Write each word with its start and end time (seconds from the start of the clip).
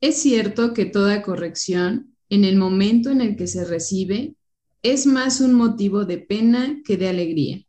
Es 0.00 0.22
cierto 0.22 0.74
que 0.74 0.84
toda 0.84 1.22
corrección, 1.22 2.14
en 2.28 2.44
el 2.44 2.56
momento 2.56 3.10
en 3.10 3.20
el 3.20 3.36
que 3.36 3.48
se 3.48 3.64
recibe, 3.64 4.36
es 4.82 5.06
más 5.06 5.40
un 5.40 5.54
motivo 5.54 6.04
de 6.04 6.18
pena 6.18 6.80
que 6.84 6.96
de 6.96 7.08
alegría, 7.08 7.66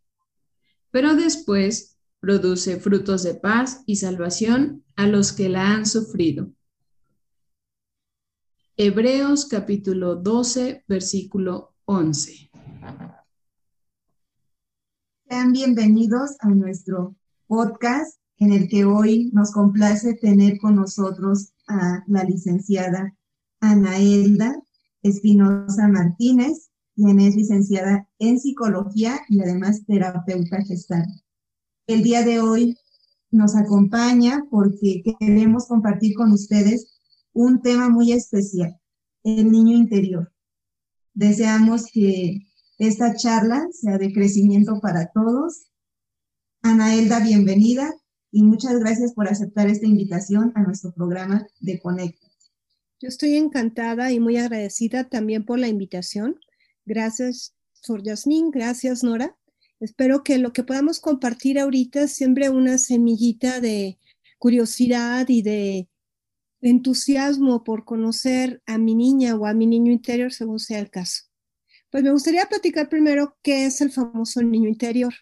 pero 0.92 1.16
después 1.16 1.98
produce 2.20 2.80
frutos 2.80 3.24
de 3.24 3.34
paz 3.34 3.82
y 3.88 3.96
salvación 3.96 4.84
a 4.96 5.08
los 5.08 5.34
que 5.34 5.50
la 5.50 5.74
han 5.74 5.88
sufrido. 5.88 6.52
Hebreos 8.78 9.46
capítulo 9.46 10.16
12, 10.16 10.84
versículo 10.88 11.74
11. 11.86 12.52
Sean 15.28 15.52
bienvenidos 15.52 16.36
a 16.42 16.50
nuestro 16.50 17.16
podcast 17.48 18.20
en 18.38 18.54
el 18.54 18.68
que 18.68 18.86
hoy 18.86 19.32
nos 19.34 19.52
complace 19.52 20.14
tener 20.14 20.60
con 20.60 20.76
nosotros 20.76 21.54
a 21.70 22.04
la 22.08 22.24
licenciada 22.24 23.16
Elda 23.62 24.62
Espinosa 25.04 25.88
Martínez, 25.88 26.70
quien 26.96 27.20
es 27.20 27.36
licenciada 27.36 28.10
en 28.20 28.40
psicología 28.40 29.20
y 29.30 29.42
además 29.42 29.86
terapeuta 29.86 30.62
gestal. 30.64 31.06
El 31.88 32.04
día 32.04 32.24
de 32.24 32.42
hoy 32.42 32.78
nos 33.32 33.56
acompaña 33.56 34.44
porque 34.50 35.04
queremos 35.20 35.68
compartir 35.68 36.16
con 36.16 36.32
ustedes 36.32 37.00
un 37.34 37.62
tema 37.62 37.90
muy 37.90 38.12
especial, 38.12 38.78
el 39.24 39.52
niño 39.52 39.78
interior. 39.78 40.32
Deseamos 41.14 41.86
que 41.92 42.40
esta 42.78 43.16
charla 43.16 43.68
sea 43.72 43.98
de 43.98 44.12
crecimiento 44.12 44.80
para 44.82 45.12
todos. 45.14 45.68
Elda, 46.64 47.20
bienvenida 47.20 47.94
y 48.32 48.44
muchas 48.44 48.80
gracias 48.80 49.14
por 49.14 49.28
aceptar 49.28 49.68
esta 49.68 49.88
invitación 49.88 50.52
a 50.56 50.64
nuestro 50.64 50.92
programa 50.94 51.48
de 51.60 51.80
Conecta. 51.80 52.28
Yo 53.02 53.08
estoy 53.08 53.36
encantada 53.36 54.12
y 54.12 54.20
muy 54.20 54.38
agradecida 54.38 55.08
también 55.08 55.46
por 55.46 55.58
la 55.58 55.70
invitación. 55.70 56.40
Gracias, 56.86 57.56
Sor 57.74 58.04
Yasmín. 58.04 58.52
Gracias, 58.52 59.04
Nora. 59.04 59.38
Espero 59.80 60.24
que 60.24 60.38
lo 60.38 60.52
que 60.52 60.64
podamos 60.64 61.00
compartir 61.00 61.60
ahorita 61.60 62.08
siembre 62.08 62.50
una 62.50 62.78
semillita 62.78 63.62
de 63.62 63.98
curiosidad 64.38 65.28
y 65.30 65.42
de 65.42 65.88
entusiasmo 66.62 67.64
por 67.64 67.86
conocer 67.86 68.62
a 68.66 68.78
mi 68.78 68.96
niña 68.96 69.36
o 69.36 69.46
a 69.46 69.54
mi 69.54 69.66
niño 69.66 69.94
interior, 69.94 70.34
según 70.34 70.60
sea 70.60 70.80
el 70.80 70.90
caso. 70.90 71.24
Pues 71.90 72.04
me 72.04 72.12
gustaría 72.12 72.46
platicar 72.48 72.90
primero 72.90 73.38
qué 73.42 73.66
es 73.66 73.80
el 73.80 73.92
famoso 73.92 74.42
niño 74.42 74.68
interior. 74.68 75.14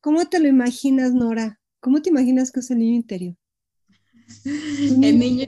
¿Cómo 0.00 0.26
te 0.26 0.40
lo 0.40 0.48
imaginas, 0.48 1.12
Nora? 1.12 1.60
¿Cómo 1.84 2.00
te 2.00 2.08
imaginas 2.08 2.50
que 2.50 2.60
es 2.60 2.70
el 2.70 2.78
niño 2.78 2.94
interior? 2.94 3.36
El 4.46 5.18
niño. 5.18 5.44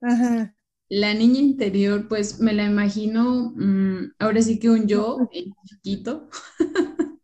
Ajá. 0.00 0.56
La 0.88 1.14
niña 1.14 1.38
interior, 1.38 2.08
pues 2.08 2.40
me 2.40 2.52
la 2.52 2.64
imagino, 2.64 3.52
mm, 3.54 4.14
ahora 4.18 4.42
sí 4.42 4.58
que 4.58 4.68
un 4.68 4.88
yo 4.88 5.30
chiquito, 5.64 6.28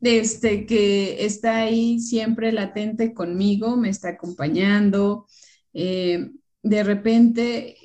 este, 0.00 0.64
que 0.64 1.26
está 1.26 1.58
ahí 1.58 2.00
siempre 2.00 2.52
latente 2.52 3.12
conmigo, 3.12 3.76
me 3.76 3.90
está 3.90 4.08
acompañando. 4.08 5.26
Eh, 5.74 6.30
de 6.62 6.84
repente, 6.84 7.76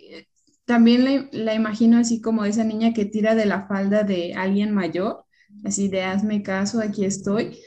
también 0.64 1.28
la, 1.34 1.54
imagino 1.54 1.98
así 1.98 2.22
como 2.22 2.46
esa 2.46 2.64
niña 2.64 2.94
que 2.94 3.04
tira 3.04 3.36
de 3.36 3.48
la 3.48 3.68
falda 3.68 4.04
de 4.04 4.34
alguien 4.34 4.74
mayor, 4.74 5.26
así 5.66 5.90
de 5.90 6.04
hazme 6.04 6.42
caso, 6.42 6.80
aquí 6.80 7.04
estoy 7.04 7.58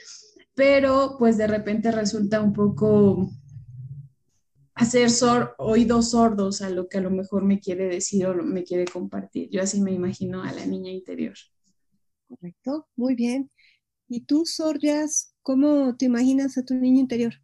pero 0.56 1.16
pues 1.18 1.36
de 1.36 1.46
repente 1.46 1.92
resulta 1.92 2.40
un 2.40 2.54
poco 2.54 3.30
hacer 4.74 5.10
oídos 5.58 6.10
sordos 6.10 6.62
a 6.62 6.70
lo 6.70 6.88
que 6.88 6.96
a 6.98 7.02
lo 7.02 7.10
mejor 7.10 7.44
me 7.44 7.60
quiere 7.60 7.84
decir 7.84 8.26
o 8.26 8.42
me 8.42 8.64
quiere 8.64 8.86
compartir. 8.86 9.50
Yo 9.50 9.62
así 9.62 9.82
me 9.82 9.92
imagino 9.92 10.42
a 10.42 10.52
la 10.52 10.64
niña 10.64 10.90
interior. 10.90 11.34
Correcto, 12.26 12.88
muy 12.96 13.14
bien. 13.14 13.50
¿Y 14.08 14.22
tú, 14.22 14.46
Sorjas, 14.46 15.34
cómo 15.42 15.94
te 15.96 16.06
imaginas 16.06 16.56
a 16.56 16.64
tu 16.64 16.74
niño 16.74 17.00
interior? 17.00 17.34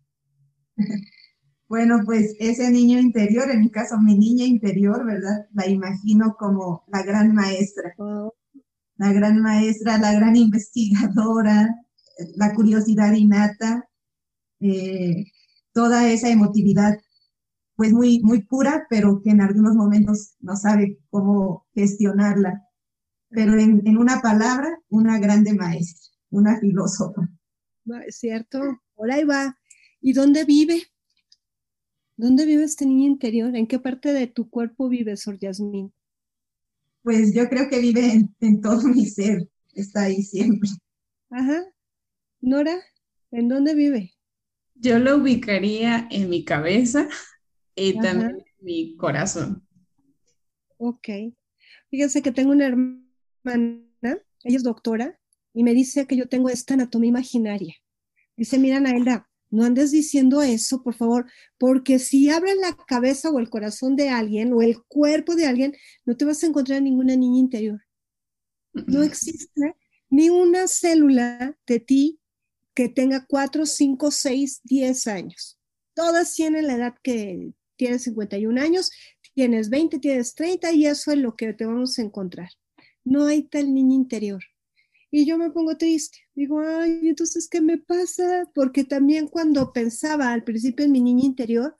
Bueno, 1.68 2.02
pues 2.04 2.36
ese 2.38 2.70
niño 2.70 3.00
interior, 3.00 3.50
en 3.50 3.62
mi 3.62 3.70
caso 3.70 3.96
mi 3.98 4.14
niña 4.14 4.44
interior, 4.44 5.06
¿verdad? 5.06 5.46
La 5.54 5.66
imagino 5.66 6.36
como 6.38 6.84
la 6.88 7.02
gran 7.02 7.34
maestra. 7.34 7.94
Oh. 7.96 8.34
La 8.98 9.10
gran 9.10 9.40
maestra, 9.40 9.96
la 9.96 10.12
gran 10.12 10.36
investigadora, 10.36 11.81
la 12.36 12.54
curiosidad 12.54 13.12
innata, 13.12 13.88
eh, 14.60 15.26
toda 15.72 16.10
esa 16.10 16.28
emotividad, 16.28 16.98
pues 17.76 17.92
muy, 17.92 18.20
muy 18.20 18.42
pura, 18.42 18.86
pero 18.88 19.20
que 19.22 19.30
en 19.30 19.40
algunos 19.40 19.74
momentos 19.74 20.34
no 20.40 20.56
sabe 20.56 20.98
cómo 21.10 21.66
gestionarla. 21.74 22.62
Pero 23.28 23.58
en, 23.58 23.82
en 23.86 23.96
una 23.96 24.20
palabra, 24.20 24.78
una 24.88 25.18
grande 25.18 25.54
maestra, 25.54 26.12
una 26.30 26.60
filósofa. 26.60 27.28
Es 28.06 28.18
cierto, 28.18 28.60
por 28.94 29.10
ahí 29.10 29.24
va. 29.24 29.58
¿Y 30.00 30.12
dónde 30.12 30.44
vive? 30.44 30.82
¿Dónde 32.16 32.46
vive 32.46 32.64
este 32.64 32.86
niño 32.86 33.06
interior? 33.06 33.56
¿En 33.56 33.66
qué 33.66 33.78
parte 33.78 34.12
de 34.12 34.26
tu 34.26 34.48
cuerpo 34.50 34.88
vive, 34.88 35.16
Sor 35.16 35.38
Yasmín? 35.38 35.92
Pues 37.02 37.34
yo 37.34 37.48
creo 37.48 37.68
que 37.68 37.80
vive 37.80 38.12
en, 38.12 38.36
en 38.40 38.60
todo 38.60 38.82
mi 38.88 39.06
ser, 39.06 39.48
está 39.74 40.02
ahí 40.02 40.22
siempre. 40.22 40.70
Ajá. 41.30 41.71
Nora, 42.42 42.82
¿en 43.30 43.48
dónde 43.48 43.72
vive? 43.72 44.14
Yo 44.74 44.98
lo 44.98 45.18
ubicaría 45.18 46.08
en 46.10 46.28
mi 46.28 46.44
cabeza 46.44 47.08
y 47.76 48.00
también 48.00 48.38
en 48.38 48.64
mi 48.64 48.96
corazón. 48.96 49.64
Ok. 50.76 51.08
Fíjense 51.88 52.20
que 52.20 52.32
tengo 52.32 52.50
una 52.50 52.66
hermana, 52.66 53.84
ella 54.02 54.56
es 54.56 54.64
doctora, 54.64 55.20
y 55.54 55.62
me 55.62 55.72
dice 55.72 56.08
que 56.08 56.16
yo 56.16 56.28
tengo 56.28 56.48
esta 56.48 56.74
anatomía 56.74 57.10
imaginaria. 57.10 57.76
Dice, 58.36 58.58
mira, 58.58 58.80
Naelda, 58.80 59.30
no 59.50 59.62
andes 59.64 59.92
diciendo 59.92 60.42
eso, 60.42 60.82
por 60.82 60.94
favor, 60.94 61.30
porque 61.58 62.00
si 62.00 62.28
abres 62.28 62.56
la 62.56 62.76
cabeza 62.88 63.30
o 63.30 63.38
el 63.38 63.50
corazón 63.50 63.94
de 63.94 64.08
alguien 64.08 64.52
o 64.52 64.62
el 64.62 64.82
cuerpo 64.82 65.36
de 65.36 65.46
alguien, 65.46 65.76
no 66.04 66.16
te 66.16 66.24
vas 66.24 66.42
a 66.42 66.46
encontrar 66.46 66.82
ninguna 66.82 67.14
niña 67.14 67.38
interior. 67.38 67.80
No 68.72 69.04
existe 69.04 69.76
ni 70.10 70.28
una 70.28 70.66
célula 70.66 71.56
de 71.66 71.78
ti 71.78 72.18
que 72.74 72.88
tenga 72.88 73.26
4, 73.26 73.66
5, 73.66 74.10
6, 74.10 74.60
10 74.64 75.06
años. 75.06 75.58
Todas 75.94 76.34
tienen 76.34 76.66
la 76.66 76.74
edad 76.74 76.94
que 77.02 77.52
tienes 77.76 78.02
51 78.04 78.60
años, 78.60 78.90
tienes 79.34 79.68
20, 79.70 79.98
tienes 79.98 80.34
30 80.34 80.72
y 80.72 80.86
eso 80.86 81.12
es 81.12 81.18
lo 81.18 81.36
que 81.36 81.52
te 81.52 81.66
vamos 81.66 81.98
a 81.98 82.02
encontrar. 82.02 82.48
No 83.04 83.26
hay 83.26 83.42
tal 83.42 83.74
niño 83.74 83.94
interior. 83.94 84.42
Y 85.10 85.26
yo 85.26 85.36
me 85.36 85.50
pongo 85.50 85.76
triste. 85.76 86.18
Digo, 86.34 86.60
ay, 86.60 87.00
entonces, 87.02 87.48
¿qué 87.48 87.60
me 87.60 87.76
pasa? 87.76 88.50
Porque 88.54 88.84
también 88.84 89.28
cuando 89.28 89.72
pensaba 89.72 90.32
al 90.32 90.44
principio 90.44 90.86
en 90.86 90.92
mi 90.92 91.00
niña 91.02 91.26
interior, 91.26 91.76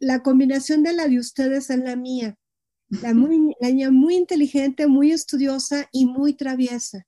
la 0.00 0.22
combinación 0.22 0.82
de 0.82 0.92
la 0.92 1.08
de 1.08 1.18
ustedes 1.18 1.70
es 1.70 1.78
la 1.78 1.96
mía. 1.96 2.36
La, 2.88 3.14
muy, 3.14 3.54
la 3.60 3.68
niña 3.68 3.90
muy 3.90 4.16
inteligente, 4.16 4.86
muy 4.86 5.12
estudiosa 5.12 5.88
y 5.92 6.04
muy 6.04 6.34
traviesa 6.34 7.06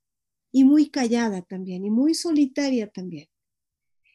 y 0.55 0.63
muy 0.63 0.89
callada 0.89 1.43
también 1.43 1.85
y 1.85 1.91
muy 1.91 2.15
solitaria 2.15 2.87
también. 2.87 3.27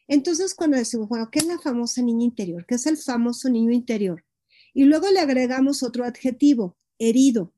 Entonces, 0.08 0.54
cuando 0.54 0.78
decimos, 0.78 1.06
bueno, 1.06 1.28
¿qué 1.30 1.40
es 1.40 1.46
la 1.46 1.58
famosa 1.58 2.00
niña 2.00 2.24
interior? 2.24 2.64
¿Qué 2.66 2.76
es 2.76 2.86
el 2.86 2.96
famoso 2.96 3.50
niño 3.50 3.72
interior? 3.72 4.24
Y 4.72 4.84
luego 4.84 5.10
le 5.10 5.20
agregamos 5.20 5.82
otro 5.82 6.02
adjetivo, 6.06 6.78
herido 6.98 7.52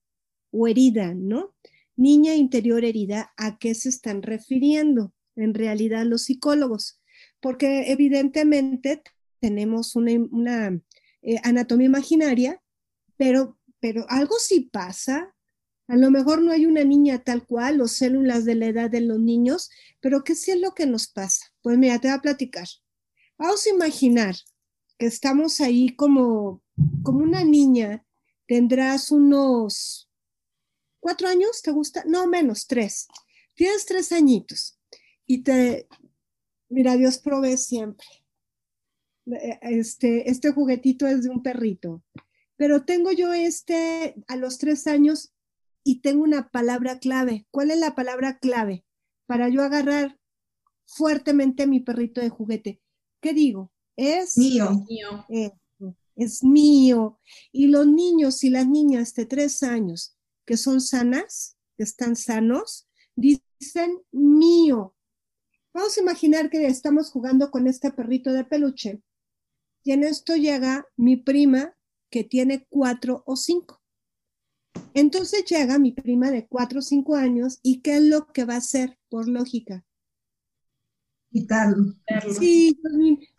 o 0.51 0.67
herida, 0.67 1.15
¿no? 1.15 1.55
Niña 1.95 2.35
interior 2.35 2.85
herida, 2.85 3.33
¿a 3.37 3.57
qué 3.57 3.73
se 3.77 3.89
están 3.89 4.21
refiriendo 4.21 5.15
en 5.37 5.55
realidad 5.55 6.05
los 6.05 6.23
psicólogos? 6.25 7.01
Porque 7.41 7.93
evidentemente 7.93 9.01
tenemos 9.39 9.95
una, 9.95 10.83
eh, 11.23 11.37
anatomía 11.45 11.87
imaginaria, 11.87 12.61
pero, 13.17 13.61
pero 13.79 14.07
algo 14.09 14.41
sí 14.41 14.69
pasa 14.73 15.33
a 15.89 15.97
lo 15.97 16.11
mejor 16.11 16.43
no 16.43 16.53
hay 16.53 16.67
una 16.67 16.85
niña 16.85 17.23
tal 17.23 17.47
cual 17.47 17.81
o 17.81 17.89
células 17.89 18.45
de 18.45 18.55
la 18.55 18.67
edad 18.67 18.91
de 18.91 19.01
los 19.01 19.19
niños, 19.19 19.71
pero 20.01 20.25
¿qué 20.25 20.33
es 20.33 20.61
lo 20.61 20.73
que 20.73 20.87
nos 20.87 21.09
pasa? 21.09 21.47
Pues 21.61 21.77
mira, 21.79 21.99
te 21.99 22.09
voy 22.09 22.17
a 22.17 22.23
platicar. 22.23 22.67
Vamos 23.37 23.67
a 23.67 23.71
imaginar 23.71 24.37
que 24.99 25.07
estamos 25.07 25.61
ahí 25.61 25.95
como, 25.97 26.63
como 27.03 27.19
una 27.19 27.45
niña, 27.45 28.07
tendrás 28.47 29.11
unos 29.11 30.09
cuatro 31.01 31.29
años, 31.29 31.61
¿te 31.63 31.73
gusta? 31.73 32.05
No, 32.07 32.27
menos, 32.27 32.67
tres. 32.67 33.09
Tienes 33.55 33.85
tres 33.85 34.13
añitos 34.13 34.79
y 35.27 35.43
te, 35.43 35.89
mira, 36.69 36.97
Dios 36.97 37.19
provee 37.19 37.57
siempre. 37.57 38.07
Este, 39.63 40.31
este 40.31 40.53
juguetito 40.53 41.07
es 41.07 41.23
de 41.23 41.31
un 41.31 41.43
perrito, 41.43 42.03
pero 42.57 42.85
tengo 42.85 43.13
yo 43.13 43.33
este 43.33 44.15
a 44.27 44.37
los 44.37 44.59
tres 44.59 44.87
años 44.87 45.32
y 45.85 46.01
tengo 46.01 46.23
una 46.23 46.49
palabra 46.51 46.99
clave. 46.99 47.47
¿Cuál 47.51 47.71
es 47.71 47.79
la 47.79 47.95
palabra 47.95 48.39
clave? 48.39 48.85
Para 49.27 49.49
yo 49.49 49.63
agarrar 49.63 50.19
fuertemente 50.87 51.67
mi 51.67 51.81
perrito 51.81 52.21
de 52.21 52.29
juguete. 52.29 52.81
¿Qué 53.21 53.33
digo? 53.33 53.73
Es 53.97 54.37
mío. 54.39 54.85
es 56.17 56.43
mío. 56.45 57.21
Y 57.51 57.69
los 57.69 57.87
niños 57.87 58.45
y 58.45 58.51
las 58.51 58.67
niñas 58.67 59.15
de 59.15 59.27
tres 59.27 59.63
años 59.63 60.17
que 60.45 60.57
son 60.57 60.81
sanas, 60.81 61.57
que 61.77 61.85
están 61.85 62.17
sanos, 62.17 62.89
dicen 63.15 64.03
mío. 64.11 64.95
Vamos 65.73 65.97
a 65.97 66.01
imaginar 66.01 66.51
que 66.51 66.67
estamos 66.67 67.11
jugando 67.11 67.51
con 67.51 67.67
este 67.67 67.91
perrito 67.91 68.33
de 68.33 68.45
peluche 68.45 69.03
y 69.85 69.93
en 69.93 70.05
esto 70.05 70.37
llega 70.37 70.87
mi 70.97 71.17
prima 71.17 71.77
que 72.11 72.25
tiene 72.25 72.67
cuatro 72.69 73.23
o 73.27 73.37
cinco. 73.37 73.82
Entonces 74.95 75.45
llega 75.45 75.79
mi 75.79 75.93
prima 75.93 76.31
de 76.31 76.47
cuatro 76.47 76.81
o 76.81 76.83
cinco 76.83 77.17
años 77.17 77.59
y 77.63 77.81
¿qué 77.81 77.97
es 77.97 78.03
lo 78.03 78.27
que 78.33 78.45
va 78.45 78.55
a 78.55 78.59
hacer 78.59 78.99
por 79.09 79.29
lógica? 79.29 79.85
Quitarlo. 81.31 81.95
Sí, 82.39 82.79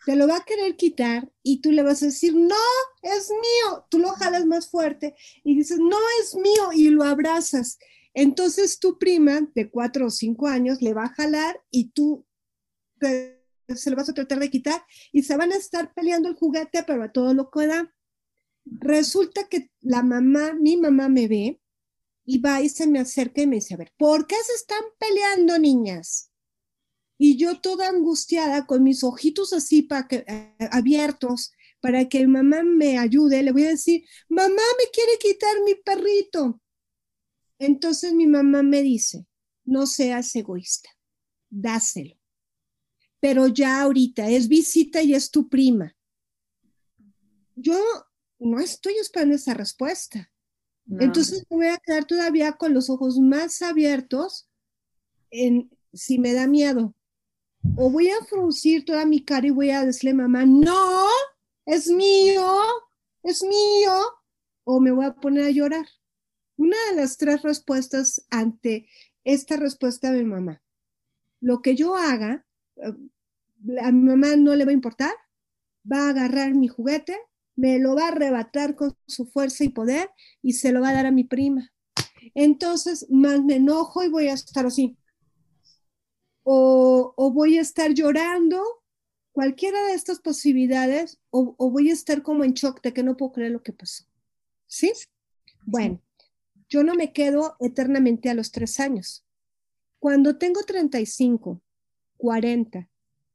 te 0.04 0.16
lo 0.16 0.26
va 0.26 0.38
a 0.38 0.44
querer 0.44 0.74
quitar 0.74 1.30
y 1.44 1.60
tú 1.60 1.70
le 1.70 1.84
vas 1.84 2.02
a 2.02 2.06
decir, 2.06 2.34
no, 2.34 2.56
es 3.02 3.30
mío. 3.30 3.86
Tú 3.88 4.00
lo 4.00 4.08
jalas 4.10 4.46
más 4.46 4.68
fuerte 4.68 5.14
y 5.44 5.56
dices, 5.56 5.78
no, 5.78 5.96
es 6.20 6.34
mío 6.34 6.72
y 6.72 6.88
lo 6.88 7.04
abrazas. 7.04 7.78
Entonces 8.12 8.80
tu 8.80 8.98
prima 8.98 9.48
de 9.54 9.70
cuatro 9.70 10.06
o 10.06 10.10
cinco 10.10 10.48
años 10.48 10.82
le 10.82 10.92
va 10.92 11.04
a 11.04 11.14
jalar 11.14 11.60
y 11.70 11.90
tú 11.90 12.26
se 13.00 13.90
lo 13.90 13.96
vas 13.96 14.08
a 14.08 14.14
tratar 14.14 14.38
de 14.40 14.50
quitar 14.50 14.84
y 15.12 15.22
se 15.22 15.36
van 15.36 15.52
a 15.52 15.56
estar 15.56 15.92
peleando 15.94 16.28
el 16.28 16.34
juguete, 16.34 16.82
pero 16.84 17.04
a 17.04 17.12
todo 17.12 17.32
lo 17.32 17.50
que 17.50 17.66
da. 17.66 17.93
Resulta 18.64 19.48
que 19.48 19.70
la 19.80 20.02
mamá, 20.02 20.54
mi 20.54 20.76
mamá 20.76 21.08
me 21.08 21.28
ve 21.28 21.60
y 22.24 22.38
va 22.38 22.62
y 22.62 22.68
se 22.68 22.86
me 22.86 22.98
acerca 22.98 23.42
y 23.42 23.46
me 23.46 23.56
dice, 23.56 23.74
a 23.74 23.76
ver, 23.76 23.92
¿por 23.96 24.26
qué 24.26 24.36
se 24.44 24.54
están 24.54 24.82
peleando, 24.98 25.58
niñas? 25.58 26.30
Y 27.18 27.36
yo 27.36 27.60
toda 27.60 27.88
angustiada, 27.88 28.66
con 28.66 28.82
mis 28.82 29.04
ojitos 29.04 29.52
así 29.52 29.82
para 29.82 30.08
que, 30.08 30.24
eh, 30.26 30.56
abiertos, 30.70 31.52
para 31.80 32.08
que 32.08 32.26
mamá 32.26 32.62
me 32.62 32.98
ayude, 32.98 33.42
le 33.42 33.52
voy 33.52 33.64
a 33.64 33.70
decir, 33.70 34.04
mamá 34.28 34.48
me 34.78 34.90
quiere 34.92 35.18
quitar 35.20 35.54
mi 35.64 35.74
perrito. 35.74 36.60
Entonces 37.58 38.14
mi 38.14 38.26
mamá 38.26 38.62
me 38.62 38.82
dice, 38.82 39.26
no 39.64 39.86
seas 39.86 40.34
egoísta, 40.34 40.90
dáselo. 41.50 42.16
Pero 43.20 43.46
ya 43.48 43.82
ahorita 43.82 44.28
es 44.28 44.48
visita 44.48 45.02
y 45.02 45.14
es 45.14 45.30
tu 45.30 45.48
prima. 45.48 45.94
Yo 47.54 47.78
no 48.38 48.60
estoy 48.60 48.94
esperando 48.94 49.34
esa 49.36 49.54
respuesta. 49.54 50.30
Entonces 51.00 51.46
me 51.48 51.56
voy 51.56 51.66
a 51.68 51.78
quedar 51.78 52.04
todavía 52.04 52.52
con 52.52 52.74
los 52.74 52.90
ojos 52.90 53.18
más 53.18 53.62
abiertos 53.62 54.50
en 55.30 55.70
si 55.92 56.18
me 56.18 56.34
da 56.34 56.46
miedo. 56.46 56.94
O 57.76 57.90
voy 57.90 58.10
a 58.10 58.24
fruncir 58.26 58.84
toda 58.84 59.06
mi 59.06 59.24
cara 59.24 59.46
y 59.46 59.50
voy 59.50 59.70
a 59.70 59.86
decirle 59.86 60.12
mamá, 60.12 60.44
no, 60.44 61.06
es 61.64 61.88
mío, 61.88 62.54
es 63.22 63.42
mío. 63.42 63.92
O 64.64 64.80
me 64.80 64.90
voy 64.90 65.06
a 65.06 65.14
poner 65.14 65.44
a 65.44 65.50
llorar. 65.50 65.86
Una 66.56 66.76
de 66.90 66.96
las 66.96 67.16
tres 67.16 67.42
respuestas 67.42 68.26
ante 68.30 68.86
esta 69.24 69.56
respuesta 69.56 70.12
de 70.12 70.22
mi 70.22 70.30
mamá. 70.30 70.62
Lo 71.40 71.62
que 71.62 71.74
yo 71.74 71.96
haga, 71.96 72.46
eh, 72.76 72.92
a 73.80 73.90
mi 73.90 74.02
mamá 74.02 74.36
no 74.36 74.54
le 74.54 74.64
va 74.64 74.70
a 74.70 74.74
importar, 74.74 75.12
va 75.90 76.06
a 76.06 76.10
agarrar 76.10 76.54
mi 76.54 76.68
juguete, 76.68 77.18
me 77.56 77.78
lo 77.78 77.94
va 77.94 78.06
a 78.06 78.08
arrebatar 78.08 78.74
con 78.74 78.96
su 79.06 79.26
fuerza 79.26 79.64
y 79.64 79.68
poder 79.68 80.10
y 80.42 80.54
se 80.54 80.72
lo 80.72 80.80
va 80.80 80.90
a 80.90 80.94
dar 80.94 81.06
a 81.06 81.12
mi 81.12 81.24
prima. 81.24 81.72
Entonces, 82.34 83.06
más 83.10 83.42
me 83.42 83.56
enojo 83.56 84.02
y 84.02 84.08
voy 84.08 84.28
a 84.28 84.34
estar 84.34 84.66
así. 84.66 84.96
O, 86.42 87.14
voy 87.32 87.58
a 87.58 87.62
estar 87.62 87.92
llorando, 87.94 88.62
cualquiera 89.32 89.82
de 89.86 89.94
estas 89.94 90.20
posibilidades, 90.20 91.18
o, 91.30 91.54
o, 91.58 91.70
voy 91.70 91.90
a 91.90 91.94
estar 91.94 92.22
como 92.22 92.44
en 92.44 92.52
shock 92.52 92.82
de 92.82 92.92
que 92.92 93.02
no 93.02 93.16
puedo 93.16 93.32
creer 93.32 93.52
lo 93.52 93.62
que 93.62 93.72
pasó. 93.72 94.04
¿Sí? 94.66 94.92
Bueno, 95.64 96.02
yo 96.68 96.82
no 96.82 96.94
me 96.94 97.12
quedo 97.12 97.56
eternamente 97.60 98.28
a 98.28 98.34
los 98.34 98.50
tres 98.50 98.78
años. 98.80 99.24
Cuando 99.98 100.36
tengo 100.36 100.62
35, 100.62 101.62
40 102.18 102.88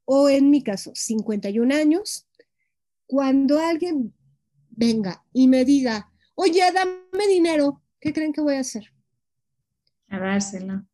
o 0.05 0.29
en 0.29 0.49
mi 0.49 0.63
caso 0.63 0.91
51 0.93 1.73
años, 1.73 2.27
cuando 3.09 3.57
alguien 3.57 4.13
venga 4.69 5.25
y 5.33 5.47
me 5.47 5.65
diga, 5.65 6.13
oye, 6.35 6.61
dame 6.71 7.27
dinero, 7.27 7.81
¿qué 7.99 8.13
creen 8.13 8.31
que 8.31 8.41
voy 8.41 8.53
a 8.53 8.59
hacer? 8.59 8.83
A 10.09 10.19
dárselo. 10.19 10.85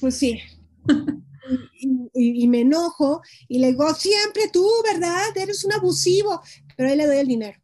Pues 0.00 0.16
sí. 0.16 0.38
y, 2.14 2.46
me 2.46 2.60
enojo 2.60 3.20
y 3.48 3.58
le 3.58 3.72
digo, 3.72 3.92
siempre 3.94 4.48
tú, 4.52 4.64
¿verdad? 4.84 5.36
Eres 5.36 5.64
un 5.64 5.72
abusivo, 5.72 6.40
pero 6.76 6.88
ahí 6.88 6.96
le 6.96 7.06
doy 7.08 7.16
el 7.16 7.26
dinero. 7.26 7.60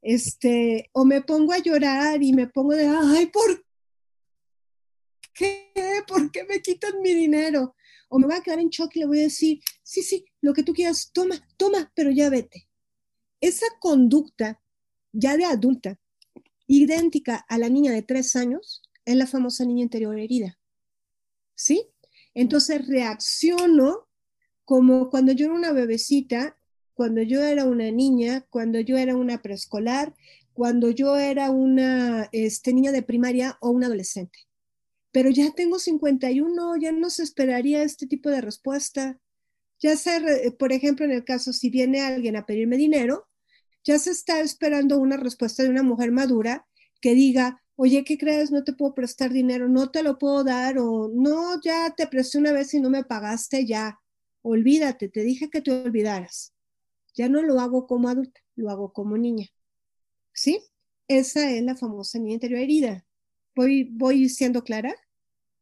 Este, 0.00 0.88
o 0.92 1.04
me 1.04 1.20
pongo 1.20 1.52
a 1.52 1.58
llorar 1.58 2.22
y 2.22 2.32
me 2.32 2.46
pongo 2.46 2.72
de, 2.72 2.86
ay, 2.86 3.26
¿por 3.26 3.62
qué? 5.34 5.70
¿Por 6.08 6.30
qué 6.30 6.44
me 6.44 6.62
quitan 6.62 7.02
mi 7.02 7.12
dinero? 7.12 7.76
O 8.08 8.18
me 8.18 8.26
voy 8.26 8.36
a 8.36 8.40
quedar 8.40 8.58
en 8.58 8.70
shock 8.70 8.96
y 8.96 9.00
le 9.00 9.06
voy 9.06 9.18
a 9.18 9.24
decir, 9.24 9.60
sí, 9.82 10.02
sí, 10.02 10.24
lo 10.40 10.54
que 10.54 10.62
tú 10.62 10.72
quieras, 10.72 11.10
toma, 11.12 11.36
toma, 11.58 11.92
pero 11.94 12.10
ya 12.10 12.30
vete 12.30 12.65
esa 13.48 13.66
conducta 13.80 14.60
ya 15.12 15.36
de 15.36 15.44
adulta, 15.44 15.98
idéntica 16.66 17.44
a 17.48 17.58
la 17.58 17.68
niña 17.68 17.92
de 17.92 18.02
tres 18.02 18.36
años, 18.36 18.82
es 19.04 19.16
la 19.16 19.26
famosa 19.26 19.64
niña 19.64 19.82
interior 19.82 20.18
herida. 20.18 20.58
¿Sí? 21.54 21.88
Entonces 22.34 22.86
reacciono 22.86 24.08
como 24.64 25.10
cuando 25.10 25.32
yo 25.32 25.46
era 25.46 25.54
una 25.54 25.72
bebecita, 25.72 26.58
cuando 26.92 27.22
yo 27.22 27.42
era 27.42 27.64
una 27.64 27.90
niña, 27.90 28.46
cuando 28.50 28.80
yo 28.80 28.96
era 28.96 29.16
una 29.16 29.40
preescolar, 29.40 30.14
cuando 30.52 30.90
yo 30.90 31.16
era 31.16 31.50
una 31.50 32.28
este, 32.32 32.72
niña 32.72 32.90
de 32.90 33.02
primaria 33.02 33.58
o 33.60 33.70
un 33.70 33.84
adolescente. 33.84 34.40
Pero 35.12 35.30
ya 35.30 35.52
tengo 35.52 35.78
51, 35.78 36.76
ya 36.78 36.92
no 36.92 37.10
se 37.10 37.22
esperaría 37.22 37.82
este 37.82 38.06
tipo 38.06 38.28
de 38.28 38.40
respuesta. 38.40 39.18
Ya 39.78 39.96
sé, 39.96 40.54
por 40.58 40.72
ejemplo, 40.72 41.04
en 41.04 41.12
el 41.12 41.24
caso, 41.24 41.52
si 41.52 41.70
viene 41.70 42.00
alguien 42.00 42.36
a 42.36 42.44
pedirme 42.44 42.76
dinero, 42.76 43.26
ya 43.86 43.98
se 44.00 44.10
está 44.10 44.40
esperando 44.40 44.98
una 44.98 45.16
respuesta 45.16 45.62
de 45.62 45.70
una 45.70 45.84
mujer 45.84 46.10
madura 46.10 46.66
que 47.00 47.14
diga, 47.14 47.62
oye, 47.76 48.02
¿qué 48.02 48.18
crees? 48.18 48.50
No 48.50 48.64
te 48.64 48.72
puedo 48.72 48.94
prestar 48.94 49.32
dinero, 49.32 49.68
no 49.68 49.90
te 49.90 50.02
lo 50.02 50.18
puedo 50.18 50.42
dar, 50.42 50.78
o 50.78 51.08
no, 51.14 51.60
ya 51.62 51.94
te 51.96 52.08
presté 52.08 52.38
una 52.38 52.52
vez 52.52 52.74
y 52.74 52.80
no 52.80 52.90
me 52.90 53.04
pagaste, 53.04 53.64
ya, 53.64 54.00
olvídate, 54.42 55.08
te 55.08 55.22
dije 55.22 55.48
que 55.50 55.62
te 55.62 55.70
olvidaras. 55.70 56.52
Ya 57.14 57.28
no 57.28 57.42
lo 57.42 57.60
hago 57.60 57.86
como 57.86 58.08
adulta, 58.08 58.40
lo 58.56 58.70
hago 58.70 58.92
como 58.92 59.16
niña. 59.16 59.46
¿Sí? 60.32 60.60
Esa 61.06 61.48
es 61.50 61.62
la 61.62 61.76
famosa 61.76 62.18
niña 62.18 62.34
interior 62.34 62.60
herida. 62.60 63.06
¿Voy, 63.54 63.84
voy 63.84 64.28
siendo 64.28 64.64
clara? 64.64 64.94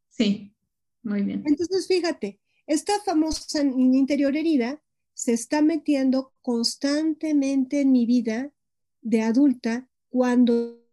Sí, 0.08 0.54
muy 1.02 1.22
bien. 1.22 1.42
Entonces, 1.46 1.86
fíjate, 1.86 2.40
esta 2.66 2.98
famosa 3.00 3.62
niña 3.62 3.98
interior 3.98 4.34
herida 4.34 4.82
se 5.14 5.32
está 5.32 5.62
metiendo 5.62 6.32
constantemente 6.42 7.80
en 7.80 7.92
mi 7.92 8.04
vida 8.04 8.52
de 9.00 9.22
adulta 9.22 9.88
cuando 10.10 10.84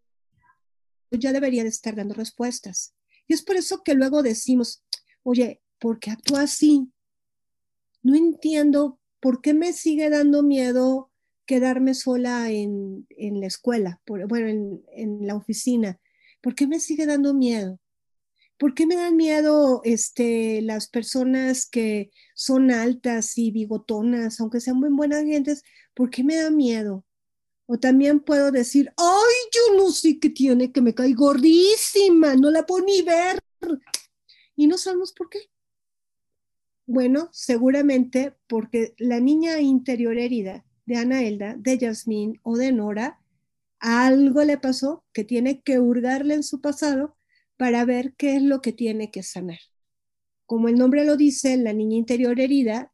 ya 1.11 1.33
debería 1.33 1.63
de 1.63 1.69
estar 1.69 1.95
dando 1.95 2.13
respuestas. 2.13 2.93
Y 3.27 3.33
es 3.33 3.41
por 3.41 3.55
eso 3.55 3.83
que 3.83 3.95
luego 3.95 4.23
decimos, 4.23 4.83
oye, 5.23 5.61
¿por 5.79 5.99
qué 5.99 6.11
actúa 6.11 6.43
así? 6.43 6.91
No 8.03 8.15
entiendo 8.15 8.99
por 9.19 9.41
qué 9.41 9.53
me 9.53 9.73
sigue 9.73 10.09
dando 10.09 10.43
miedo 10.43 11.11
quedarme 11.45 11.93
sola 11.95 12.49
en, 12.49 13.07
la 13.17 13.47
escuela, 13.47 14.01
bueno, 14.05 14.47
en, 14.47 14.83
en 14.93 15.27
la 15.27 15.35
oficina. 15.35 15.99
¿Por 16.41 16.55
qué 16.55 16.65
me 16.65 16.79
sigue 16.79 17.05
dando 17.05 17.33
miedo? 17.33 17.79
¿Por 18.61 18.75
qué 18.75 18.85
me 18.85 18.95
dan 18.95 19.17
miedo 19.17 19.81
este, 19.85 20.61
las 20.61 20.87
personas 20.87 21.67
que 21.67 22.11
son 22.35 22.69
altas 22.69 23.35
y 23.39 23.49
bigotonas, 23.49 24.39
aunque 24.39 24.59
sean 24.59 24.77
muy 24.77 24.89
buenas 24.89 25.23
gentes? 25.23 25.63
¿Por 25.95 26.11
qué 26.11 26.23
me 26.23 26.35
da 26.35 26.51
miedo? 26.51 27.03
O 27.65 27.79
también 27.79 28.19
puedo 28.19 28.51
decir, 28.51 28.93
ay, 28.97 29.33
yo 29.51 29.77
no 29.77 29.89
sé 29.89 30.19
qué 30.19 30.29
tiene, 30.29 30.71
que 30.71 30.83
me 30.83 30.93
cae 30.93 31.13
gordísima, 31.13 32.35
no 32.35 32.51
la 32.51 32.67
puedo 32.67 32.85
ni 32.85 33.01
ver. 33.01 33.39
Y 34.55 34.67
no 34.67 34.77
sabemos 34.77 35.11
por 35.11 35.29
qué. 35.29 35.39
Bueno, 36.85 37.29
seguramente 37.31 38.35
porque 38.45 38.93
la 38.99 39.19
niña 39.19 39.59
interior 39.59 40.19
herida 40.19 40.63
de 40.85 40.97
Ana 40.97 41.23
Elda, 41.23 41.55
de 41.57 41.79
Yasmín 41.79 42.39
o 42.43 42.57
de 42.57 42.71
Nora, 42.71 43.19
algo 43.79 44.43
le 44.43 44.59
pasó 44.59 45.03
que 45.13 45.23
tiene 45.23 45.63
que 45.63 45.79
hurgarle 45.79 46.35
en 46.35 46.43
su 46.43 46.61
pasado 46.61 47.17
para 47.61 47.85
ver 47.85 48.15
qué 48.17 48.37
es 48.37 48.41
lo 48.41 48.59
que 48.59 48.73
tiene 48.73 49.11
que 49.11 49.21
sanar. 49.21 49.59
Como 50.47 50.67
el 50.67 50.79
nombre 50.79 51.05
lo 51.05 51.15
dice, 51.15 51.55
la 51.57 51.73
niña 51.73 51.95
interior 51.95 52.39
herida 52.39 52.91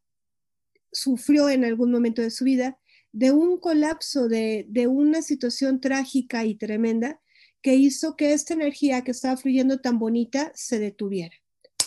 sufrió 0.92 1.48
en 1.48 1.64
algún 1.64 1.90
momento 1.90 2.20
de 2.20 2.30
su 2.30 2.44
vida 2.44 2.78
de 3.10 3.32
un 3.32 3.58
colapso, 3.58 4.28
de, 4.28 4.66
de 4.68 4.86
una 4.86 5.22
situación 5.22 5.80
trágica 5.80 6.44
y 6.44 6.54
tremenda 6.54 7.18
que 7.62 7.76
hizo 7.76 8.14
que 8.14 8.34
esta 8.34 8.52
energía 8.52 9.04
que 9.04 9.12
estaba 9.12 9.38
fluyendo 9.38 9.80
tan 9.80 9.98
bonita 9.98 10.52
se 10.54 10.78
detuviera. 10.78 11.34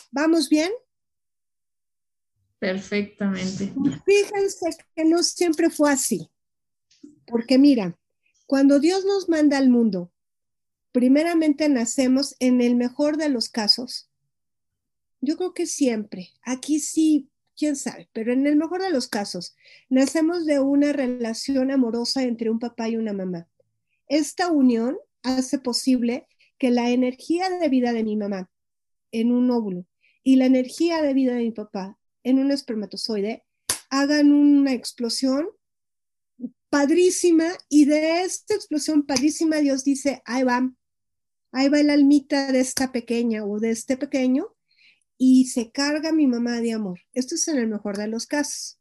¿Vamos 0.09 0.49
bien? 0.49 0.71
Perfectamente. 2.57 3.71
Fíjense 4.07 4.75
que 4.95 5.05
no 5.05 5.21
siempre 5.21 5.69
fue 5.69 5.91
así. 5.91 6.31
Porque 7.27 7.59
mira, 7.59 7.95
cuando 8.47 8.79
Dios 8.79 9.05
nos 9.05 9.29
manda 9.29 9.59
al 9.59 9.69
mundo, 9.69 10.11
primeramente 10.91 11.69
nacemos 11.69 12.35
en 12.39 12.61
el 12.61 12.75
mejor 12.75 13.17
de 13.17 13.29
los 13.29 13.49
casos. 13.49 14.09
Yo 15.21 15.37
creo 15.37 15.53
que 15.53 15.67
siempre, 15.67 16.29
aquí 16.43 16.79
sí, 16.79 17.29
quién 17.55 17.75
sabe, 17.75 18.09
pero 18.13 18.33
en 18.33 18.47
el 18.47 18.55
mejor 18.55 18.81
de 18.81 18.89
los 18.89 19.07
casos, 19.07 19.55
nacemos 19.89 20.45
de 20.45 20.59
una 20.59 20.93
relación 20.93 21.71
amorosa 21.71 22.23
entre 22.23 22.49
un 22.49 22.59
papá 22.59 22.89
y 22.89 22.97
una 22.97 23.13
mamá. 23.13 23.47
Esta 24.07 24.49
unión 24.51 24.97
hace 25.23 25.59
posible 25.59 26.27
que 26.57 26.71
la 26.71 26.89
energía 26.89 27.49
de 27.49 27.69
vida 27.69 27.93
de 27.93 28.03
mi 28.03 28.17
mamá 28.17 28.49
en 29.11 29.31
un 29.31 29.51
óvulo 29.51 29.85
y 30.23 30.35
la 30.35 30.45
energía 30.45 31.01
de 31.01 31.13
vida 31.13 31.33
de 31.33 31.43
mi 31.43 31.51
papá 31.51 31.97
en 32.23 32.39
un 32.39 32.51
espermatozoide 32.51 33.43
hagan 33.89 34.31
una 34.31 34.73
explosión 34.73 35.47
padrísima 36.69 37.49
y 37.69 37.85
de 37.85 38.21
esta 38.21 38.55
explosión 38.55 39.05
padrísima 39.05 39.57
Dios 39.57 39.83
dice, 39.83 40.21
ahí 40.25 40.43
va, 40.43 40.71
ahí 41.51 41.69
va 41.69 41.79
el 41.79 41.89
almita 41.89 42.51
de 42.51 42.59
esta 42.59 42.91
pequeña 42.91 43.45
o 43.45 43.59
de 43.59 43.71
este 43.71 43.97
pequeño 43.97 44.55
y 45.17 45.45
se 45.45 45.71
carga 45.71 46.11
mi 46.11 46.27
mamá 46.27 46.61
de 46.61 46.73
amor. 46.73 46.99
Esto 47.13 47.35
es 47.35 47.47
en 47.47 47.57
el 47.57 47.67
mejor 47.67 47.97
de 47.97 48.07
los 48.07 48.25
casos, 48.25 48.79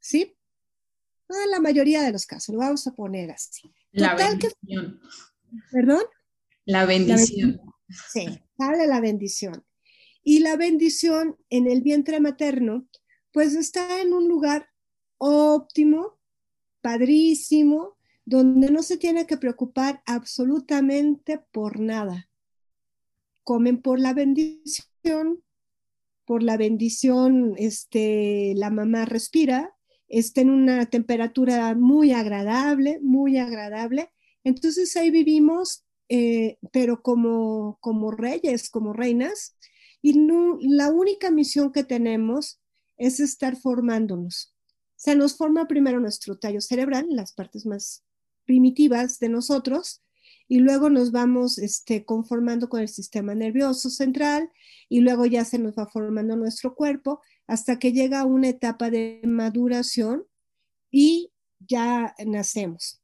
¿sí? 0.00 0.36
No 1.28 1.42
en 1.42 1.50
la 1.50 1.60
mayoría 1.60 2.02
de 2.02 2.12
los 2.12 2.26
casos, 2.26 2.54
lo 2.54 2.60
vamos 2.60 2.86
a 2.86 2.94
poner 2.94 3.30
así. 3.30 3.72
La 3.92 4.14
bendición. 4.14 5.00
¿Perdón? 5.70 6.02
La 6.64 6.86
bendición. 6.86 7.60
Sí, 8.10 8.26
sale 8.56 8.86
la 8.86 9.00
bendición. 9.00 9.64
Y 10.22 10.38
la 10.38 10.56
bendición 10.56 11.36
en 11.50 11.66
el 11.66 11.82
vientre 11.82 12.18
materno, 12.18 12.88
pues 13.32 13.54
está 13.54 14.00
en 14.00 14.14
un 14.14 14.26
lugar 14.26 14.68
óptimo, 15.18 16.18
padrísimo, 16.80 17.93
donde 18.24 18.70
no 18.70 18.82
se 18.82 18.96
tiene 18.96 19.26
que 19.26 19.36
preocupar 19.36 20.02
absolutamente 20.06 21.38
por 21.52 21.78
nada. 21.78 22.28
Comen 23.42 23.82
por 23.82 24.00
la 24.00 24.14
bendición, 24.14 25.42
por 26.24 26.42
la 26.42 26.56
bendición, 26.56 27.54
este, 27.58 28.54
la 28.56 28.70
mamá 28.70 29.04
respira, 29.04 29.74
está 30.08 30.40
en 30.40 30.50
una 30.50 30.86
temperatura 30.86 31.74
muy 31.74 32.12
agradable, 32.12 32.98
muy 33.02 33.36
agradable. 33.36 34.10
Entonces 34.42 34.96
ahí 34.96 35.10
vivimos, 35.10 35.84
eh, 36.08 36.58
pero 36.72 37.02
como, 37.02 37.78
como 37.80 38.10
reyes, 38.10 38.70
como 38.70 38.92
reinas, 38.92 39.56
y 40.00 40.14
la 40.60 40.90
única 40.90 41.30
misión 41.30 41.72
que 41.72 41.84
tenemos 41.84 42.60
es 42.96 43.20
estar 43.20 43.56
formándonos. 43.56 44.54
Se 44.96 45.14
nos 45.14 45.36
forma 45.36 45.66
primero 45.66 45.98
nuestro 45.98 46.38
tallo 46.38 46.60
cerebral, 46.60 47.06
las 47.08 47.32
partes 47.32 47.66
más 47.66 48.04
primitivas 48.44 49.18
de 49.18 49.28
nosotros, 49.28 50.02
y 50.46 50.58
luego 50.58 50.90
nos 50.90 51.10
vamos 51.10 51.58
este, 51.58 52.04
conformando 52.04 52.68
con 52.68 52.80
el 52.80 52.88
sistema 52.88 53.34
nervioso 53.34 53.90
central, 53.90 54.50
y 54.88 55.00
luego 55.00 55.26
ya 55.26 55.44
se 55.44 55.58
nos 55.58 55.74
va 55.74 55.86
formando 55.86 56.36
nuestro 56.36 56.74
cuerpo 56.74 57.20
hasta 57.46 57.78
que 57.78 57.92
llega 57.92 58.24
una 58.24 58.48
etapa 58.48 58.90
de 58.90 59.20
maduración 59.24 60.24
y 60.90 61.32
ya 61.58 62.14
nacemos. 62.24 63.00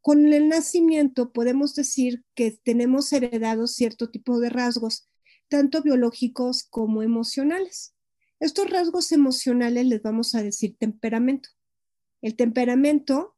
Con 0.00 0.32
el 0.32 0.48
nacimiento 0.48 1.32
podemos 1.32 1.74
decir 1.74 2.24
que 2.34 2.52
tenemos 2.52 3.12
heredados 3.12 3.74
cierto 3.74 4.10
tipo 4.10 4.40
de 4.40 4.48
rasgos 4.48 5.06
tanto 5.48 5.82
biológicos 5.82 6.64
como 6.64 7.02
emocionales. 7.02 7.94
Estos 8.40 8.70
rasgos 8.70 9.12
emocionales 9.12 9.86
les 9.86 10.02
vamos 10.02 10.34
a 10.34 10.42
decir 10.42 10.76
temperamento. 10.78 11.48
El 12.22 12.36
temperamento, 12.36 13.36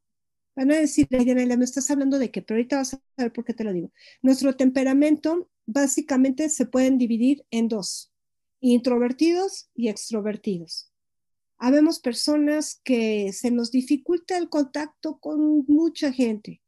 van 0.54 0.70
a 0.72 0.76
decir, 0.76 1.06
Diana, 1.08 1.56
me 1.56 1.64
estás 1.64 1.90
hablando 1.90 2.18
de 2.18 2.30
qué, 2.30 2.42
pero 2.42 2.58
ahorita 2.58 2.76
vas 2.76 2.94
a 2.94 3.00
ver 3.16 3.32
por 3.32 3.44
qué 3.44 3.54
te 3.54 3.64
lo 3.64 3.72
digo. 3.72 3.92
Nuestro 4.22 4.56
temperamento 4.56 5.48
básicamente 5.66 6.48
se 6.48 6.66
pueden 6.66 6.98
dividir 6.98 7.44
en 7.50 7.68
dos, 7.68 8.12
introvertidos 8.60 9.70
y 9.74 9.88
extrovertidos. 9.88 10.92
Habemos 11.58 12.00
personas 12.00 12.80
que 12.84 13.32
se 13.32 13.50
nos 13.50 13.70
dificulta 13.70 14.38
el 14.38 14.48
contacto 14.48 15.18
con 15.18 15.64
mucha 15.68 16.12
gente. 16.12 16.62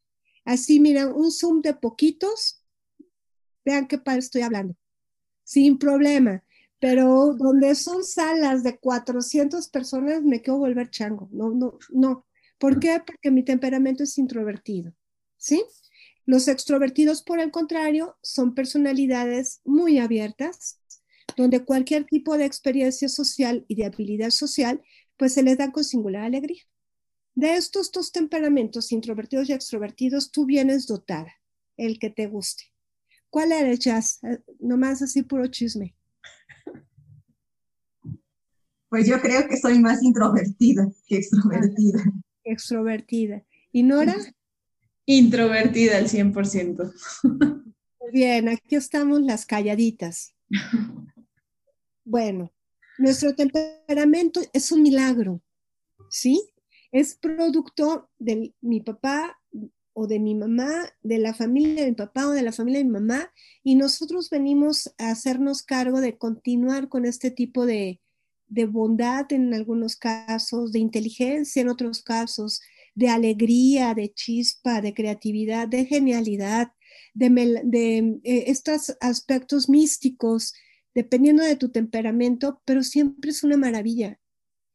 Así, 0.45 0.81
mira, 0.81 1.09
un 1.09 1.31
Zoom 1.31 1.63
de 1.63 1.75
poquitos, 1.75 2.63
vean 3.65 3.87
qué 3.87 3.99
padre 3.99 4.21
estoy 4.21 4.43
hablando 4.43 4.77
sin 5.45 5.79
problema. 5.79 6.43
Pero 6.81 7.35
donde 7.35 7.75
son 7.75 8.03
salas 8.05 8.63
de 8.65 8.79
400 8.79 9.69
personas, 9.69 10.23
me 10.23 10.41
quiero 10.41 10.59
volver 10.59 10.91
chango. 10.91 11.29
No, 11.31 11.51
no, 11.51 11.79
no. 11.91 12.27
¿Por 12.63 12.79
qué? 12.79 13.03
Porque 13.05 13.33
mi 13.33 13.43
temperamento 13.43 14.05
es 14.05 14.17
introvertido. 14.19 14.95
¿Sí? 15.37 15.65
Los 16.27 16.47
extrovertidos, 16.47 17.21
por 17.25 17.41
el 17.41 17.51
contrario, 17.51 18.17
son 18.23 18.55
personalidades 18.55 19.61
muy 19.65 19.99
abiertas, 19.99 20.79
donde 21.37 21.65
cualquier 21.65 22.05
tipo 22.05 22.39
de 22.39 22.45
experiencia 22.45 23.09
social 23.09 23.65
y 23.67 23.75
de 23.75 23.87
habilidad 23.87 24.31
social, 24.31 24.81
pues 25.17 25.33
se 25.33 25.43
les 25.43 25.59
da 25.59 25.73
con 25.73 25.83
singular 25.83 26.23
alegría. 26.23 26.63
De 27.35 27.57
estos 27.57 27.91
dos 27.91 28.13
temperamentos, 28.13 28.93
introvertidos 28.93 29.49
y 29.49 29.55
extrovertidos, 29.55 30.31
tú 30.31 30.47
vienes 30.47 30.87
dotada, 30.87 31.33
el 31.77 31.99
que 31.99 32.11
te 32.11 32.29
guste. 32.29 32.63
¿Cuál 33.29 33.51
eres, 33.51 33.81
Jazz? 33.81 34.21
Eh, 34.23 34.39
nomás 34.61 35.03
así 35.03 35.25
puro 35.25 35.49
chisme. 35.49 35.97
Pues 38.89 39.09
yo 39.09 39.21
creo 39.21 39.49
que 39.49 39.57
soy 39.57 39.81
más 39.81 40.01
introvertida 40.05 40.89
que 41.09 41.17
extrovertida. 41.17 42.05
Extrovertida. 42.45 43.45
¿Y 43.73 43.83
Nora? 43.83 44.17
Introvertida 45.07 45.99
al 45.99 46.09
100%. 46.09 46.93
Bien, 48.13 48.49
aquí 48.49 48.77
estamos 48.77 49.21
las 49.23 49.47
calladitas. 49.47 50.35
Bueno, 52.05 52.53
nuestro 52.99 53.35
temperamento 53.35 54.41
es 54.53 54.71
un 54.73 54.83
milagro, 54.83 55.41
¿sí? 56.11 56.43
Es 56.91 57.15
producto 57.15 58.11
de 58.19 58.55
mi 58.61 58.81
papá 58.81 59.39
o 59.95 60.07
de 60.07 60.19
mi 60.19 60.35
mamá, 60.35 60.71
de 61.03 61.19
la 61.19 61.35
familia 61.35 61.85
de 61.85 61.91
mi 61.91 61.97
papá 61.97 62.27
o 62.27 62.31
de 62.31 62.43
la 62.43 62.53
familia 62.53 62.79
de 62.79 62.85
mi 62.85 62.93
mamá, 62.93 63.33
y 63.63 63.77
nosotros 63.77 64.31
venimos 64.31 64.93
a 64.99 65.11
hacernos 65.11 65.63
cargo 65.63 66.01
de 66.01 66.19
continuar 66.19 66.89
con 66.89 67.05
este 67.05 67.31
tipo 67.31 67.67
de, 67.67 68.01
de 68.53 68.67
bondad 68.67 69.33
en 69.33 69.55
algunos 69.55 69.97
casos, 69.97 70.73
de 70.73 70.79
inteligencia 70.79 71.63
en 71.63 71.69
otros 71.69 72.03
casos, 72.03 72.61
de 72.95 73.09
alegría, 73.09 73.95
de 73.95 74.13
chispa, 74.13 74.81
de 74.81 74.93
creatividad, 74.93 75.69
de 75.69 75.87
genialidad, 75.87 76.73
de, 77.15 78.21
eh, 78.25 78.45
estos 78.49 78.97
aspectos 79.01 79.69
místicos, 79.69 80.55
dependiendo 80.95 81.43
de 81.43 81.57
tu 81.57 81.71
temperamento, 81.71 82.61
pero 82.65 82.83
siempre 82.83 83.31
es 83.31 83.43
una 83.43 83.57
maravilla. 83.57 84.21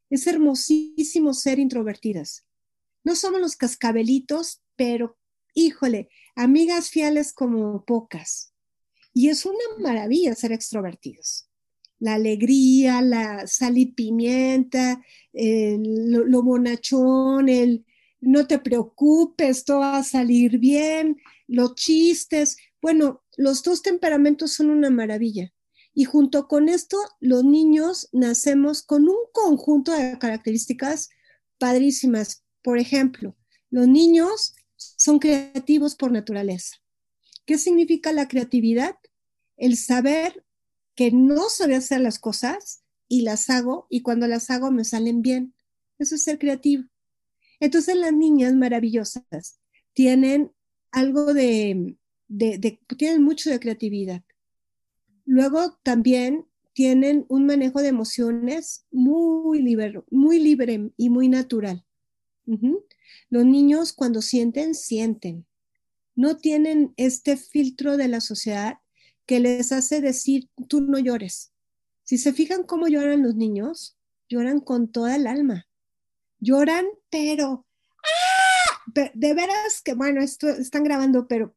Es 0.09 0.25
hermosísimo 0.25 1.33
ser 1.33 1.59
introvertidas. 1.59 2.45
No 3.03 3.15
somos 3.15 3.39
los 3.39 3.55
cascabelitos 3.55 4.61
pero 4.77 5.17
híjole, 5.53 6.09
amigas 6.35 6.89
fieles 6.89 7.33
como 7.33 7.83
pocas. 7.83 8.53
Y 9.13 9.29
es 9.29 9.45
una 9.45 9.57
maravilla 9.79 10.35
ser 10.35 10.53
extrovertidos. 10.53 11.46
La 11.99 12.13
alegría, 12.15 13.01
la 13.01 13.47
sal 13.47 13.77
y 13.77 13.87
pimienta, 13.87 15.01
lo, 15.33 16.25
lo 16.25 16.43
bonachón, 16.43 17.49
el 17.49 17.85
no 18.19 18.47
te 18.47 18.59
preocupes, 18.59 19.63
todo 19.63 19.79
va 19.79 19.97
a 19.97 20.03
salir 20.03 20.57
bien, 20.57 21.17
los 21.47 21.75
chistes. 21.75 22.57
Bueno, 22.81 23.23
los 23.37 23.63
dos 23.63 23.81
temperamentos 23.81 24.53
son 24.53 24.69
una 24.69 24.89
maravilla. 24.89 25.53
Y 25.93 26.03
junto 26.03 26.47
con 26.47 26.69
esto, 26.69 26.97
los 27.19 27.43
niños 27.43 28.09
nacemos 28.11 28.83
con 28.83 29.09
un 29.09 29.17
conjunto 29.31 29.91
de 29.91 30.17
características 30.19 31.09
padrísimas. 31.57 32.43
Por 32.61 32.77
ejemplo, 32.77 33.35
los 33.69 33.87
niños 33.87 34.53
son 34.75 35.19
creativos 35.19 35.95
por 35.95 36.11
naturaleza. 36.11 36.75
¿Qué 37.45 37.57
significa 37.57 38.11
la 38.11 38.27
creatividad? 38.27 38.95
El 39.55 39.77
saber 39.77 40.45
que 40.97 41.11
no 41.11 41.47
sabe 41.47 41.75
hacer 41.75 42.01
las 42.01 42.17
cosas 42.17 42.81
y 43.07 43.21
las 43.21 43.51
hago 43.51 43.85
y 43.87 44.01
cuando 44.01 44.27
las 44.27 44.49
hago 44.49 44.71
me 44.71 44.83
salen 44.83 45.21
bien. 45.21 45.53
Eso 45.99 46.15
es 46.15 46.23
ser 46.23 46.39
creativo. 46.39 46.85
Entonces 47.59 47.95
las 47.95 48.11
niñas 48.13 48.55
maravillosas 48.55 49.59
tienen 49.93 50.51
algo 50.91 51.35
de, 51.35 51.95
tienen 52.97 53.23
mucho 53.23 53.51
de 53.51 53.59
creatividad. 53.59 54.23
Luego 55.23 55.77
también 55.83 56.47
tienen 56.73 57.25
un 57.29 57.45
manejo 57.45 57.81
de 57.81 57.89
emociones 57.89 58.87
muy 58.89 59.61
libre, 59.61 60.01
muy 60.09 60.39
libre 60.39 60.91
y 60.97 61.09
muy 61.11 61.29
natural. 61.29 61.85
Los 63.29 63.45
niños 63.45 63.93
cuando 63.93 64.23
sienten, 64.23 64.73
sienten. 64.73 65.45
No 66.15 66.37
tienen 66.37 66.93
este 66.97 67.37
filtro 67.37 67.97
de 67.97 68.07
la 68.07 68.19
sociedad 68.19 68.79
que 69.27 69.39
les 69.39 69.71
hace 69.71 70.01
decir, 70.01 70.49
tú 70.67 70.81
no 70.81 70.97
llores. 70.97 71.51
Si 72.03 72.17
se 72.17 72.33
fijan 72.33 72.63
cómo 72.63 72.87
lloran 72.87 73.21
los 73.21 73.35
niños, 73.35 73.97
lloran 74.27 74.61
con 74.61 74.91
toda 74.91 75.15
el 75.15 75.27
alma. 75.27 75.67
Lloran, 76.39 76.85
pero 77.11 77.67
¡ah! 78.03 79.11
de 79.13 79.33
veras 79.33 79.81
que, 79.83 79.93
bueno, 79.93 80.21
esto 80.21 80.47
están 80.49 80.83
grabando, 80.83 81.27
pero 81.27 81.55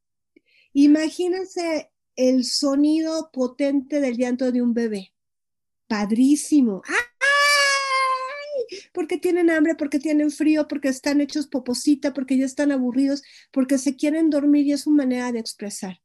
imagínense 0.73 1.91
el 2.17 2.45
sonido 2.45 3.31
potente 3.33 4.01
del 4.01 4.17
llanto 4.17 4.51
de 4.53 4.61
un 4.63 4.75
bebé. 4.75 5.15
Padrísimo. 5.87 6.83
¡Ay! 6.87 6.97
Porque 8.93 9.17
tienen 9.17 9.49
hambre, 9.51 9.75
porque 9.75 9.99
tienen 9.99 10.31
frío, 10.31 10.69
porque 10.69 10.89
están 10.89 11.21
hechos 11.21 11.47
poposita, 11.47 12.13
porque 12.13 12.37
ya 12.37 12.45
están 12.45 12.73
aburridos, 12.73 13.23
porque 13.53 13.79
se 13.79 13.97
quieren 13.97 14.29
dormir 14.29 14.67
y 14.67 14.73
es 14.73 14.83
su 14.83 14.91
manera 14.91 15.33
de 15.33 15.39
expresar. 15.39 16.03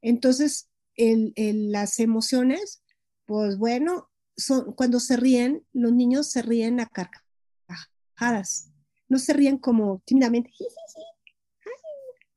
Entonces, 0.00 0.68
las 0.96 1.98
emociones, 2.00 2.82
pues 3.26 3.58
bueno, 3.58 4.10
son, 4.36 4.72
cuando 4.72 5.00
se 5.00 5.16
ríen, 5.16 5.64
los 5.72 5.92
niños 5.92 6.30
se 6.30 6.42
ríen 6.42 6.80
a 6.80 6.86
carcajadas. 6.86 8.70
No 9.08 9.18
se 9.18 9.32
ríen 9.32 9.58
como 9.58 10.02
tímidamente, 10.04 10.50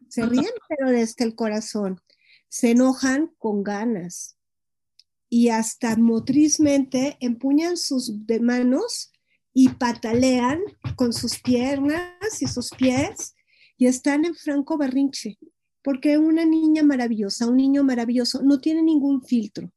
se 0.09 0.25
ríen, 0.25 0.45
pero 0.69 0.89
desde 0.89 1.23
el 1.23 1.35
corazón. 1.35 2.01
Se 2.49 2.71
enojan 2.71 3.33
con 3.37 3.63
ganas 3.63 4.37
y 5.29 5.49
hasta 5.49 5.95
motrizmente 5.97 7.17
empuñan 7.19 7.77
sus 7.77 8.13
manos 8.41 9.11
y 9.53 9.69
patalean 9.69 10.61
con 10.95 11.13
sus 11.13 11.39
piernas 11.39 12.41
y 12.41 12.47
sus 12.47 12.69
pies 12.69 13.35
y 13.77 13.87
están 13.87 14.25
en 14.25 14.35
franco 14.35 14.77
berrinche, 14.77 15.37
porque 15.87 16.17
una 16.17 16.43
niña 16.43 16.83
maravillosa, 16.83 17.47
un 17.47 17.55
niño 17.55 17.81
maravilloso, 17.81 18.41
no 18.43 18.59
tiene 18.59 18.83
ningún 18.83 19.23
filtro. 19.23 19.71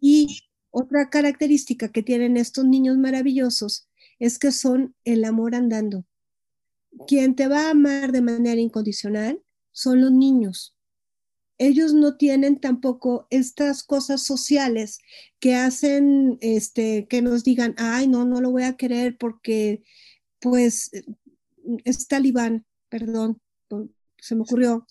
Y 0.00 0.42
otra 0.72 1.10
característica 1.10 1.92
que 1.92 2.02
tienen 2.02 2.36
estos 2.36 2.64
niños 2.64 2.98
maravillosos 2.98 3.88
es 4.18 4.40
que 4.40 4.50
son 4.50 4.96
el 5.04 5.24
amor 5.24 5.54
andando. 5.54 6.04
Quien 7.06 7.36
te 7.36 7.46
va 7.46 7.68
a 7.68 7.70
amar 7.70 8.10
de 8.10 8.20
manera 8.20 8.60
incondicional 8.60 9.40
son 9.70 10.00
los 10.00 10.10
niños. 10.10 10.74
Ellos 11.56 11.94
no 11.94 12.16
tienen 12.16 12.58
tampoco 12.58 13.28
estas 13.30 13.84
cosas 13.84 14.24
sociales 14.24 14.98
que 15.38 15.54
hacen 15.54 16.36
este 16.40 17.06
que 17.06 17.22
nos 17.22 17.44
digan, 17.44 17.76
"Ay, 17.78 18.08
no, 18.08 18.24
no 18.24 18.40
lo 18.40 18.50
voy 18.50 18.64
a 18.64 18.76
querer 18.76 19.16
porque 19.18 19.84
pues 20.40 20.90
es 21.84 22.08
talibán, 22.08 22.66
perdón, 22.88 23.40
se 24.18 24.34
me 24.34 24.42
ocurrió, 24.42 24.84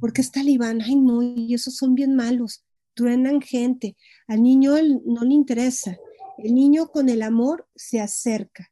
porque 0.00 0.20
es 0.20 0.30
talibán, 0.30 0.80
ay 0.82 0.96
no, 0.96 1.22
y 1.22 1.54
esos 1.54 1.76
son 1.76 1.94
bien 1.94 2.14
malos, 2.14 2.64
truenan 2.94 3.40
gente, 3.40 3.96
al 4.26 4.42
niño 4.42 4.74
no 5.04 5.22
le 5.22 5.34
interesa, 5.34 5.96
el 6.38 6.54
niño 6.54 6.88
con 6.88 7.08
el 7.08 7.22
amor 7.22 7.68
se 7.74 8.00
acerca. 8.00 8.70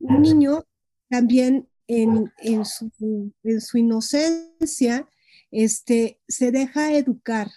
Un 0.00 0.22
niño 0.22 0.64
también 1.08 1.68
en, 1.86 2.30
su, 2.64 3.78
inocencia 3.78 5.08
este, 5.50 6.20
se 6.28 6.52
deja 6.52 6.92
educar, 6.92 7.48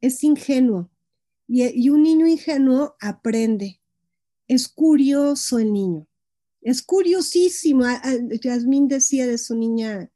es 0.00 0.22
ingenuo 0.22 0.90
y, 1.48 1.88
un 1.90 2.02
niño 2.02 2.26
ingenuo 2.26 2.94
aprende. 3.00 3.80
Es 4.46 4.68
curioso 4.68 5.58
el 5.58 5.72
niño, 5.72 6.06
es 6.60 6.82
curiosísimo. 6.82 7.84
Yasmín 8.42 8.88
decía 8.88 9.26
de 9.26 9.38
su 9.38 9.56
niña 9.56 10.10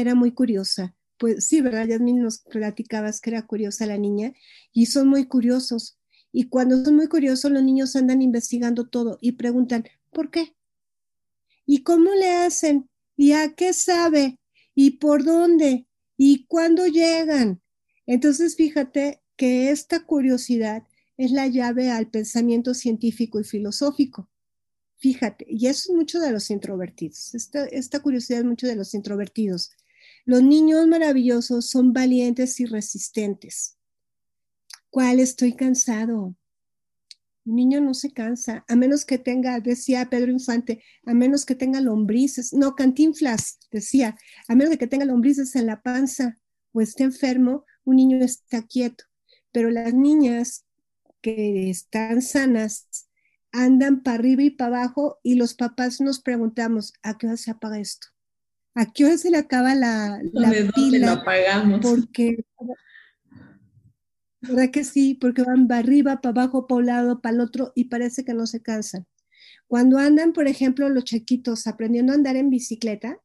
era 0.00 0.14
muy 0.14 0.32
curiosa. 0.32 0.94
Pues 1.18 1.46
sí, 1.46 1.60
¿verdad? 1.60 1.86
Yasmín 1.86 2.22
nos 2.22 2.38
platicabas 2.38 3.20
que 3.20 3.30
era 3.30 3.46
curiosa 3.46 3.86
la 3.86 3.96
niña 3.96 4.34
y 4.72 4.86
son 4.86 5.08
muy 5.08 5.26
curiosos. 5.26 5.98
Y 6.32 6.48
cuando 6.48 6.84
son 6.84 6.96
muy 6.96 7.08
curiosos, 7.08 7.50
los 7.50 7.62
niños 7.62 7.96
andan 7.96 8.20
investigando 8.20 8.88
todo 8.88 9.18
y 9.20 9.32
preguntan, 9.32 9.84
¿por 10.12 10.30
qué? 10.30 10.54
¿Y 11.64 11.82
cómo 11.82 12.14
le 12.14 12.32
hacen? 12.32 12.88
¿Y 13.16 13.32
a 13.32 13.54
qué 13.54 13.72
sabe? 13.72 14.38
¿Y 14.74 14.98
por 14.98 15.24
dónde? 15.24 15.86
¿Y 16.18 16.44
cuándo 16.44 16.86
llegan? 16.86 17.62
Entonces, 18.06 18.56
fíjate 18.56 19.22
que 19.36 19.70
esta 19.70 20.04
curiosidad 20.04 20.84
es 21.16 21.30
la 21.30 21.46
llave 21.46 21.90
al 21.90 22.08
pensamiento 22.08 22.74
científico 22.74 23.40
y 23.40 23.44
filosófico. 23.44 24.28
Fíjate, 24.98 25.46
y 25.48 25.66
eso 25.66 25.92
es 25.92 25.96
mucho 25.96 26.20
de 26.20 26.30
los 26.32 26.50
introvertidos. 26.50 27.34
Esta, 27.34 27.64
esta 27.66 28.00
curiosidad 28.00 28.40
es 28.40 28.46
mucho 28.46 28.66
de 28.66 28.76
los 28.76 28.94
introvertidos. 28.94 29.70
Los 30.26 30.42
niños 30.42 30.88
maravillosos 30.88 31.70
son 31.70 31.92
valientes 31.92 32.58
y 32.58 32.66
resistentes. 32.66 33.78
¿Cuál 34.90 35.20
estoy 35.20 35.52
cansado? 35.52 36.34
Un 37.44 37.54
niño 37.54 37.80
no 37.80 37.94
se 37.94 38.12
cansa, 38.12 38.64
a 38.66 38.74
menos 38.74 39.04
que 39.04 39.18
tenga, 39.18 39.60
decía 39.60 40.10
Pedro 40.10 40.32
Infante, 40.32 40.82
a 41.04 41.14
menos 41.14 41.46
que 41.46 41.54
tenga 41.54 41.80
lombrices, 41.80 42.52
no, 42.52 42.74
Cantinflas 42.74 43.60
decía, 43.70 44.18
a 44.48 44.56
menos 44.56 44.70
de 44.70 44.78
que 44.78 44.88
tenga 44.88 45.04
lombrices 45.04 45.54
en 45.54 45.66
la 45.66 45.80
panza 45.80 46.36
o 46.72 46.80
esté 46.80 47.04
enfermo, 47.04 47.64
un 47.84 47.94
niño 47.94 48.18
está 48.24 48.62
quieto. 48.62 49.04
Pero 49.52 49.70
las 49.70 49.94
niñas 49.94 50.66
que 51.20 51.70
están 51.70 52.20
sanas 52.20 52.88
andan 53.52 54.02
para 54.02 54.16
arriba 54.16 54.42
y 54.42 54.50
para 54.50 54.78
abajo 54.78 55.20
y 55.22 55.36
los 55.36 55.54
papás 55.54 56.00
nos 56.00 56.20
preguntamos, 56.20 56.94
¿a 57.04 57.16
qué 57.16 57.28
hora 57.28 57.36
se 57.36 57.52
apaga 57.52 57.78
esto? 57.78 58.08
¿A 58.76 58.92
qué 58.92 59.06
hora 59.06 59.18
se 59.18 59.30
le 59.30 59.38
acaba 59.38 59.74
la, 59.74 60.20
la 60.32 60.50
pila? 60.72 61.06
Lo 61.06 61.12
apagamos? 61.20 61.80
Porque 61.80 62.44
¿Verdad 64.48 64.70
que 64.70 64.84
sí? 64.84 65.14
Porque 65.14 65.42
van 65.42 65.66
para 65.66 65.80
arriba, 65.80 66.20
para 66.20 66.42
abajo, 66.42 66.66
para 66.66 66.78
un 66.78 66.86
lado, 66.86 67.20
para 67.20 67.34
el 67.34 67.40
otro 67.40 67.72
y 67.74 67.84
parece 67.84 68.24
que 68.24 68.34
no 68.34 68.46
se 68.46 68.62
cansan. 68.62 69.06
Cuando 69.66 69.98
andan, 69.98 70.32
por 70.32 70.46
ejemplo, 70.46 70.88
los 70.88 71.04
chiquitos 71.04 71.66
aprendiendo 71.66 72.12
a 72.12 72.16
andar 72.16 72.36
en 72.36 72.50
bicicleta 72.50 73.20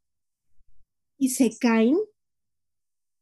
y 1.18 1.30
se 1.30 1.56
caen, 1.60 1.98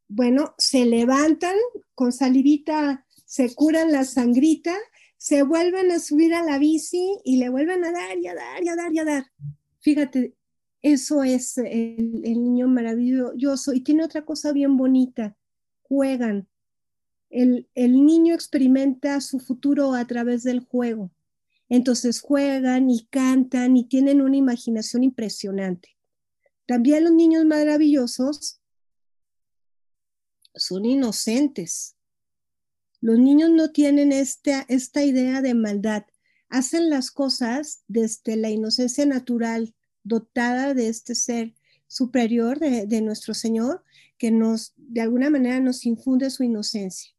bueno, 0.07 0.53
se 0.57 0.85
levantan 0.85 1.55
con 1.93 2.13
salivita, 2.13 3.05
se 3.25 3.53
curan 3.53 3.91
la 3.91 4.05
sangrita, 4.05 4.75
se 5.17 5.43
vuelven 5.43 5.91
a 5.91 5.99
subir 5.99 6.33
a 6.33 6.43
la 6.43 6.57
bici 6.57 7.17
y 7.25 7.37
le 7.37 7.49
vuelven 7.49 7.83
a 7.83 7.91
dar 7.91 8.17
y 8.17 8.27
a 8.27 8.35
dar 8.35 8.63
y 8.63 8.69
a 8.69 8.75
dar 8.75 8.93
y 8.93 8.99
a 8.99 9.05
dar. 9.05 9.25
Fíjate, 9.81 10.35
eso 10.81 11.23
es 11.23 11.57
el, 11.57 12.21
niño 12.21 12.67
maravilloso. 12.67 13.73
Y 13.73 13.81
tiene 13.81 14.03
otra 14.03 14.25
cosa 14.25 14.51
bien 14.53 14.77
bonita, 14.77 15.35
juegan 15.81 16.47
el, 17.29 17.67
niño 17.75 18.33
experimenta 18.33 19.21
su 19.21 19.39
futuro 19.39 19.93
a 19.93 20.05
través 20.05 20.43
del 20.43 20.61
juego. 20.61 21.11
Entonces 21.67 22.21
juegan 22.21 22.89
y 22.89 23.05
cantan 23.05 23.77
y 23.77 23.87
tienen 23.87 24.21
una 24.21 24.37
imaginación 24.37 25.03
impresionante. 25.03 25.95
También 26.65 27.03
los 27.03 27.13
niños 27.13 27.45
maravillosos 27.45 28.59
son 30.55 30.85
inocentes. 30.85 31.95
Los 33.01 33.19
niños 33.19 33.51
no 33.51 33.71
tienen 33.71 34.11
esta 34.11 35.03
idea 35.03 35.41
de 35.41 35.53
maldad. 35.53 36.03
Hacen 36.49 36.89
las 36.89 37.11
cosas 37.11 37.83
desde 37.87 38.35
la 38.35 38.49
inocencia 38.49 39.05
natural 39.05 39.75
dotada 40.03 40.73
de 40.73 40.87
este 40.87 41.15
ser 41.15 41.53
superior 41.87 42.59
de, 42.59 43.01
nuestro 43.01 43.33
Señor, 43.33 43.83
que 44.17 44.31
nos, 44.31 44.73
de 44.77 45.01
alguna 45.01 45.29
manera, 45.29 45.59
nos 45.59 45.85
infunde 45.85 46.29
su 46.29 46.43
inocencia. 46.43 47.11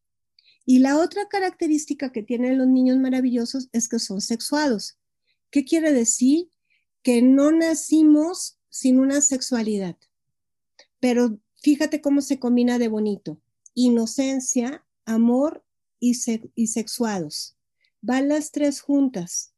Y 0.64 0.78
la 0.78 0.98
otra 0.98 1.28
característica 1.28 2.12
que 2.12 2.22
tienen 2.22 2.58
los 2.58 2.68
niños 2.68 2.98
maravillosos 2.98 3.68
es 3.72 3.88
que 3.88 3.98
son 3.98 4.20
sexuados. 4.20 4.98
¿Qué 5.50 5.64
quiere 5.64 5.92
decir? 5.92 6.48
Que 7.02 7.22
no 7.22 7.50
nacimos 7.50 8.58
sin 8.68 9.00
una 9.00 9.20
sexualidad. 9.20 9.96
Pero 11.00 11.40
fíjate 11.56 12.00
cómo 12.00 12.20
se 12.20 12.38
combina 12.38 12.78
de 12.78 12.88
bonito. 12.88 13.40
Inocencia, 13.74 14.84
amor 15.04 15.64
y, 15.98 16.16
y 16.54 16.66
sexuados. 16.68 17.56
Van 18.00 18.28
las 18.28 18.52
tres 18.52 18.80
juntas. 18.80 19.52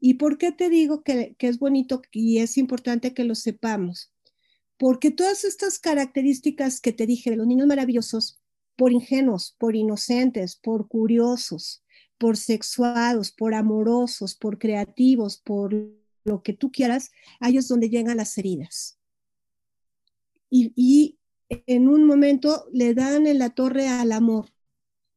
¿Y 0.00 0.14
por 0.14 0.38
qué 0.38 0.52
te 0.52 0.68
digo 0.68 1.02
que, 1.02 1.36
es 1.38 1.58
bonito 1.58 2.02
y 2.12 2.38
es 2.38 2.56
importante 2.56 3.14
que 3.14 3.24
lo 3.24 3.34
sepamos? 3.34 4.12
Porque 4.78 5.10
todas 5.10 5.44
estas 5.44 5.78
características 5.78 6.80
que 6.80 6.92
te 6.92 7.06
dije 7.06 7.30
de 7.30 7.36
los 7.36 7.46
niños 7.46 7.66
maravillosos 7.66 8.40
por 8.76 8.92
ingenuos, 8.92 9.56
por 9.58 9.74
inocentes, 9.74 10.54
por 10.56 10.86
curiosos, 10.86 11.82
por 12.16 12.36
sexuados, 12.36 13.32
por 13.32 13.54
amorosos, 13.54 14.36
por 14.36 14.58
creativos, 14.58 15.38
por 15.38 15.74
lo 16.24 16.42
que 16.42 16.52
tú 16.52 16.70
quieras, 16.70 17.10
ahí 17.40 17.56
es 17.56 17.66
donde 17.66 17.88
llegan 17.88 18.16
las 18.16 18.38
heridas. 18.38 18.98
Y, 20.50 21.16
en 21.66 21.88
un 21.88 22.04
momento 22.04 22.66
le 22.74 22.92
dan 22.92 23.26
en 23.26 23.38
la 23.38 23.48
torre 23.48 23.88
al 23.88 24.12
amor 24.12 24.50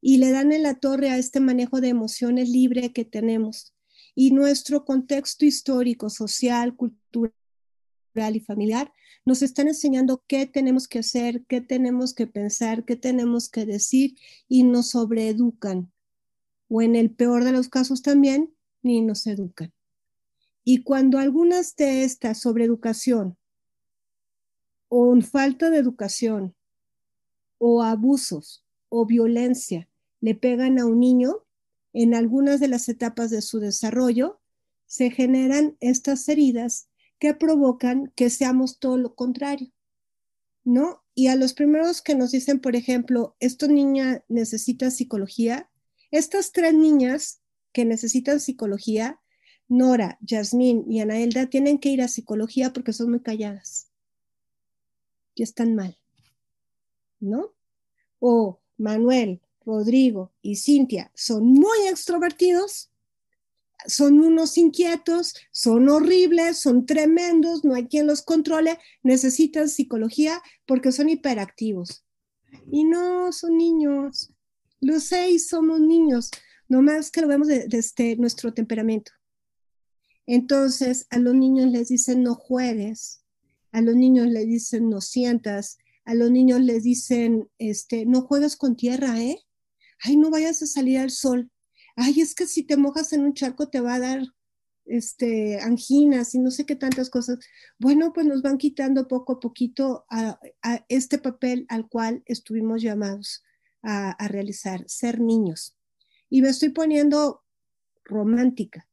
y 0.00 0.16
le 0.16 0.30
dan 0.30 0.50
en 0.52 0.62
la 0.62 0.80
torre 0.80 1.10
a 1.10 1.18
este 1.18 1.40
manejo 1.40 1.82
de 1.82 1.88
emociones 1.88 2.48
libre 2.48 2.90
que 2.94 3.04
tenemos. 3.04 3.74
Y 4.14 4.32
nuestro 4.32 4.84
contexto 4.84 5.44
histórico, 5.44 6.10
social, 6.10 6.76
cultural, 6.76 7.32
y 8.34 8.40
familiar, 8.40 8.92
nos 9.24 9.42
están 9.42 9.68
enseñando 9.68 10.22
qué 10.26 10.46
tenemos 10.46 10.86
que 10.86 10.98
hacer, 10.98 11.44
qué 11.46 11.60
tenemos 11.60 12.12
que 12.12 12.26
pensar, 12.26 12.84
qué 12.84 12.96
tenemos 12.96 13.48
que 13.48 13.64
decir 13.64 14.16
y 14.48 14.64
nos 14.64 14.90
sobreeducan. 14.90 15.90
O 16.68 16.82
en 16.82 16.94
el 16.94 17.10
peor 17.10 17.44
de 17.44 17.52
los 17.52 17.68
casos 17.68 18.02
también, 18.02 18.54
ni 18.82 19.00
nos 19.00 19.26
educan. 19.26 19.72
Y 20.64 20.82
cuando 20.82 21.18
algunas 21.18 21.74
de 21.76 22.04
estas 22.04 22.40
sobreeducación 22.40 23.36
o 24.88 25.18
falta 25.22 25.70
de 25.70 25.78
educación 25.78 26.54
o 27.58 27.82
abusos 27.82 28.64
o 28.88 29.06
violencia 29.06 29.88
le 30.20 30.34
pegan 30.34 30.78
a 30.78 30.86
un 30.86 31.00
niño 31.00 31.41
en 31.92 32.14
algunas 32.14 32.60
de 32.60 32.68
las 32.68 32.88
etapas 32.88 33.30
de 33.30 33.42
su 33.42 33.60
desarrollo, 33.60 34.40
se 34.86 35.10
generan 35.10 35.76
estas 35.80 36.28
heridas 36.28 36.88
que 37.18 37.34
provocan 37.34 38.12
que 38.16 38.30
seamos 38.30 38.78
todo 38.78 38.96
lo 38.96 39.14
contrario, 39.14 39.70
¿no? 40.64 41.02
Y 41.14 41.28
a 41.28 41.36
los 41.36 41.54
primeros 41.54 42.02
que 42.02 42.14
nos 42.14 42.32
dicen, 42.32 42.60
por 42.60 42.74
ejemplo, 42.74 43.36
esta 43.38 43.66
niña 43.66 44.24
necesita 44.28 44.90
psicología, 44.90 45.70
estas 46.10 46.52
tres 46.52 46.74
niñas 46.74 47.40
que 47.72 47.84
necesitan 47.84 48.40
psicología, 48.40 49.20
Nora, 49.68 50.18
Yasmín 50.20 50.84
y 50.90 51.00
Anaelda, 51.00 51.46
tienen 51.46 51.78
que 51.78 51.90
ir 51.90 52.02
a 52.02 52.08
psicología 52.08 52.72
porque 52.72 52.92
son 52.92 53.10
muy 53.10 53.20
calladas 53.20 53.88
y 55.34 55.42
están 55.42 55.74
mal, 55.74 55.96
¿no? 57.20 57.52
O 58.18 58.60
Manuel, 58.76 59.41
Rodrigo 59.64 60.32
y 60.42 60.56
Cintia 60.56 61.10
son 61.14 61.44
muy 61.44 61.86
extrovertidos, 61.88 62.90
son 63.86 64.20
unos 64.20 64.56
inquietos, 64.58 65.34
son 65.50 65.88
horribles, 65.88 66.58
son 66.58 66.86
tremendos, 66.86 67.64
no 67.64 67.74
hay 67.74 67.86
quien 67.86 68.06
los 68.06 68.22
controle, 68.22 68.78
necesitan 69.02 69.68
psicología 69.68 70.40
porque 70.66 70.92
son 70.92 71.08
hiperactivos. 71.08 72.04
Y 72.70 72.84
no, 72.84 73.32
son 73.32 73.56
niños. 73.56 74.32
Los 74.80 75.04
seis 75.04 75.48
somos 75.48 75.80
niños, 75.80 76.30
nomás 76.68 77.10
que 77.10 77.20
lo 77.20 77.28
vemos 77.28 77.48
desde 77.48 77.78
este, 77.78 78.16
nuestro 78.16 78.52
temperamento. 78.52 79.12
Entonces, 80.26 81.06
a 81.10 81.18
los 81.18 81.34
niños 81.34 81.70
les 81.70 81.88
dicen 81.88 82.22
no 82.22 82.34
juegues, 82.34 83.24
a 83.72 83.80
los 83.80 83.96
niños 83.96 84.28
les 84.28 84.46
dicen 84.46 84.88
no 84.88 85.00
sientas, 85.00 85.78
a 86.04 86.14
los 86.14 86.30
niños 86.30 86.60
les 86.60 86.82
dicen, 86.82 87.48
este, 87.58 88.06
no 88.06 88.22
juegues 88.22 88.56
con 88.56 88.76
tierra, 88.76 89.20
¿eh? 89.20 89.38
Ay, 90.02 90.16
no 90.16 90.30
vayas 90.30 90.62
a 90.62 90.66
salir 90.66 90.98
al 90.98 91.10
sol 91.10 91.50
ay, 91.96 92.20
es 92.20 92.34
que 92.34 92.46
si 92.46 92.62
te 92.62 92.76
mojas 92.76 93.12
en 93.12 93.22
un 93.24 93.34
charco 93.34 93.68
te 93.68 93.80
va 93.80 93.94
a 93.94 94.00
dar 94.00 94.22
este, 94.84 95.60
anginas 95.60 96.34
y 96.34 96.38
no 96.38 96.50
sé 96.50 96.66
qué 96.66 96.76
tantas 96.76 97.10
cosas. 97.10 97.38
Bueno, 97.78 98.12
pues 98.12 98.26
nos 98.26 98.42
van 98.42 98.58
quitando 98.58 99.08
poco 99.08 99.34
a 99.34 99.40
poquito 99.40 100.04
a, 100.10 100.38
este 100.88 101.18
papel 101.18 101.66
al 101.68 101.88
cual 101.88 102.22
estuvimos 102.26 102.82
llamados 102.82 103.42
a, 103.82 104.10
a 104.12 104.28
realizar, 104.28 104.84
ser 104.88 105.20
niños. 105.20 105.76
Y 106.28 106.42
me 106.42 106.48
estoy 106.48 106.70
poniendo 106.70 107.42
romántica, 108.04 108.88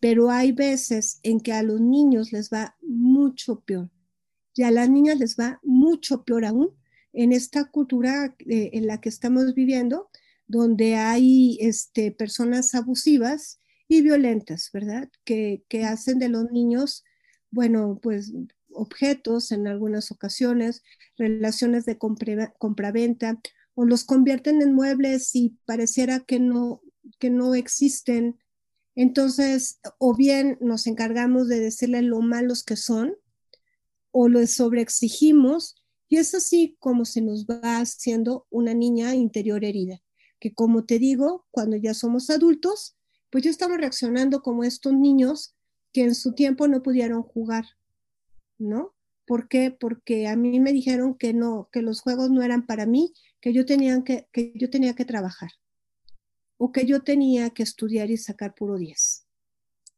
pero 0.00 0.30
hay 0.30 0.52
veces 0.52 1.20
en 1.22 1.40
que 1.40 1.52
a 1.52 1.62
los 1.62 1.80
niños 1.80 2.32
les 2.32 2.50
va 2.50 2.76
mucho 2.80 3.60
peor 3.60 3.90
y 4.54 4.62
a 4.62 4.70
las 4.70 4.90
niñas 4.90 5.18
les 5.18 5.36
va 5.38 5.60
mucho 5.62 6.24
peor 6.24 6.44
aún 6.44 6.70
en 7.12 7.32
esta 7.32 7.70
cultura 7.70 8.34
eh, 8.40 8.70
en 8.72 8.86
la 8.86 9.00
que 9.00 9.08
estamos 9.08 9.54
viviendo, 9.54 10.10
donde 10.50 10.96
hay 10.96 11.58
este, 11.60 12.10
personas 12.10 12.74
abusivas 12.74 13.60
y 13.86 14.02
violentas, 14.02 14.70
¿verdad? 14.72 15.08
Que, 15.24 15.64
hacen 15.86 16.18
de 16.18 16.28
los 16.28 16.50
niños, 16.50 17.04
bueno, 17.52 18.00
pues 18.02 18.32
objetos 18.72 19.52
en 19.52 19.68
algunas 19.68 20.10
ocasiones, 20.10 20.82
relaciones 21.16 21.86
de 21.86 21.98
compra-venta, 21.98 23.40
o 23.74 23.84
los 23.84 24.02
convierten 24.02 24.60
en 24.60 24.74
muebles 24.74 25.36
y 25.36 25.56
pareciera 25.66 26.18
que 26.18 26.40
no, 26.40 26.82
que 27.20 27.30
no 27.30 27.54
existen. 27.54 28.40
Entonces, 28.96 29.78
o 29.98 30.16
bien 30.16 30.58
nos 30.60 30.88
encargamos 30.88 31.46
de 31.46 31.60
decirle 31.60 32.02
lo 32.02 32.20
malos 32.22 32.64
que 32.64 32.74
son, 32.74 33.14
o 34.10 34.28
les 34.28 34.52
sobreexigimos, 34.54 35.76
y 36.08 36.16
es 36.16 36.34
así 36.34 36.76
como 36.80 37.04
se 37.04 37.20
nos 37.20 37.46
va 37.46 37.78
haciendo 37.78 38.48
una 38.50 38.74
niña 38.74 39.14
interior 39.14 39.64
herida 39.64 40.02
que 40.40 40.54
como 40.54 40.84
te 40.84 40.98
digo, 40.98 41.46
cuando 41.50 41.76
ya 41.76 41.94
somos 41.94 42.30
adultos, 42.30 42.96
pues 43.30 43.44
ya 43.44 43.50
estamos 43.50 43.76
reaccionando 43.78 44.42
como 44.42 44.64
estos 44.64 44.92
niños 44.94 45.54
que 45.92 46.02
en 46.02 46.14
su 46.14 46.32
tiempo 46.32 46.66
no 46.66 46.82
pudieron 46.82 47.22
jugar, 47.22 47.64
¿no? 48.58 48.94
¿Por 49.26 49.48
qué? 49.48 49.70
Porque 49.70 50.26
a 50.26 50.34
mí 50.34 50.58
me 50.58 50.72
dijeron 50.72 51.14
que 51.14 51.32
no, 51.32 51.68
que 51.70 51.82
los 51.82 52.00
juegos 52.00 52.30
no 52.30 52.42
eran 52.42 52.66
para 52.66 52.86
mí, 52.86 53.12
que 53.40 53.52
yo 53.52 53.64
tenía 53.64 54.02
que, 54.02 54.26
que, 54.32 54.52
yo 54.56 54.70
tenía 54.70 54.94
que 54.94 55.04
trabajar 55.04 55.50
o 56.56 56.72
que 56.72 56.84
yo 56.84 57.02
tenía 57.02 57.50
que 57.50 57.62
estudiar 57.62 58.10
y 58.10 58.16
sacar 58.16 58.54
puro 58.54 58.76
10, 58.76 59.26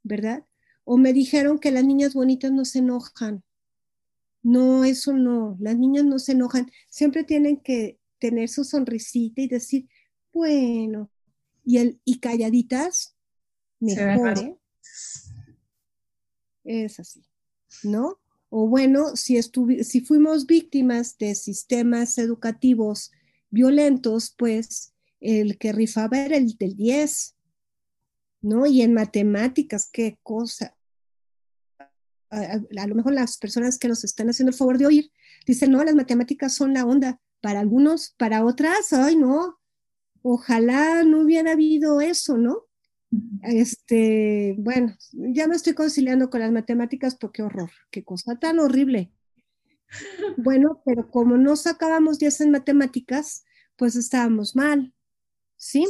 ¿verdad? 0.02 0.44
O 0.84 0.96
me 0.96 1.12
dijeron 1.12 1.58
que 1.58 1.70
las 1.70 1.84
niñas 1.84 2.14
bonitas 2.14 2.52
no 2.52 2.64
se 2.64 2.80
enojan. 2.80 3.42
No, 4.42 4.84
eso 4.84 5.12
no, 5.12 5.56
las 5.60 5.78
niñas 5.78 6.04
no 6.04 6.18
se 6.18 6.32
enojan, 6.32 6.70
siempre 6.88 7.24
tienen 7.24 7.58
que 7.58 7.98
tener 8.18 8.48
su 8.48 8.64
sonrisita 8.64 9.40
y 9.40 9.48
decir, 9.48 9.88
bueno, 10.32 11.10
y, 11.64 11.78
el, 11.78 12.00
y 12.04 12.18
calladitas, 12.18 13.16
mejor, 13.80 14.38
¿eh? 14.38 14.56
Es 16.64 17.00
así, 17.00 17.24
¿no? 17.82 18.18
O 18.48 18.68
bueno, 18.68 19.16
si, 19.16 19.40
si 19.42 20.00
fuimos 20.02 20.46
víctimas 20.46 21.16
de 21.18 21.34
sistemas 21.34 22.18
educativos 22.18 23.10
violentos, 23.50 24.34
pues 24.36 24.92
el 25.20 25.58
que 25.58 25.72
rifaba 25.72 26.18
era 26.18 26.36
el 26.36 26.56
del 26.56 26.76
10, 26.76 27.36
¿no? 28.42 28.66
Y 28.66 28.82
en 28.82 28.94
matemáticas, 28.94 29.88
qué 29.92 30.18
cosa. 30.22 30.76
A, 32.30 32.60
a, 32.78 32.86
lo 32.86 32.94
mejor 32.94 33.12
las 33.12 33.36
personas 33.38 33.78
que 33.78 33.88
nos 33.88 34.04
están 34.04 34.30
haciendo 34.30 34.50
el 34.50 34.56
favor 34.56 34.78
de 34.78 34.86
oír 34.86 35.12
dicen, 35.46 35.70
no, 35.70 35.84
las 35.84 35.94
matemáticas 35.94 36.54
son 36.54 36.74
la 36.74 36.84
onda. 36.84 37.20
Para 37.40 37.60
algunos, 37.60 38.14
para 38.18 38.44
otras, 38.44 38.92
ay, 38.92 39.16
no, 39.16 39.58
ojalá 40.22 41.04
no 41.04 41.22
hubiera 41.22 41.52
habido 41.52 42.00
eso, 42.00 42.36
¿no? 42.36 42.66
Este, 43.42 44.54
bueno, 44.58 44.96
ya 45.12 45.46
me 45.46 45.54
estoy 45.54 45.74
conciliando 45.74 46.30
con 46.30 46.40
las 46.40 46.52
matemáticas 46.52 47.14
porque 47.14 47.42
horror, 47.42 47.70
qué 47.90 48.04
cosa 48.04 48.38
tan 48.38 48.58
horrible. 48.58 49.12
Bueno, 50.38 50.80
pero 50.86 51.10
como 51.10 51.36
no 51.36 51.56
sacábamos 51.56 52.18
10 52.18 52.40
en 52.42 52.50
matemáticas, 52.52 53.44
pues 53.76 53.96
estábamos 53.96 54.56
mal, 54.56 54.94
¿sí? 55.56 55.84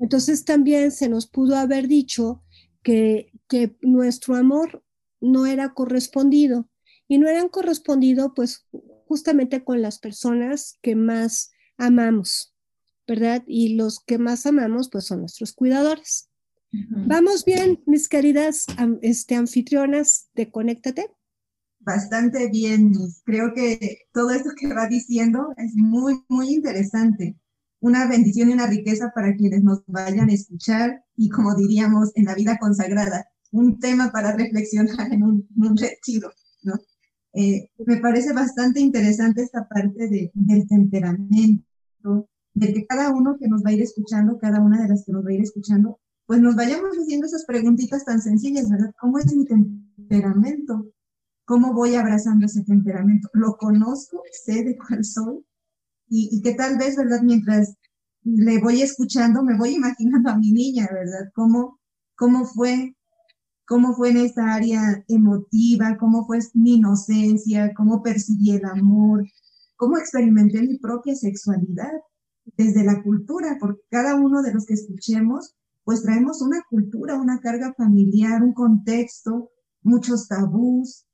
Entonces 0.00 0.44
también 0.44 0.90
se 0.90 1.08
nos 1.08 1.28
pudo 1.28 1.56
haber 1.56 1.86
dicho 1.86 2.42
que, 2.82 3.32
que 3.48 3.76
nuestro 3.82 4.34
amor 4.34 4.82
no 5.20 5.46
era 5.46 5.74
correspondido 5.74 6.68
y 7.08 7.18
no 7.18 7.28
eran 7.28 7.48
correspondido 7.48 8.34
pues 8.34 8.66
justamente 9.06 9.62
con 9.62 9.80
las 9.80 9.98
personas 9.98 10.78
que 10.82 10.96
más 10.96 11.52
amamos. 11.78 12.55
¿Verdad? 13.06 13.42
Y 13.46 13.74
los 13.74 14.00
que 14.00 14.18
más 14.18 14.46
amamos, 14.46 14.88
pues 14.90 15.04
son 15.04 15.20
nuestros 15.20 15.52
cuidadores. 15.52 16.28
Vamos 16.72 17.44
bien, 17.44 17.82
mis 17.86 18.08
queridas 18.08 18.66
este, 19.00 19.34
anfitrionas 19.34 20.28
de 20.34 20.50
Conéctate. 20.50 21.10
Bastante 21.80 22.50
bien, 22.50 22.92
Creo 23.24 23.52
que 23.54 24.00
todo 24.12 24.30
esto 24.30 24.50
que 24.58 24.74
va 24.74 24.88
diciendo 24.88 25.54
es 25.56 25.72
muy, 25.74 26.24
muy 26.28 26.54
interesante. 26.54 27.38
Una 27.80 28.08
bendición 28.08 28.50
y 28.50 28.54
una 28.54 28.66
riqueza 28.66 29.12
para 29.14 29.34
quienes 29.36 29.62
nos 29.62 29.84
vayan 29.86 30.28
a 30.28 30.32
escuchar 30.32 31.04
y 31.16 31.28
como 31.28 31.54
diríamos 31.54 32.10
en 32.16 32.24
la 32.24 32.34
vida 32.34 32.58
consagrada, 32.58 33.26
un 33.52 33.78
tema 33.78 34.10
para 34.10 34.32
reflexionar 34.32 35.12
en 35.12 35.22
un, 35.22 35.76
retiro, 35.76 36.32
¿no? 36.62 36.74
Eh, 37.34 37.70
me 37.86 37.98
parece 37.98 38.32
bastante 38.32 38.80
interesante 38.80 39.42
esta 39.42 39.68
parte 39.68 40.08
de, 40.08 40.30
del 40.34 40.66
temperamento, 40.66 42.28
de 42.56 42.72
que 42.72 42.86
cada 42.86 43.10
uno 43.10 43.36
que 43.38 43.48
nos 43.48 43.62
va 43.62 43.70
a 43.70 43.74
ir 43.74 43.82
escuchando, 43.82 44.38
cada 44.38 44.60
una 44.62 44.82
de 44.82 44.88
las 44.88 45.04
que 45.04 45.12
nos 45.12 45.24
va 45.24 45.28
a 45.28 45.34
ir 45.34 45.42
escuchando, 45.42 46.00
pues 46.24 46.40
nos 46.40 46.56
vayamos 46.56 46.96
haciendo 46.96 47.26
esas 47.26 47.44
preguntitas 47.44 48.04
tan 48.06 48.20
sencillas, 48.20 48.70
¿verdad? 48.70 48.92
¿Cómo 48.98 49.18
es 49.18 49.32
mi 49.36 49.44
temperamento? 49.44 50.86
¿Cómo 51.44 51.74
voy 51.74 51.96
abrazando 51.96 52.46
ese 52.46 52.64
temperamento? 52.64 53.28
¿Lo 53.34 53.58
conozco? 53.58 54.22
¿Sé 54.32 54.64
de 54.64 54.76
cuál 54.78 55.04
soy? 55.04 55.44
Y, 56.08 56.40
que 56.40 56.54
tal 56.54 56.78
vez, 56.78 56.96
¿verdad? 56.96 57.20
Mientras 57.22 57.74
le 58.24 58.58
voy 58.58 58.80
escuchando, 58.80 59.42
me 59.42 59.58
voy 59.58 59.74
imaginando 59.74 60.30
a 60.30 60.38
mi 60.38 60.50
niña, 60.50 60.88
¿verdad? 60.90 61.30
¿Cómo, 61.34 61.78
cómo 62.14 62.46
fue? 62.46 62.96
¿Cómo 63.66 63.94
fue 63.94 64.10
en 64.10 64.16
esta 64.18 64.54
área 64.54 65.04
emotiva? 65.08 65.98
¿Cómo 65.98 66.24
fue 66.24 66.38
mi 66.54 66.76
inocencia? 66.76 67.74
¿Cómo 67.76 68.02
percibí 68.02 68.52
el 68.52 68.64
amor? 68.64 69.26
¿Cómo 69.76 69.98
experimenté 69.98 70.62
mi 70.62 70.78
propia 70.78 71.14
sexualidad? 71.14 71.92
Desde 72.56 72.84
la 72.84 73.02
cultura, 73.02 73.56
porque 73.60 73.80
cada 73.90 74.14
uno 74.16 74.42
de 74.42 74.52
los 74.52 74.66
que 74.66 74.74
escuchemos, 74.74 75.54
pues 75.84 76.02
traemos 76.02 76.42
una 76.42 76.62
cultura, 76.68 77.20
una 77.20 77.40
carga 77.40 77.74
familiar, 77.74 78.42
un 78.42 78.54
contexto, 78.54 79.50
muchos 79.82 80.28
tabús. 80.28 81.06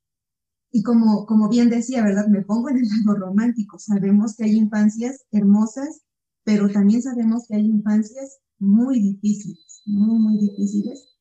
Y 0.71 0.81
como, 0.81 1.25
como 1.25 1.49
bien 1.49 1.69
decía, 1.69 2.03
¿verdad? 2.03 2.27
Me 2.27 2.41
pongo 2.41 2.69
en 2.69 2.77
el 2.77 2.87
lado 3.05 3.19
romántico. 3.19 3.77
Sabemos 3.77 4.35
que 4.35 4.45
hay 4.45 4.55
infancias 4.55 5.25
hermosas, 5.31 6.01
pero 6.43 6.69
también 6.69 7.01
sabemos 7.01 7.45
que 7.47 7.55
hay 7.55 7.65
infancias 7.65 8.39
muy 8.57 8.99
difíciles, 8.99 9.81
muy, 9.85 10.19
muy 10.19 10.37
difíciles. 10.39 11.17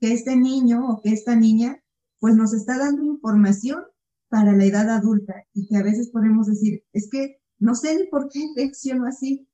Que 0.00 0.12
este 0.12 0.36
niño 0.36 0.88
o 0.88 1.00
que 1.02 1.12
esta 1.12 1.36
niña, 1.36 1.82
pues 2.18 2.34
nos 2.34 2.54
está 2.54 2.78
dando 2.78 3.04
información 3.04 3.82
para 4.28 4.52
la 4.52 4.64
edad 4.64 4.88
adulta 4.90 5.34
y 5.52 5.66
que 5.68 5.76
a 5.76 5.82
veces 5.82 6.10
podemos 6.10 6.46
decir, 6.46 6.82
es 6.92 7.08
que 7.10 7.36
no 7.58 7.74
sé 7.74 7.96
ni 7.96 8.06
por 8.08 8.28
qué 8.28 8.40
reacciono 8.56 9.06
así. 9.06 9.46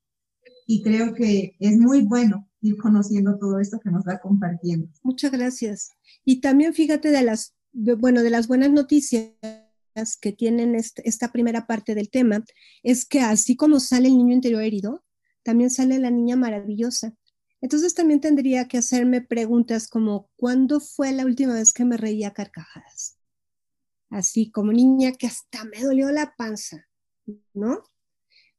Y 0.73 0.83
creo 0.83 1.15
que 1.15 1.57
es 1.59 1.77
muy 1.79 2.03
bueno 2.03 2.49
ir 2.61 2.77
conociendo 2.77 3.37
todo 3.41 3.59
esto 3.59 3.81
que 3.81 3.91
nos 3.91 4.05
va 4.05 4.21
compartiendo. 4.21 4.87
Muchas 5.03 5.33
gracias. 5.33 5.91
Y 6.25 6.41
también 6.41 6.75
fíjate 6.75 7.11
de 7.11 7.23
las, 7.23 7.57
bueno, 7.73 8.23
de 8.23 8.31
las 8.31 8.47
buenas 8.47 8.71
noticias 8.71 9.35
que 10.21 10.31
tienen 10.31 10.77
esta 10.77 11.33
primera 11.33 11.67
parte 11.67 11.97
del 11.97 12.09
tema, 12.09 12.45
es 12.85 13.05
que 13.05 13.19
así 13.19 13.57
como 13.57 13.81
sale 13.81 14.07
el 14.07 14.17
niño 14.17 14.33
interior 14.33 14.63
herido, 14.63 15.05
también 15.43 15.71
sale 15.71 15.99
la 15.99 16.13
niña 16.13 16.37
maravillosa. 16.37 17.17
Entonces 17.61 17.95
también 17.95 18.21
tendría 18.21 18.69
que 18.69 18.79
hacerme 18.79 19.23
preguntas 19.23 19.89
como, 19.89 20.31
¿cuándo 20.37 20.79
fue 20.79 21.11
la 21.11 21.25
última 21.25 21.55
vez 21.55 21.73
que 21.73 21.85
me 21.85 21.97
reía 21.97 22.31
carcajadas? 22.31 23.19
Así 24.09 24.53
como 24.53 24.73
niña 24.73 25.11
que 25.19 25.27
hasta 25.27 25.65
me 25.65 25.83
dolió 25.83 26.13
la 26.13 26.37
panza, 26.37 26.87
¿no? 27.55 27.83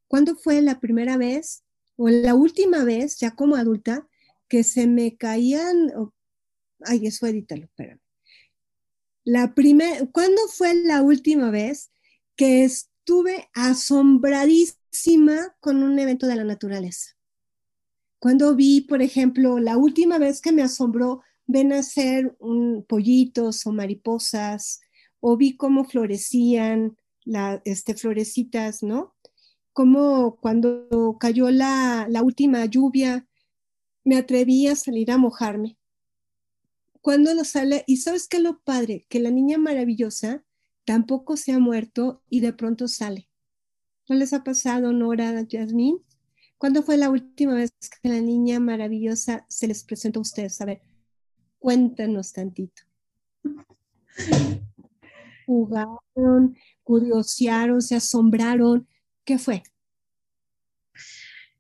¿Cuándo 0.10 0.36
fue 0.36 0.62
la 0.62 0.82
primera 0.82 1.16
vez 1.16 1.64
o 1.98 2.10
la 2.10 2.36
última 2.36 2.84
vez, 2.84 3.20
ya 3.20 3.32
como 3.32 3.56
adulta, 3.56 4.08
que 4.48 4.64
se 4.64 4.88
me 4.88 5.18
caían, 5.18 5.92
ay, 6.86 7.08
eso 7.08 7.28
edítalo, 7.28 7.66
espérame. 7.66 8.00
La 9.24 9.54
primera, 9.54 10.06
¿cuándo 10.12 10.42
fue 10.48 10.74
la 10.74 11.02
última 11.02 11.52
vez 11.52 11.92
que 12.36 12.64
estuve 12.64 13.50
asombradísima 13.54 15.56
con 15.60 15.84
un 15.84 16.00
evento 16.00 16.28
de 16.28 16.36
la 16.36 16.44
naturaleza? 16.44 17.12
Cuando 18.20 18.56
vi, 18.56 18.82
por 18.82 19.02
ejemplo, 19.02 19.60
la 19.60 19.78
última 19.78 20.18
vez 20.18 20.42
que 20.42 20.52
me 20.52 20.64
asombró 20.64 21.22
ven 21.48 21.70
nacer 21.70 22.36
un, 22.40 22.86
pollitos 22.88 23.66
o 23.66 23.72
mariposas, 23.72 24.82
o 25.20 25.38
vi 25.38 25.56
cómo 25.56 25.86
florecían 25.86 26.98
las 27.24 27.62
este, 27.66 27.96
florecitas, 27.96 28.84
¿no? 28.84 29.16
Como 29.82 30.36
cuando 30.36 31.18
cayó 31.20 31.50
la, 31.50 32.06
la 32.08 32.22
última 32.22 32.64
lluvia, 32.66 33.26
me 34.04 34.16
atreví 34.16 34.68
a 34.68 34.76
salir 34.76 35.10
a 35.10 35.18
mojarme. 35.18 35.76
Cuando 37.02 37.34
lo 37.34 37.44
sale, 37.44 37.84
y 37.88 37.98
sabes 37.98 38.28
qué 38.28 38.40
lo 38.40 38.60
padre, 38.60 39.08
que 39.10 39.20
la 39.20 39.32
niña 39.32 39.58
maravillosa 39.58 40.44
tampoco 40.86 41.36
se 41.36 41.54
ha 41.54 41.58
muerto 41.58 42.22
y 42.30 42.42
de 42.42 42.54
pronto 42.54 42.88
sale. 42.88 43.28
¿No 44.08 44.16
les 44.16 44.34
ha 44.34 44.44
pasado, 44.44 44.94
Nora, 44.94 45.42
Yasmín? 45.42 45.98
¿Cuándo 46.60 46.84
fue 46.84 46.98
la 46.98 47.10
última 47.10 47.56
vez 47.56 47.72
que 48.04 48.10
la 48.10 48.22
niña 48.22 48.60
maravillosa 48.60 49.48
se 49.50 49.68
les 49.68 49.84
presentó 49.84 50.20
a 50.20 50.22
ustedes? 50.22 50.62
A 50.62 50.66
ver, 50.66 50.84
cuéntanos 51.58 52.34
tantito. 52.34 52.84
Jugaron, 55.48 56.56
curiosearon, 56.84 57.82
se 57.82 57.96
asombraron. 57.96 58.88
¿Qué 59.24 59.40
fue? 59.40 59.64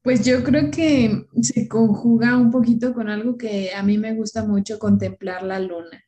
Pues 0.04 0.26
yo 0.26 0.44
creo 0.44 0.72
que 0.72 1.26
se 1.42 1.68
conjuga 1.68 2.38
un 2.38 2.50
poquito 2.50 2.94
con 2.94 3.08
algo 3.10 3.38
que 3.38 3.72
a 3.74 3.84
mí 3.84 3.98
me 3.98 4.16
gusta 4.16 4.44
mucho, 4.46 4.80
contemplar 4.80 5.44
la 5.44 5.60
luna. 5.60 6.04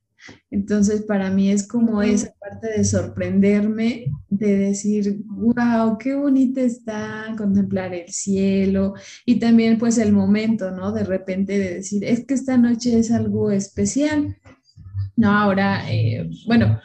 Entonces, 0.49 1.01
para 1.03 1.29
mí 1.29 1.51
es 1.51 1.67
como 1.67 2.01
esa 2.01 2.33
parte 2.39 2.69
de 2.69 2.83
sorprenderme, 2.85 4.05
de 4.29 4.57
decir, 4.57 5.21
wow, 5.25 5.97
qué 5.97 6.15
bonita 6.15 6.61
está 6.61 7.33
contemplar 7.37 7.93
el 7.93 8.09
cielo 8.09 8.93
y 9.25 9.39
también 9.39 9.77
pues 9.77 9.97
el 9.97 10.13
momento, 10.13 10.71
¿no? 10.71 10.91
De 10.91 11.03
repente 11.03 11.59
de 11.59 11.75
decir, 11.75 12.03
es 12.05 12.25
que 12.25 12.33
esta 12.35 12.57
noche 12.57 12.97
es 12.97 13.11
algo 13.11 13.51
especial. 13.51 14.37
No, 15.15 15.29
ahora, 15.29 15.91
eh, 15.91 16.29
bueno, 16.47 16.79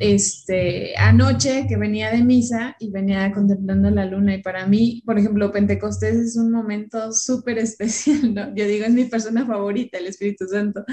este, 0.00 0.96
anoche 0.96 1.66
que 1.68 1.76
venía 1.76 2.10
de 2.10 2.24
misa 2.24 2.74
y 2.80 2.90
venía 2.90 3.30
contemplando 3.32 3.90
la 3.90 4.06
luna 4.06 4.34
y 4.34 4.42
para 4.42 4.66
mí, 4.66 5.02
por 5.04 5.18
ejemplo, 5.18 5.52
Pentecostés 5.52 6.16
es 6.16 6.36
un 6.36 6.50
momento 6.50 7.12
súper 7.12 7.58
especial, 7.58 8.34
¿no? 8.34 8.54
Yo 8.54 8.66
digo, 8.66 8.86
es 8.86 8.92
mi 8.92 9.04
persona 9.04 9.46
favorita, 9.46 9.98
el 9.98 10.06
Espíritu 10.06 10.46
Santo. 10.48 10.84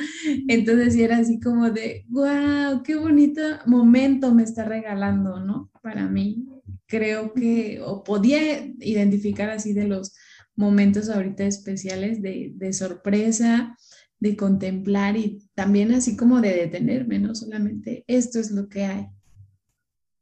Entonces, 0.50 0.96
era 0.98 1.18
así 1.18 1.40
como 1.40 1.70
de, 1.72 2.06
wow, 2.10 2.84
qué 2.84 2.96
bonito 2.96 3.42
momento 3.66 4.34
me 4.34 4.44
está 4.44 4.66
regalando, 4.66 5.40
¿no? 5.40 5.72
Para 5.82 6.08
mí, 6.08 6.46
creo 6.86 7.34
que, 7.34 7.80
o 7.84 8.04
podía 8.04 8.66
identificar 8.80 9.50
así 9.50 9.72
de 9.72 9.88
los 9.88 10.14
momentos 10.58 11.10
ahorita 11.10 11.46
especiales 11.46 12.22
de, 12.22 12.52
de 12.56 12.74
sorpresa, 12.74 13.78
de 14.20 14.36
contemplar 14.36 15.16
y 15.18 15.44
también 15.54 15.94
así 15.94 16.18
como 16.18 16.42
de 16.42 16.54
detenerme, 16.54 17.20
no 17.20 17.36
solamente 17.36 18.04
esto 18.08 18.40
es 18.40 18.52
lo 18.52 18.68
que 18.68 18.84
hay. 18.84 19.08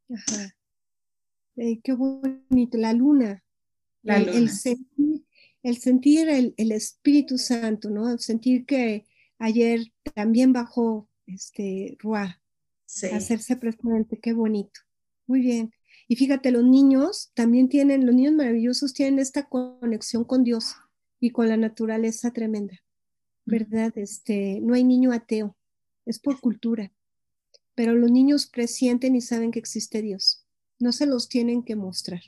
Ajá. 0.10 0.56
qué 1.56 1.94
bonito, 1.94 2.78
la 2.78 2.94
luna. 2.94 3.44
La 4.04 4.18
el, 4.18 4.26
luna. 4.26 4.40
El, 5.64 5.78
sentir, 5.78 6.30
el, 6.30 6.54
el, 6.58 6.72
Espíritu 6.72 7.38
Santo, 7.38 7.90
¿no? 7.90 8.12
El 8.12 8.20
sentir 8.20 8.66
que 8.66 9.08
ayer 9.40 9.92
también 10.14 10.54
bajó 10.54 11.10
este 11.26 11.98
Ruá. 12.00 12.40
Hacerse 12.86 13.58
presente, 13.58 14.20
qué 14.20 14.34
bonito. 14.34 14.82
Muy 15.28 15.42
bien. 15.42 15.74
Y 16.08 16.16
fíjate, 16.18 16.52
los 16.52 16.64
niños 16.64 17.32
también 17.34 17.68
tienen, 17.68 18.06
los 18.06 18.14
niños 18.14 18.34
maravillosos 18.34 18.94
tienen 18.94 19.20
esta 19.20 19.48
conexión 19.50 20.24
con 20.24 20.44
Dios 20.44 20.76
y 21.20 21.32
con 21.32 21.50
la 21.50 21.58
naturaleza 21.58 22.32
tremenda. 22.32 22.85
¿Verdad? 23.46 23.94
Este, 23.98 24.60
no 24.62 24.74
hay 24.74 24.84
niño 24.84 25.12
ateo, 25.12 25.56
es 26.06 26.20
por 26.20 26.40
cultura. 26.40 26.92
Pero 27.76 27.94
los 27.94 28.12
niños 28.12 28.48
presienten 28.48 29.16
y 29.16 29.22
saben 29.22 29.52
que 29.52 29.60
existe 29.60 30.02
Dios. 30.02 30.46
No 30.80 30.92
se 30.92 31.06
los 31.06 31.30
tienen 31.30 31.64
que 31.64 31.76
mostrar, 31.76 32.22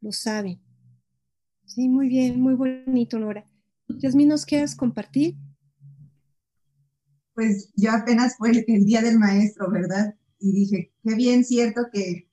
lo 0.00 0.12
saben. 0.12 0.60
Sí, 1.64 1.88
muy 1.88 2.08
bien, 2.08 2.40
muy 2.40 2.54
bonito, 2.54 3.18
Nora. 3.18 3.44
Yasmin, 3.88 4.28
¿nos 4.28 4.46
quieres 4.46 4.74
compartir? 4.74 5.36
Pues 7.34 7.70
yo 7.76 7.92
apenas 7.92 8.36
fue 8.36 8.50
el, 8.50 8.84
día 8.84 9.02
del 9.02 9.18
maestro, 9.18 9.70
¿verdad? 9.70 10.14
Y 10.38 10.52
dije, 10.52 10.92
qué 11.02 11.14
bien 11.14 11.44
cierto 11.44 11.82
que, 11.92 12.28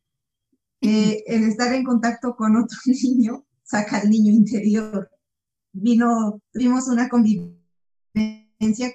que 0.80 1.24
el 1.28 1.44
estar 1.44 1.74
en 1.74 1.84
contacto 1.84 2.36
con 2.36 2.56
otro 2.56 2.78
niño 2.86 3.46
saca 3.64 3.98
al 3.98 4.10
niño 4.10 4.32
interior. 4.32 5.10
Vino, 5.72 6.42
tuvimos 6.52 6.88
una 6.88 7.10
convivencia 7.10 7.63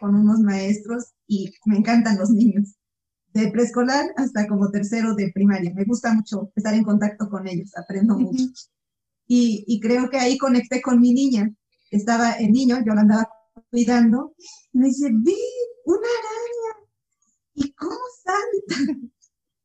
con 0.00 0.14
unos 0.14 0.40
maestros 0.40 1.12
y 1.26 1.52
me 1.66 1.76
encantan 1.76 2.18
los 2.18 2.30
niños, 2.30 2.76
de 3.34 3.50
preescolar 3.50 4.06
hasta 4.16 4.48
como 4.48 4.70
tercero 4.70 5.14
de 5.14 5.30
primaria. 5.32 5.72
Me 5.74 5.84
gusta 5.84 6.12
mucho 6.14 6.50
estar 6.56 6.74
en 6.74 6.84
contacto 6.84 7.28
con 7.28 7.46
ellos, 7.46 7.76
aprendo 7.76 8.18
mucho. 8.18 8.44
Y, 9.26 9.64
y, 9.66 9.78
creo 9.80 10.08
que 10.08 10.16
ahí 10.16 10.38
conecté 10.38 10.80
con 10.80 11.00
mi 11.00 11.12
niña. 11.12 11.52
Estaba 11.90 12.32
el 12.32 12.50
niño, 12.50 12.78
yo 12.84 12.94
la 12.94 13.02
andaba 13.02 13.28
cuidando, 13.70 14.34
y 14.72 14.78
me 14.78 14.86
dice, 14.86 15.10
vi 15.12 15.36
una 15.84 16.08
araña. 16.08 16.88
¿Y 17.54 17.72
cómo 17.72 17.98
sale? 18.24 19.10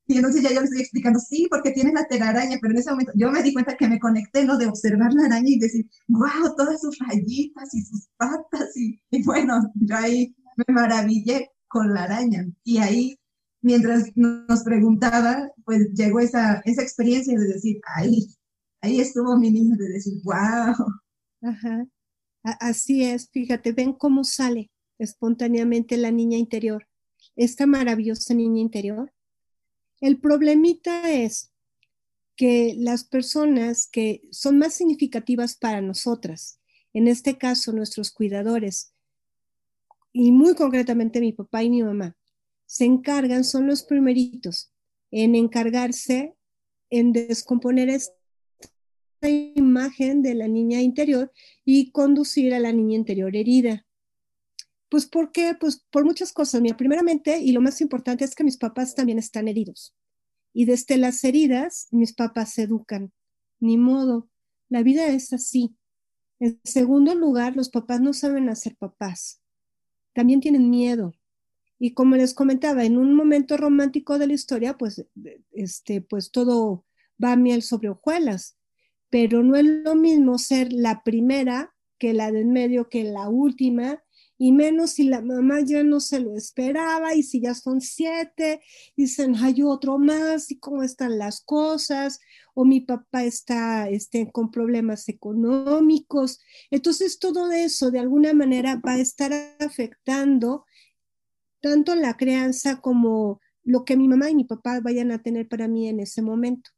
Y 0.06 0.18
entonces 0.18 0.42
ya 0.42 0.50
yo 0.50 0.60
le 0.60 0.66
estoy 0.66 0.82
explicando, 0.82 1.20
sí, 1.20 1.48
porque 1.50 1.72
tiene 1.72 1.94
la 1.94 2.06
telaraña, 2.06 2.58
pero 2.62 2.74
en 2.74 2.80
ese 2.80 2.92
momento 2.92 3.14
yo 3.16 3.32
me 3.32 3.42
di 3.42 3.54
cuenta 3.54 3.78
que 3.78 3.88
me 3.88 4.00
conecté, 4.00 4.44
¿no? 4.44 4.58
De 4.58 4.68
observar 4.68 5.14
la 5.14 5.26
araña 5.26 5.50
y 5.50 5.60
decir, 5.60 5.86
wow, 6.08 6.56
todas 6.58 6.82
sus 6.82 6.98
rayitas 7.00 7.74
y 7.74 7.82
sus 7.84 8.08
patas. 8.18 8.76
Y, 8.76 9.00
bueno, 9.24 9.72
yo 9.76 9.96
ahí 9.96 10.36
me 10.58 10.74
maravillé 10.74 11.52
con 11.68 11.94
la 11.94 12.04
araña. 12.04 12.46
Y 12.64 12.80
ahí, 12.80 13.18
mientras 13.62 14.12
nos 14.16 14.64
preguntaba, 14.64 15.50
pues 15.64 15.90
llegó 15.94 16.20
esa, 16.20 16.62
esa 16.66 16.82
experiencia 16.82 17.38
de 17.38 17.48
decir, 17.48 17.80
ahí, 17.96 18.28
ahí 18.82 19.00
estuvo 19.00 19.38
mi 19.38 19.52
niño, 19.52 19.78
de 19.78 19.88
decir, 19.88 20.16
wow. 20.24 20.76
Ajá. 21.42 21.86
Así 22.44 23.06
es, 23.06 23.30
fíjate, 23.30 23.72
ven 23.72 23.94
cómo 23.94 24.26
sale 24.26 24.70
espontáneamente 25.00 25.96
la 25.96 26.12
niña 26.12 26.38
interior, 26.38 26.88
esta 27.36 27.66
maravillosa 27.66 28.34
niña 28.34 28.62
interior 28.62 29.14
el 30.04 30.20
problemita 30.20 31.10
es 31.10 31.54
que 32.36 32.76
las 32.78 33.06
personas 33.06 33.88
que 33.88 34.22
son 34.32 34.58
más 34.58 34.74
significativas 34.74 35.56
para 35.56 35.80
nosotras, 35.80 36.60
en 36.94 37.08
este 37.08 37.38
caso 37.38 37.72
nuestros 37.72 38.12
cuidadores, 38.12 38.94
y 40.12 40.34
muy 40.34 40.56
concretamente 40.56 41.22
mi 41.22 41.32
papá 41.32 41.64
y 41.64 41.70
mi 41.70 41.84
mamá, 41.84 42.18
se 42.66 42.84
encargan, 42.84 43.46
son 43.46 43.66
los 43.66 43.84
primeritos 43.84 44.74
en 45.10 45.36
encargarse 45.36 46.36
en 46.90 47.14
descomponer 47.14 47.88
esta 47.88 48.12
imagen 49.22 50.22
de 50.22 50.36
la 50.36 50.50
niña 50.50 50.82
interior 50.82 51.32
y 51.64 51.92
conducir 51.92 52.54
a 52.54 52.60
la 52.60 52.74
niña 52.74 52.98
interior 52.98 53.38
herida. 53.38 53.86
Pues 54.94 55.08
¿por 55.08 55.32
qué? 55.32 55.56
Pues 55.60 55.84
por 55.90 56.06
muchas 56.06 56.32
cosas. 56.32 56.62
Mira, 56.62 56.78
primeramente, 56.78 57.40
y 57.40 57.52
lo 57.52 57.62
más 57.62 57.82
importante 57.82 58.26
es 58.26 58.36
que 58.36 58.44
mis 58.44 58.58
papás 58.58 58.94
también 58.94 59.18
están 59.18 59.48
heridos. 59.48 59.96
Y 60.54 60.66
desde 60.66 60.98
las 60.98 61.24
heridas, 61.24 61.88
mis 61.90 62.14
papás 62.14 62.54
se 62.54 62.62
educan. 62.62 63.12
Ni 63.60 63.76
modo, 63.76 64.30
la 64.70 64.84
vida 64.84 65.08
es 65.08 65.34
así. 65.34 65.76
En 66.40 66.62
segundo 66.64 67.16
lugar, 67.16 67.56
los 67.56 67.70
papás 67.70 68.02
no 68.02 68.14
saben 68.14 68.50
hacer 68.50 68.76
papás. 68.76 69.42
También 70.14 70.42
tienen 70.42 70.70
miedo. 70.70 71.16
Y 71.80 71.96
como 71.96 72.16
les 72.16 72.36
comentaba, 72.36 72.86
en 72.86 72.96
un 72.96 73.16
momento 73.16 73.58
romántico 73.58 74.20
de 74.20 74.28
la 74.28 74.34
historia, 74.34 74.78
pues, 74.78 75.04
este, 75.54 76.02
pues 76.02 76.30
todo 76.30 76.86
va 77.18 77.36
miel 77.36 77.64
sobre 77.64 77.90
hojuelas, 77.90 78.60
pero 79.10 79.42
no 79.42 79.56
es 79.56 79.66
lo 79.66 79.96
mismo 79.96 80.38
ser 80.38 80.72
la 80.72 81.02
primera 81.02 81.74
que 81.98 82.14
la 82.14 82.32
de 82.32 82.42
en 82.42 82.52
medio, 82.54 82.90
que 82.90 83.04
la 83.04 83.28
última, 83.28 84.04
y 84.44 84.52
menos 84.52 84.92
si 84.92 85.06
la 85.06 85.22
mamá 85.22 85.62
ya 85.62 85.86
no 85.86 86.02
se 86.02 86.20
lo 86.20 86.36
esperaba 86.36 87.16
y 87.16 87.24
si 87.24 87.40
ya 87.40 87.56
son 87.56 87.80
siete, 87.80 88.60
dicen, 88.98 89.38
hay 89.38 89.64
otro 89.64 89.98
más 89.98 90.52
y 90.52 90.60
cómo 90.60 90.84
están 90.84 91.18
las 91.18 91.40
cosas, 91.40 92.20
o 92.54 92.66
mi 92.66 92.82
papá 92.82 93.24
está 93.24 93.88
este, 93.88 94.30
con 94.34 94.52
problemas 94.52 95.08
económicos. 95.08 96.42
Entonces, 96.72 97.20
todo 97.20 97.54
eso 97.54 97.90
de 97.90 98.00
alguna 98.00 98.34
manera 98.34 98.82
va 98.86 98.96
a 98.96 99.00
estar 99.00 99.32
afectando 99.62 100.66
tanto 101.62 101.96
la 101.96 102.18
crianza 102.18 102.82
como 102.82 103.40
lo 103.64 103.86
que 103.86 103.96
mi 103.96 104.10
mamá 104.10 104.30
y 104.30 104.36
mi 104.36 104.44
papá 104.44 104.82
vayan 104.82 105.14
a 105.14 105.24
tener 105.24 105.48
para 105.48 105.70
mí 105.70 105.88
en 105.88 106.02
ese 106.02 106.22
momento. 106.22 106.70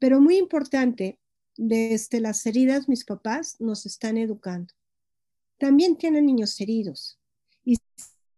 Pero 0.00 0.20
muy 0.20 0.36
importante, 0.36 1.20
desde 1.56 2.18
las 2.18 2.44
heridas, 2.44 2.88
mis 2.88 3.04
papás 3.04 3.54
nos 3.60 3.86
están 3.86 4.16
educando 4.18 4.74
también 5.58 5.96
tienen 5.96 6.26
niños 6.26 6.60
heridos. 6.60 7.18
Y 7.64 7.76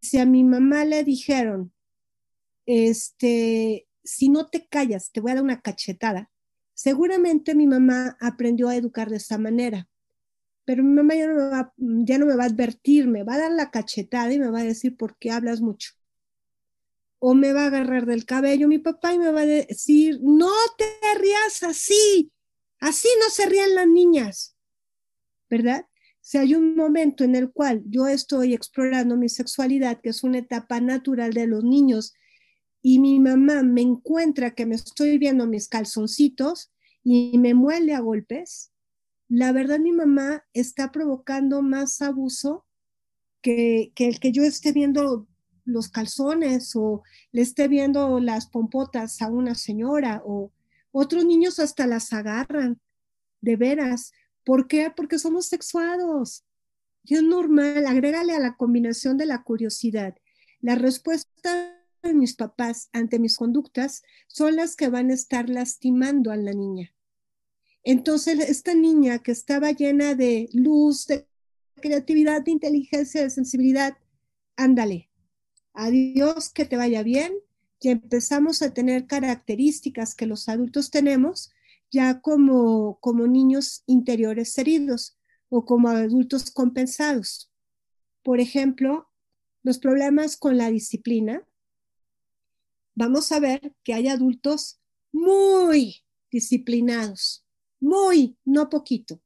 si 0.00 0.18
a 0.18 0.26
mi 0.26 0.44
mamá 0.44 0.84
le 0.84 1.04
dijeron, 1.04 1.72
este, 2.66 3.86
si 4.04 4.28
no 4.28 4.46
te 4.46 4.66
callas, 4.66 5.10
te 5.12 5.20
voy 5.20 5.32
a 5.32 5.34
dar 5.36 5.44
una 5.44 5.60
cachetada, 5.60 6.30
seguramente 6.74 7.54
mi 7.54 7.66
mamá 7.66 8.16
aprendió 8.20 8.68
a 8.68 8.76
educar 8.76 9.10
de 9.10 9.16
esa 9.16 9.38
manera. 9.38 9.88
Pero 10.64 10.82
mi 10.82 10.94
mamá 10.94 11.14
ya 11.14 11.28
no, 11.28 11.34
me 11.34 11.48
va, 11.48 11.72
ya 11.76 12.18
no 12.18 12.26
me 12.26 12.36
va 12.36 12.44
a 12.44 12.48
advertir, 12.48 13.06
me 13.06 13.22
va 13.22 13.34
a 13.34 13.38
dar 13.38 13.52
la 13.52 13.70
cachetada 13.70 14.32
y 14.32 14.38
me 14.38 14.50
va 14.50 14.60
a 14.60 14.64
decir 14.64 14.96
por 14.96 15.16
qué 15.16 15.30
hablas 15.30 15.60
mucho. 15.60 15.92
O 17.18 17.34
me 17.34 17.52
va 17.52 17.64
a 17.64 17.66
agarrar 17.66 18.04
del 18.04 18.26
cabello 18.26 18.68
mi 18.68 18.78
papá 18.78 19.14
y 19.14 19.18
me 19.18 19.30
va 19.30 19.42
a 19.42 19.46
decir, 19.46 20.18
no 20.22 20.50
te 20.76 20.86
rías 21.18 21.62
así, 21.62 22.32
así 22.80 23.08
no 23.20 23.30
se 23.30 23.46
rían 23.46 23.74
las 23.74 23.86
niñas, 23.86 24.56
¿verdad? 25.48 25.86
Si 26.26 26.38
hay 26.38 26.56
un 26.56 26.74
momento 26.74 27.22
en 27.22 27.36
el 27.36 27.52
cual 27.52 27.84
yo 27.86 28.08
estoy 28.08 28.52
explorando 28.52 29.16
mi 29.16 29.28
sexualidad, 29.28 30.00
que 30.00 30.08
es 30.08 30.24
una 30.24 30.38
etapa 30.38 30.80
natural 30.80 31.32
de 31.32 31.46
los 31.46 31.62
niños, 31.62 32.14
y 32.82 32.98
mi 32.98 33.20
mamá 33.20 33.62
me 33.62 33.82
encuentra 33.82 34.52
que 34.52 34.66
me 34.66 34.74
estoy 34.74 35.18
viendo 35.18 35.46
mis 35.46 35.68
calzoncitos 35.68 36.72
y 37.04 37.38
me 37.38 37.54
muele 37.54 37.94
a 37.94 38.00
golpes, 38.00 38.72
la 39.28 39.52
verdad 39.52 39.78
mi 39.78 39.92
mamá 39.92 40.42
está 40.52 40.90
provocando 40.90 41.62
más 41.62 42.02
abuso 42.02 42.66
que, 43.40 43.92
que 43.94 44.08
el 44.08 44.18
que 44.18 44.32
yo 44.32 44.42
esté 44.42 44.72
viendo 44.72 45.28
los 45.64 45.88
calzones 45.88 46.74
o 46.74 47.04
le 47.30 47.42
esté 47.42 47.68
viendo 47.68 48.18
las 48.18 48.48
pompotas 48.48 49.22
a 49.22 49.28
una 49.30 49.54
señora 49.54 50.22
o 50.24 50.50
otros 50.90 51.24
niños 51.24 51.60
hasta 51.60 51.86
las 51.86 52.12
agarran, 52.12 52.80
de 53.40 53.54
veras. 53.54 54.12
¿Por 54.46 54.68
qué? 54.68 54.92
Porque 54.94 55.18
somos 55.18 55.46
sexuados. 55.46 56.44
Y 57.02 57.16
es 57.16 57.22
normal, 57.24 57.84
agrégale 57.84 58.32
a 58.32 58.38
la 58.38 58.56
combinación 58.56 59.18
de 59.18 59.26
la 59.26 59.42
curiosidad. 59.42 60.14
La 60.60 60.76
respuesta 60.76 61.76
de 62.04 62.14
mis 62.14 62.34
papás 62.34 62.88
ante 62.92 63.18
mis 63.18 63.36
conductas 63.36 64.04
son 64.28 64.54
las 64.54 64.76
que 64.76 64.88
van 64.88 65.10
a 65.10 65.14
estar 65.14 65.50
lastimando 65.50 66.30
a 66.30 66.36
la 66.36 66.52
niña. 66.52 66.94
Entonces, 67.82 68.38
esta 68.48 68.72
niña 68.74 69.18
que 69.18 69.32
estaba 69.32 69.72
llena 69.72 70.14
de 70.14 70.48
luz, 70.52 71.08
de 71.08 71.26
creatividad, 71.74 72.42
de 72.42 72.52
inteligencia, 72.52 73.22
de 73.22 73.30
sensibilidad, 73.30 73.98
ándale. 74.54 75.10
Adiós, 75.72 76.50
que 76.50 76.66
te 76.66 76.76
vaya 76.76 77.02
bien. 77.02 77.32
Y 77.80 77.88
empezamos 77.88 78.62
a 78.62 78.72
tener 78.72 79.08
características 79.08 80.14
que 80.14 80.26
los 80.26 80.48
adultos 80.48 80.92
tenemos 80.92 81.50
ya 81.90 82.20
como, 82.20 82.98
como 83.00 83.26
niños 83.26 83.82
interiores 83.86 84.56
heridos 84.58 85.16
o 85.48 85.64
como 85.64 85.88
adultos 85.88 86.50
compensados. 86.50 87.50
Por 88.22 88.40
ejemplo, 88.40 89.08
los 89.62 89.78
problemas 89.78 90.36
con 90.36 90.56
la 90.56 90.70
disciplina. 90.70 91.46
Vamos 92.94 93.32
a 93.32 93.40
ver 93.40 93.74
que 93.82 93.94
hay 93.94 94.08
adultos 94.08 94.80
muy 95.12 96.04
disciplinados, 96.30 97.44
muy, 97.80 98.36
no 98.44 98.68
poquito, 98.68 99.20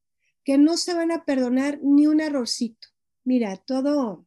que 0.45 0.59
no 0.59 0.77
se 0.77 0.95
van 0.95 1.13
a 1.13 1.25
perdonar 1.25 1.79
ni 1.83 2.07
un 2.07 2.21
errorcito. 2.21 2.89
Mira, 3.25 3.57
todo, 3.59 4.27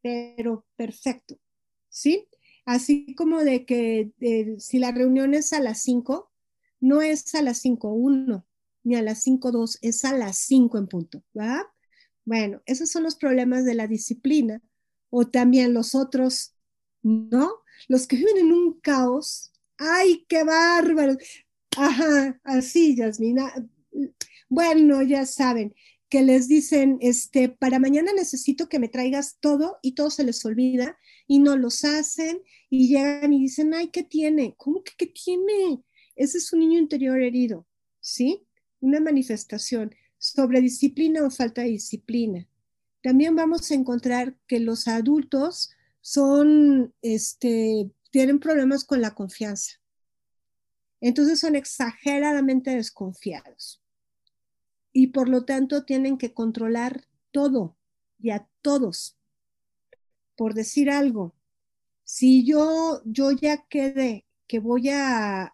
pero 0.00 0.64
perfecto, 0.76 1.38
¿sí? 1.88 2.26
Así 2.64 3.14
como 3.14 3.44
de 3.44 3.66
que 3.66 4.12
si 4.58 4.78
la 4.78 4.92
reunión 4.92 5.34
es 5.34 5.52
a 5.52 5.60
las 5.60 5.82
5, 5.82 6.31
no 6.82 7.00
es 7.00 7.34
a 7.34 7.42
las 7.42 7.64
5.1 7.64 8.44
ni 8.84 8.96
a 8.96 9.02
las 9.02 9.24
5.2, 9.24 9.78
es 9.80 10.04
a 10.04 10.12
las 10.12 10.36
5 10.38 10.76
en 10.76 10.88
punto, 10.88 11.22
¿va? 11.38 11.72
Bueno, 12.24 12.60
esos 12.66 12.90
son 12.90 13.04
los 13.04 13.14
problemas 13.14 13.64
de 13.64 13.74
la 13.74 13.86
disciplina. 13.86 14.60
O 15.08 15.26
también 15.28 15.74
los 15.74 15.94
otros, 15.94 16.54
¿no? 17.02 17.52
Los 17.86 18.06
que 18.06 18.16
viven 18.16 18.38
en 18.38 18.52
un 18.52 18.80
caos. 18.80 19.52
¡Ay, 19.78 20.24
qué 20.28 20.42
bárbaro! 20.42 21.16
Ajá, 21.76 22.40
así, 22.44 22.96
Yasmina. 22.96 23.52
Bueno, 24.48 25.02
ya 25.02 25.26
saben 25.26 25.74
que 26.08 26.22
les 26.22 26.48
dicen, 26.48 26.98
este, 27.00 27.48
para 27.48 27.78
mañana 27.78 28.12
necesito 28.12 28.68
que 28.68 28.78
me 28.78 28.88
traigas 28.88 29.38
todo 29.40 29.78
y 29.82 29.92
todo 29.92 30.10
se 30.10 30.24
les 30.24 30.44
olvida 30.44 30.98
y 31.26 31.38
no 31.38 31.56
los 31.56 31.84
hacen 31.84 32.42
y 32.68 32.88
llegan 32.88 33.32
y 33.32 33.40
dicen, 33.40 33.72
ay, 33.74 33.88
¿qué 33.88 34.02
tiene? 34.02 34.54
¿Cómo 34.56 34.82
que 34.82 34.92
qué 34.96 35.06
tiene? 35.06 35.82
Ese 36.16 36.38
es 36.38 36.52
un 36.52 36.60
niño 36.60 36.78
interior 36.78 37.20
herido, 37.20 37.66
¿sí? 38.00 38.46
Una 38.80 39.00
manifestación 39.00 39.94
sobre 40.18 40.60
disciplina 40.60 41.24
o 41.24 41.30
falta 41.30 41.62
de 41.62 41.68
disciplina. 41.68 42.46
También 43.02 43.34
vamos 43.34 43.70
a 43.70 43.74
encontrar 43.74 44.36
que 44.46 44.60
los 44.60 44.86
adultos 44.86 45.72
son, 46.00 46.94
este, 47.02 47.90
tienen 48.10 48.38
problemas 48.38 48.84
con 48.84 49.00
la 49.00 49.14
confianza. 49.14 49.80
Entonces 51.00 51.40
son 51.40 51.56
exageradamente 51.56 52.70
desconfiados. 52.70 53.82
Y 54.92 55.08
por 55.08 55.28
lo 55.28 55.44
tanto 55.44 55.84
tienen 55.84 56.18
que 56.18 56.32
controlar 56.32 57.06
todo 57.32 57.76
y 58.20 58.30
a 58.30 58.46
todos. 58.60 59.16
Por 60.36 60.54
decir 60.54 60.90
algo, 60.90 61.34
si 62.04 62.44
yo, 62.44 63.02
yo 63.04 63.32
ya 63.32 63.66
quedé 63.66 64.26
que 64.46 64.58
voy 64.58 64.90
a, 64.90 65.52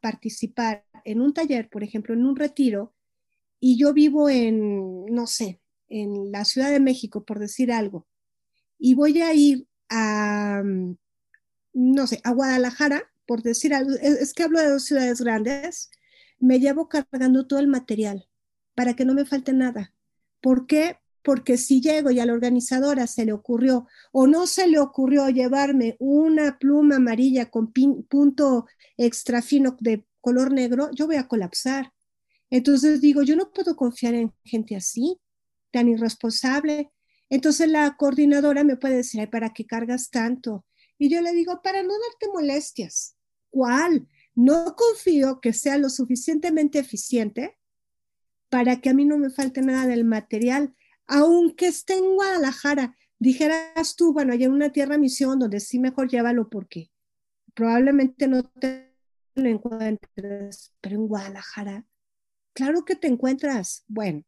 participar 0.00 0.84
en 1.04 1.20
un 1.20 1.32
taller, 1.32 1.68
por 1.68 1.82
ejemplo, 1.82 2.14
en 2.14 2.24
un 2.24 2.36
retiro, 2.36 2.94
y 3.60 3.76
yo 3.78 3.92
vivo 3.92 4.28
en, 4.28 5.06
no 5.06 5.26
sé, 5.26 5.60
en 5.88 6.30
la 6.30 6.44
Ciudad 6.44 6.70
de 6.70 6.80
México, 6.80 7.24
por 7.24 7.38
decir 7.38 7.72
algo, 7.72 8.06
y 8.78 8.94
voy 8.94 9.20
a 9.20 9.34
ir 9.34 9.66
a, 9.88 10.62
no 11.72 12.06
sé, 12.06 12.20
a 12.24 12.32
Guadalajara, 12.32 13.10
por 13.26 13.42
decir 13.42 13.74
algo, 13.74 13.90
es, 14.00 14.32
que 14.32 14.44
hablo 14.44 14.60
de 14.60 14.70
dos 14.70 14.84
ciudades 14.84 15.20
grandes, 15.20 15.90
me 16.38 16.60
llevo 16.60 16.88
cargando 16.88 17.46
todo 17.46 17.58
el 17.58 17.66
material 17.66 18.28
para 18.74 18.94
que 18.94 19.04
no 19.04 19.14
me 19.14 19.26
falte 19.26 19.52
nada. 19.52 19.92
¿Por 20.40 20.66
qué? 20.66 20.98
Porque 21.28 21.58
si 21.58 21.82
llego 21.82 22.10
y 22.10 22.20
a 22.20 22.24
la 22.24 22.32
organizadora 22.32 23.06
se 23.06 23.26
le 23.26 23.34
ocurrió 23.34 23.86
o 24.12 24.26
no 24.26 24.46
se 24.46 24.66
le 24.66 24.78
ocurrió 24.78 25.28
llevarme 25.28 25.94
una 25.98 26.58
pluma 26.58 26.96
amarilla 26.96 27.50
con 27.50 27.70
punto 27.70 28.64
extra 28.96 29.42
fino 29.42 29.76
de 29.78 30.06
color 30.22 30.52
negro, 30.52 30.90
yo 30.92 31.06
voy 31.06 31.16
a 31.16 31.28
colapsar. 31.28 31.92
Entonces 32.48 33.02
digo, 33.02 33.22
yo 33.24 33.36
no 33.36 33.52
puedo 33.52 33.76
confiar 33.76 34.14
en 34.14 34.32
gente 34.42 34.74
así, 34.74 35.20
tan 35.70 35.88
irresponsable. 35.88 36.92
Entonces 37.28 37.68
la 37.68 37.94
coordinadora 37.98 38.64
me 38.64 38.78
puede 38.78 38.96
decir, 38.96 39.28
¿para 39.28 39.52
qué 39.52 39.66
cargas 39.66 40.08
tanto? 40.08 40.64
Y 40.96 41.10
yo 41.10 41.20
le 41.20 41.32
digo, 41.32 41.60
para 41.62 41.82
no 41.82 41.90
darte 41.90 42.32
molestias. 42.32 43.16
¿Cuál? 43.50 44.08
No 44.34 44.74
confío 44.74 45.42
que 45.42 45.52
sea 45.52 45.76
lo 45.76 45.90
suficientemente 45.90 46.78
eficiente 46.78 47.58
para 48.48 48.80
que 48.80 48.88
a 48.88 48.94
mí 48.94 49.04
no 49.04 49.18
me 49.18 49.28
falte 49.28 49.60
nada 49.60 49.86
del 49.86 50.06
material 50.06 50.74
aunque 51.08 51.66
esté 51.66 51.94
en 51.94 52.14
Guadalajara, 52.14 52.96
dijeras 53.18 53.96
tú, 53.96 54.12
bueno, 54.12 54.32
hay 54.32 54.46
una 54.46 54.70
tierra 54.70 54.98
misión 54.98 55.38
donde 55.38 55.58
sí 55.58 55.78
mejor 55.78 56.08
llévalo 56.08 56.48
porque 56.48 56.90
probablemente 57.54 58.28
no 58.28 58.44
te 58.44 58.94
lo 59.34 59.48
encuentres, 59.48 60.74
pero 60.80 60.96
en 60.96 61.08
Guadalajara, 61.08 61.86
claro 62.52 62.84
que 62.84 62.94
te 62.94 63.08
encuentras. 63.08 63.84
Bueno, 63.88 64.22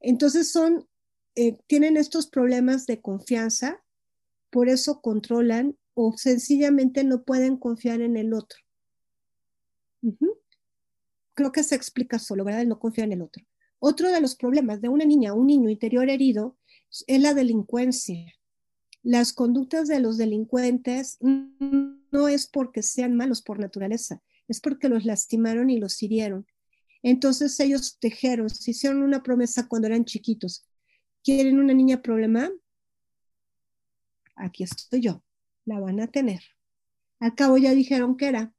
entonces 0.00 0.50
son, 0.50 0.88
eh, 1.36 1.56
tienen 1.66 1.96
estos 1.96 2.26
problemas 2.26 2.86
de 2.86 3.00
confianza, 3.00 3.82
por 4.50 4.68
eso 4.68 5.00
controlan 5.00 5.78
o 5.94 6.12
sencillamente 6.16 7.04
no 7.04 7.22
pueden 7.22 7.56
confiar 7.56 8.00
en 8.00 8.16
el 8.16 8.34
otro. 8.34 8.58
Creo 11.34 11.52
que 11.52 11.62
se 11.62 11.74
explica 11.74 12.18
solo, 12.18 12.44
¿verdad? 12.44 12.64
no 12.64 12.78
confía 12.78 13.04
en 13.04 13.12
el 13.12 13.22
otro. 13.22 13.44
Otro 13.78 14.10
de 14.10 14.20
los 14.20 14.36
problemas 14.36 14.80
de 14.80 14.88
una 14.88 15.04
niña 15.04 15.34
un 15.34 15.46
niño 15.46 15.68
interior 15.70 16.08
herido 16.08 16.56
es 17.06 17.20
la 17.20 17.34
delincuencia. 17.34 18.32
las 19.02 19.32
conductas 19.32 19.86
de 19.86 20.00
los 20.00 20.16
delincuentes 20.18 21.18
no 21.20 22.28
es 22.28 22.48
porque 22.48 22.82
sean 22.82 23.14
malos 23.14 23.40
por 23.42 23.60
naturaleza, 23.60 24.20
es 24.48 24.60
porque 24.60 24.88
los 24.88 25.04
lastimaron 25.04 25.70
y 25.70 25.78
los 25.78 26.02
hirieron. 26.02 26.46
Entonces 27.02 27.60
ellos 27.60 27.98
tejeron, 28.00 28.50
se 28.50 28.72
hicieron 28.72 29.02
una 29.02 29.22
promesa 29.22 29.68
cuando 29.68 29.86
eran 29.86 30.04
chiquitos. 30.04 30.66
¿Quieren 31.22 31.60
una 31.60 31.72
niña 31.72 32.02
problema? 32.02 32.50
Aquí 34.34 34.64
estoy 34.64 35.00
yo, 35.00 35.22
la 35.64 35.78
van 35.78 36.00
a 36.00 36.08
tener. 36.08 36.40
Al 37.20 37.34
cabo 37.34 37.58
ya 37.58 37.72
dijeron 37.72 38.16
que 38.16 38.26
era, 38.26 38.52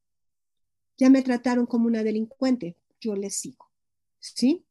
ya 0.98 1.10
me 1.10 1.22
trataron 1.22 1.66
como 1.66 1.88
una 1.88 2.04
delincuente, 2.04 2.78
yo 3.00 3.16
les 3.16 3.36
sigo. 3.36 3.70
¿Sí? 4.20 4.67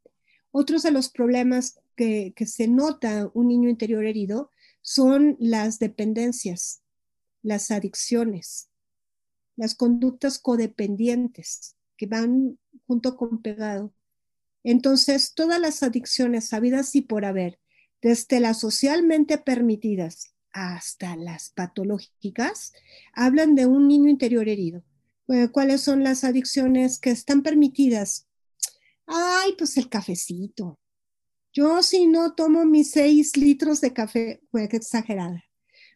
Otros 0.50 0.82
de 0.82 0.90
los 0.90 1.08
problemas 1.08 1.80
que, 1.96 2.34
se 2.46 2.68
nota 2.68 3.30
un 3.34 3.48
niño 3.48 3.68
interior 3.68 4.04
herido 4.04 4.50
son 4.82 5.36
las 5.40 5.78
dependencias, 5.78 6.82
las 7.42 7.70
adicciones, 7.70 8.68
las 9.56 9.74
conductas 9.74 10.38
codependientes 10.38 11.76
que 11.96 12.06
van 12.06 12.58
junto 12.86 13.16
con 13.16 13.42
pegado. 13.42 13.92
Entonces, 14.62 15.32
todas 15.34 15.60
las 15.60 15.82
adicciones 15.82 16.52
habidas 16.52 16.94
y 16.94 17.02
por 17.02 17.24
haber, 17.24 17.58
desde 18.02 18.40
las 18.40 18.60
socialmente 18.60 19.38
permitidas 19.38 20.34
hasta 20.52 21.16
las 21.16 21.50
patológicas, 21.50 22.72
hablan 23.12 23.54
de 23.54 23.66
un 23.66 23.88
niño 23.88 24.08
interior 24.08 24.48
herido. 24.48 24.82
Eh, 25.28 25.48
¿Cuáles 25.48 25.80
son 25.82 26.04
las 26.04 26.24
adicciones 26.24 26.98
que 26.98 27.10
están 27.10 27.42
permitidas? 27.42 28.26
Ay, 29.06 29.54
pues 29.56 29.76
el 29.76 29.88
cafecito. 29.88 30.78
Yo 31.52 31.82
si 31.82 32.06
no 32.06 32.34
tomo 32.34 32.64
mis 32.64 32.90
seis 32.90 33.36
litros 33.36 33.80
de 33.80 33.92
café, 33.92 34.42
fue 34.50 34.64
exagerada, 34.64 35.42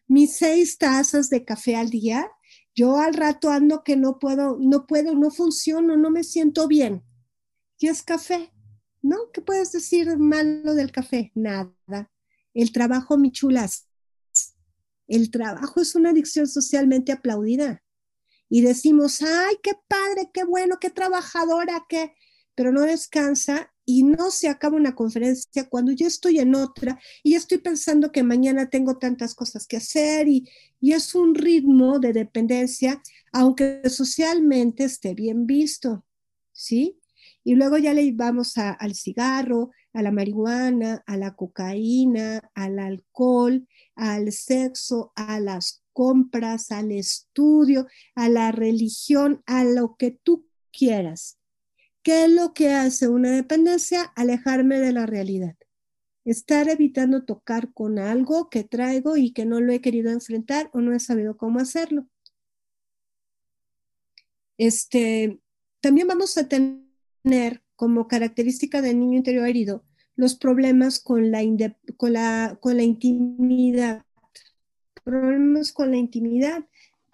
mis 0.07 0.35
seis 0.35 0.77
tazas 0.77 1.29
de 1.29 1.45
café 1.45 1.75
al 1.75 1.89
día, 1.89 2.29
yo 2.73 2.97
al 2.97 3.13
rato 3.13 3.49
ando 3.49 3.83
que 3.83 3.95
no 3.95 4.17
puedo, 4.17 4.57
no 4.59 4.87
puedo, 4.87 5.13
no 5.13 5.29
funciono, 5.29 5.97
no 5.97 6.09
me 6.09 6.23
siento 6.23 6.67
bien. 6.67 7.03
¿Qué 7.77 7.89
es 7.89 8.01
café? 8.01 8.51
¿No? 9.01 9.31
¿Qué 9.33 9.41
puedes 9.41 9.71
decir 9.71 10.17
malo 10.17 10.73
del 10.73 10.91
café? 10.91 11.31
Nada. 11.35 12.11
El 12.53 12.71
trabajo, 12.71 13.17
mi 13.17 13.31
chulas. 13.31 13.87
El 15.07 15.29
trabajo 15.31 15.81
es 15.81 15.95
una 15.95 16.11
adicción 16.11 16.47
socialmente 16.47 17.11
aplaudida. 17.11 17.83
Y 18.49 18.61
decimos, 18.61 19.21
ay, 19.21 19.55
qué 19.61 19.73
padre, 19.87 20.29
qué 20.33 20.43
bueno, 20.43 20.77
qué 20.79 20.89
trabajadora, 20.89 21.85
qué, 21.87 22.13
pero 22.55 22.71
no 22.71 22.81
descansa 22.81 23.71
y 23.85 24.03
no 24.03 24.31
se 24.31 24.47
acaba 24.47 24.77
una 24.77 24.95
conferencia 24.95 25.67
cuando 25.67 25.91
yo 25.91 26.07
estoy 26.07 26.39
en 26.39 26.55
otra 26.55 26.99
y 27.23 27.35
estoy 27.35 27.57
pensando 27.57 28.11
que 28.11 28.23
mañana 28.23 28.69
tengo 28.69 28.97
tantas 28.97 29.35
cosas 29.35 29.67
que 29.67 29.77
hacer 29.77 30.27
y, 30.27 30.47
y 30.79 30.93
es 30.93 31.15
un 31.15 31.35
ritmo 31.35 31.99
de 31.99 32.13
dependencia, 32.13 33.01
aunque 33.33 33.81
socialmente 33.89 34.83
esté 34.83 35.13
bien 35.13 35.45
visto, 35.45 36.05
¿sí? 36.51 36.99
Y 37.43 37.55
luego 37.55 37.77
ya 37.77 37.93
le 37.93 38.11
vamos 38.11 38.57
al 38.57 38.93
cigarro, 38.93 39.71
a 39.93 40.01
la 40.01 40.11
marihuana, 40.11 41.03
a 41.05 41.17
la 41.17 41.35
cocaína, 41.35 42.51
al 42.53 42.79
alcohol, 42.79 43.67
al 43.95 44.31
sexo, 44.31 45.11
a 45.15 45.39
las 45.39 45.83
compras, 45.91 46.71
al 46.71 46.91
estudio, 46.91 47.87
a 48.15 48.29
la 48.29 48.51
religión, 48.51 49.41
a 49.45 49.63
lo 49.63 49.95
que 49.97 50.11
tú 50.11 50.47
quieras. 50.71 51.40
¿Qué 52.03 52.25
es 52.25 52.31
lo 52.31 52.53
que 52.53 52.69
hace 52.69 53.07
una 53.07 53.31
dependencia? 53.31 54.03
Alejarme 54.15 54.79
de 54.79 54.91
la 54.91 55.05
realidad. 55.05 55.55
Estar 56.25 56.69
evitando 56.69 57.25
tocar 57.25 57.73
con 57.73 57.99
algo 57.99 58.49
que 58.49 58.63
traigo 58.63 59.17
y 59.17 59.33
que 59.33 59.45
no 59.45 59.59
lo 59.61 59.71
he 59.71 59.81
querido 59.81 60.11
enfrentar 60.11 60.69
o 60.73 60.81
no 60.81 60.93
he 60.93 60.99
sabido 60.99 61.37
cómo 61.37 61.59
hacerlo. 61.59 62.07
Este, 64.57 65.39
también 65.79 66.07
vamos 66.07 66.37
a 66.37 66.47
tener 66.47 67.63
como 67.75 68.07
característica 68.07 68.81
del 68.81 68.99
niño 68.99 69.17
interior 69.17 69.47
herido 69.47 69.83
los 70.15 70.35
problemas 70.35 70.99
con 70.99 71.31
la, 71.31 71.41
con 71.97 72.13
la, 72.13 72.57
con 72.59 72.77
la 72.77 72.83
intimidad. 72.83 74.05
Problemas 75.03 75.71
con 75.71 75.89
la 75.89 75.97
intimidad 75.97 76.65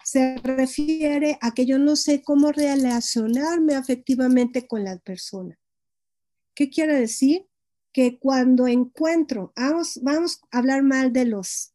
se 0.08 0.38
refiere 0.38 1.38
a 1.42 1.54
que 1.54 1.66
yo 1.66 1.78
no 1.80 1.98
sé 1.98 2.22
cómo 2.22 2.54
relacionarme 2.54 3.76
afectivamente 3.76 4.66
con 4.66 4.86
la 4.86 4.98
persona. 5.00 5.60
¿Qué 6.56 6.70
quiere 6.70 6.98
decir? 6.98 7.46
Que 7.92 8.18
cuando 8.18 8.68
encuentro, 8.68 9.52
vamos, 9.58 10.00
vamos 10.02 10.40
a 10.50 10.60
hablar 10.60 10.82
mal 10.82 11.12
de 11.12 11.26
los 11.26 11.74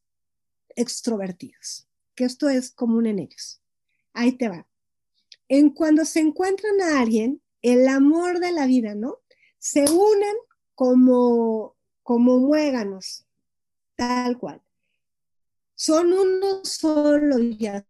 extrovertidos, 0.76 1.86
que 2.14 2.24
esto 2.24 2.48
es 2.48 2.70
común 2.70 3.04
en 3.04 3.18
ellos. 3.18 3.60
Ahí 4.14 4.32
te 4.32 4.48
va. 4.48 4.66
En 5.48 5.68
cuando 5.68 6.06
se 6.06 6.20
encuentran 6.20 6.80
a 6.80 7.00
alguien, 7.00 7.42
el 7.60 7.86
amor 7.86 8.40
de 8.40 8.52
la 8.52 8.64
vida, 8.64 8.94
¿no? 8.94 9.18
Se 9.58 9.82
unen 9.82 10.36
como, 10.74 11.76
como 12.02 12.38
muéganos, 12.38 13.26
tal 13.94 14.38
cual. 14.38 14.62
Son 15.74 16.14
uno 16.14 16.64
solo 16.64 17.38
y 17.38 17.58
ya 17.58 17.84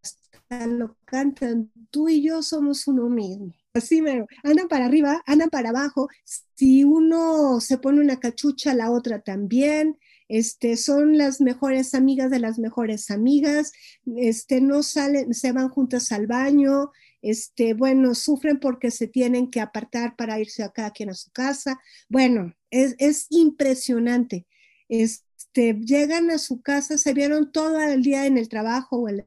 lo 0.67 0.97
cantan, 1.05 1.71
tú 1.91 2.09
y 2.09 2.23
yo 2.23 2.43
somos 2.43 2.87
uno 2.87 3.09
mismo. 3.09 3.53
Así 3.75 4.03
me 4.03 4.27
andan 4.43 4.69
para 4.69 4.87
arriba, 4.87 5.23
andan 5.27 5.51
para 5.51 5.71
abajo. 5.71 6.09
Si 6.55 6.85
uno 6.85 7.61
se 7.61 7.79
pone 7.79 8.01
una 8.01 8.21
cachucha, 8.21 8.75
la 8.75 8.91
otra 8.91 9.21
también. 9.21 9.99
Este, 10.29 10.77
son 10.77 11.19
las 11.19 11.41
mejores 11.41 11.95
amigas 11.95 12.31
de 12.31 12.39
las 12.39 12.59
mejores 12.59 13.11
amigas, 13.11 13.71
este, 14.17 14.63
no 14.63 14.83
salen, 14.83 15.35
se 15.35 15.53
van 15.53 15.69
juntas 15.69 16.11
al 16.11 16.27
baño, 16.27 16.91
este, 17.21 17.75
bueno, 17.75 18.15
sufren 18.15 18.59
porque 18.59 18.91
se 18.91 19.09
tienen 19.09 19.51
que 19.51 19.61
apartar 19.61 20.17
para 20.17 20.41
irse 20.41 20.63
a 20.63 20.71
cada 20.71 20.91
quien 20.91 21.11
a 21.11 21.15
su 21.15 21.31
casa. 21.33 21.79
Bueno, 22.09 22.55
es, 22.71 22.95
es 22.99 23.27
impresionante. 23.29 24.47
Este, 24.89 25.75
llegan 25.75 26.31
a 26.31 26.39
su 26.39 26.63
casa, 26.63 26.97
se 26.97 27.13
vieron 27.13 27.53
todo 27.53 27.81
el 27.81 28.03
día 28.03 28.25
en 28.25 28.39
el 28.39 28.49
trabajo 28.49 29.01
o 29.01 29.09
en 29.11 29.27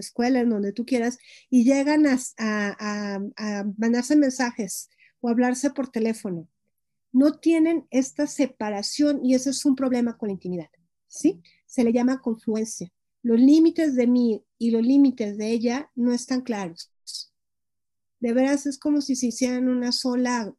escuela, 0.00 0.40
en 0.40 0.50
donde 0.50 0.72
tú 0.72 0.84
quieras, 0.84 1.18
y 1.50 1.64
llegan 1.64 2.06
a, 2.06 2.18
a, 2.38 3.64
mandarse 3.76 4.16
mensajes 4.16 4.88
o 5.20 5.28
hablarse 5.28 5.70
por 5.70 5.88
teléfono. 5.88 6.48
No 7.12 7.38
tienen 7.38 7.86
esta 7.90 8.26
separación 8.26 9.24
y 9.24 9.34
ese 9.34 9.50
es 9.50 9.64
un 9.64 9.76
problema 9.76 10.16
con 10.16 10.28
la 10.28 10.34
intimidad, 10.34 10.68
¿sí? 11.06 11.40
Se 11.66 11.84
le 11.84 11.92
llama 11.92 12.20
confluencia. 12.20 12.90
Los 13.22 13.38
límites 13.38 13.94
de 13.94 14.06
mí 14.06 14.44
y 14.58 14.70
los 14.70 14.82
límites 14.82 15.38
de 15.38 15.50
ella 15.50 15.90
no 15.94 16.12
están 16.12 16.42
claros. 16.42 16.90
De 18.20 18.32
veras 18.32 18.66
es 18.66 18.78
como 18.78 19.00
si 19.00 19.16
se 19.16 19.26
hicieran 19.26 19.68
una 19.68 19.92
sola, 19.92 20.52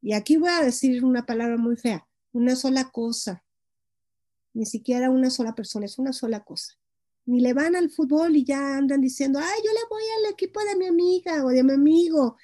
y 0.00 0.14
aquí 0.14 0.36
voy 0.36 0.50
a 0.50 0.64
decir 0.64 1.04
una 1.04 1.24
palabra 1.24 1.56
muy 1.56 1.76
fea, 1.76 2.06
una 2.32 2.56
sola 2.56 2.90
cosa. 2.90 3.44
Ni 4.54 4.66
siquiera 4.66 5.08
una 5.08 5.30
sola 5.30 5.54
persona, 5.54 5.86
es 5.86 5.98
una 5.98 6.12
sola 6.12 6.40
cosa 6.40 6.81
ni 7.26 7.40
le 7.40 7.54
van 7.54 7.76
al 7.76 7.90
fútbol 7.90 8.36
y 8.36 8.44
ya 8.44 8.76
andan 8.76 9.00
diciendo, 9.00 9.38
ay, 9.38 9.60
yo 9.64 9.70
le 9.72 9.80
voy 9.88 10.02
al 10.18 10.32
equipo 10.32 10.60
de 10.64 10.76
mi 10.76 10.86
amiga 10.86 11.44
o 11.44 11.48
de 11.48 11.62
mi 11.62 11.72
amigo 11.72 12.36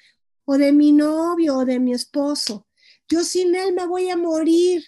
o 0.45 0.57
de 0.57 0.71
mi 0.71 0.91
novio 0.91 1.57
o 1.57 1.65
de 1.65 1.79
mi 1.79 1.93
esposo. 1.93 2.67
Yo 3.07 3.23
sin 3.23 3.55
él 3.55 3.73
me 3.73 3.85
voy 3.85 4.09
a 4.09 4.17
morir. 4.17 4.85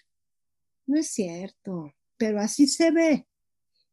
No 0.87 0.97
es 0.97 1.09
cierto, 1.09 1.93
pero 2.17 2.39
así 2.39 2.67
se 2.67 2.91
ve. 2.91 3.27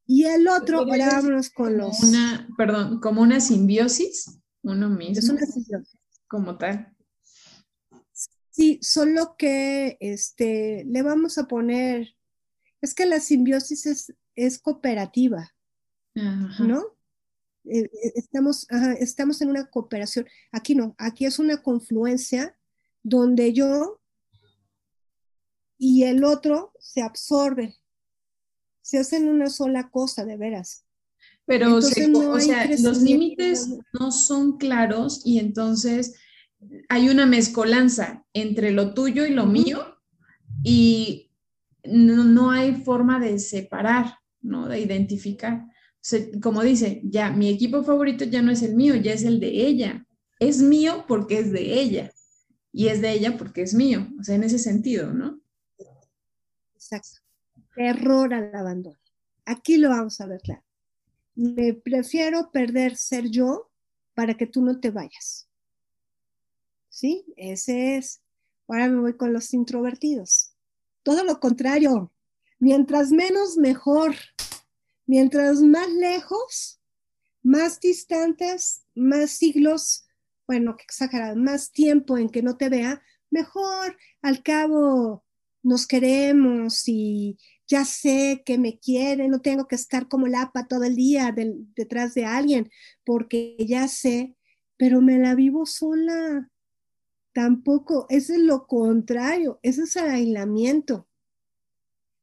Y 0.07 0.25
el 0.25 0.49
otro, 0.49 0.81
ahora 0.81 1.21
con 1.55 1.77
los... 1.77 2.01
Una, 2.03 2.49
perdón, 2.57 3.01
como 3.01 3.21
una 3.21 3.41
simbiosis, 3.41 4.39
uno 4.63 4.89
mismo. 4.89 5.19
Es 5.19 5.29
una 5.29 5.45
simbiosis. 5.45 5.99
Como 6.27 6.57
tal. 6.57 6.95
Sí, 8.51 8.79
solo 8.83 9.37
que 9.37 9.99
este, 10.01 10.85
le 10.87 11.03
vamos 11.03 11.39
a 11.39 11.47
poner, 11.47 12.17
es 12.81 12.95
que 12.95 13.07
la 13.07 13.21
simbiosis 13.21 13.87
es, 13.87 14.15
es 14.35 14.59
cooperativa. 14.59 15.55
¿No? 16.61 16.85
Eh, 17.65 17.81
eh, 17.81 18.13
estamos, 18.15 18.67
estamos 18.99 19.41
en 19.43 19.51
una 19.51 19.67
cooperación. 19.67 20.27
Aquí 20.53 20.75
no, 20.75 20.95
aquí 20.99 21.27
es 21.27 21.39
una 21.39 21.63
confluencia 21.63 22.57
donde 23.03 23.53
yo 23.53 24.01
y 25.79 26.05
el 26.05 26.25
otro 26.25 26.73
se 26.81 27.03
absorben, 27.03 27.75
se 28.83 28.99
hacen 28.99 29.29
una 29.29 29.49
sola 29.49 29.91
cosa, 29.91 30.25
de 30.25 30.37
veras. 30.37 30.85
Pero 31.47 31.77
o 31.77 31.83
sea, 31.83 32.69
los 32.81 33.01
límites 33.01 33.71
no 33.99 34.11
son 34.13 34.59
claros 34.59 35.23
y 35.25 35.39
entonces 35.39 36.15
hay 36.89 37.09
una 37.09 37.25
mezcolanza 37.25 38.27
entre 38.35 38.73
lo 38.73 38.93
tuyo 38.93 39.25
y 39.25 39.31
lo 39.31 39.47
mío 39.47 39.97
y 40.63 41.31
no, 41.85 42.25
no, 42.25 42.51
hay 42.51 42.83
forma 42.83 43.19
de 43.19 43.39
separar, 43.39 44.19
¿no? 44.43 44.69
De 44.69 44.81
identificar 44.81 45.65
como 46.43 46.63
dice, 46.63 47.01
ya 47.05 47.31
mi 47.31 47.49
equipo 47.49 47.83
favorito 47.83 48.25
ya 48.25 48.43
no 48.43 48.51
es 48.51 48.63
el 48.63 48.75
mío, 48.75 48.95
ya 48.95 49.13
es 49.13 49.25
el 49.25 49.41
de 49.41 49.67
ella. 49.67 50.07
Es 50.39 50.63
mío 50.63 51.05
porque 51.09 51.39
es 51.39 51.53
de 51.53 51.81
ella 51.81 52.13
y 52.73 52.89
es 52.89 53.01
de 53.01 53.13
ella 53.13 53.37
porque 53.37 53.63
es 53.63 53.75
mío, 53.75 54.09
o 54.21 54.23
sea, 54.23 54.37
en 54.37 54.45
ese 54.45 54.59
sentido, 54.59 55.13
¿no? 55.13 55.41
Exacto. 56.75 57.19
Terror 57.75 58.33
al 58.35 58.55
abandono. 58.55 58.99
aquí 59.45 59.79
lo 59.79 59.89
vamos 59.89 60.21
a 60.21 60.27
ver 60.27 60.41
claro. 60.41 60.63
Me 61.35 61.75
prefiero 61.75 62.51
perder 62.51 62.97
ser 62.97 63.31
yo 63.31 63.71
para 64.15 64.35
que 64.35 64.47
tú 64.47 64.63
no 64.63 64.81
te 64.81 64.91
vayas. 64.91 65.49
¿Sí? 66.89 67.25
Ese 67.37 67.97
es. 67.97 68.21
Ahora 68.67 68.89
me 68.89 69.01
voy 69.01 69.17
con 69.17 69.33
los 69.33 69.55
introvertidos. 69.55 70.53
Todo 71.05 71.23
lo 71.23 71.39
contrario. 71.39 72.13
Mientras 72.59 73.11
menos, 73.11 73.57
mejor. 73.57 74.17
Mientras 75.09 75.63
más 75.63 75.91
lejos, 75.91 76.83
más 77.43 77.81
distantes, 77.81 78.85
más 78.95 79.31
siglos, 79.31 80.05
bueno, 80.47 80.77
que 80.77 80.85
exagerado, 80.85 81.35
más 81.35 81.73
tiempo 81.73 82.19
en 82.19 82.29
que 82.29 82.43
no 82.43 82.59
te 82.59 82.69
vea, 82.69 83.01
mejor. 83.31 83.97
Al 84.21 84.43
cabo, 84.43 85.25
nos 85.63 85.87
queremos 85.87 86.83
y 86.87 87.39
ya 87.67 87.87
sé 87.87 88.43
que 88.45 88.59
me 88.59 88.79
quiere, 88.79 89.29
no 89.29 89.41
tengo 89.41 89.67
que 89.67 89.77
estar 89.77 90.09
como 90.09 90.27
lapa 90.27 90.69
todo 90.69 90.85
el 90.85 90.95
día 90.95 91.35
detrás 91.75 92.13
de 92.13 92.27
alguien, 92.27 92.71
porque 93.07 93.57
ya 93.61 93.89
sé, 93.89 94.37
pero 94.77 95.01
me 95.01 95.19
la 95.19 95.35
vivo 95.35 95.65
sola. 95.65 96.51
Tampoco, 97.33 98.05
eso 98.11 98.35
es 98.35 98.41
lo 98.41 98.67
contrario, 98.67 99.59
eso 99.63 99.85
es 99.85 99.97
el 99.97 100.11
aislamiento. 100.11 101.09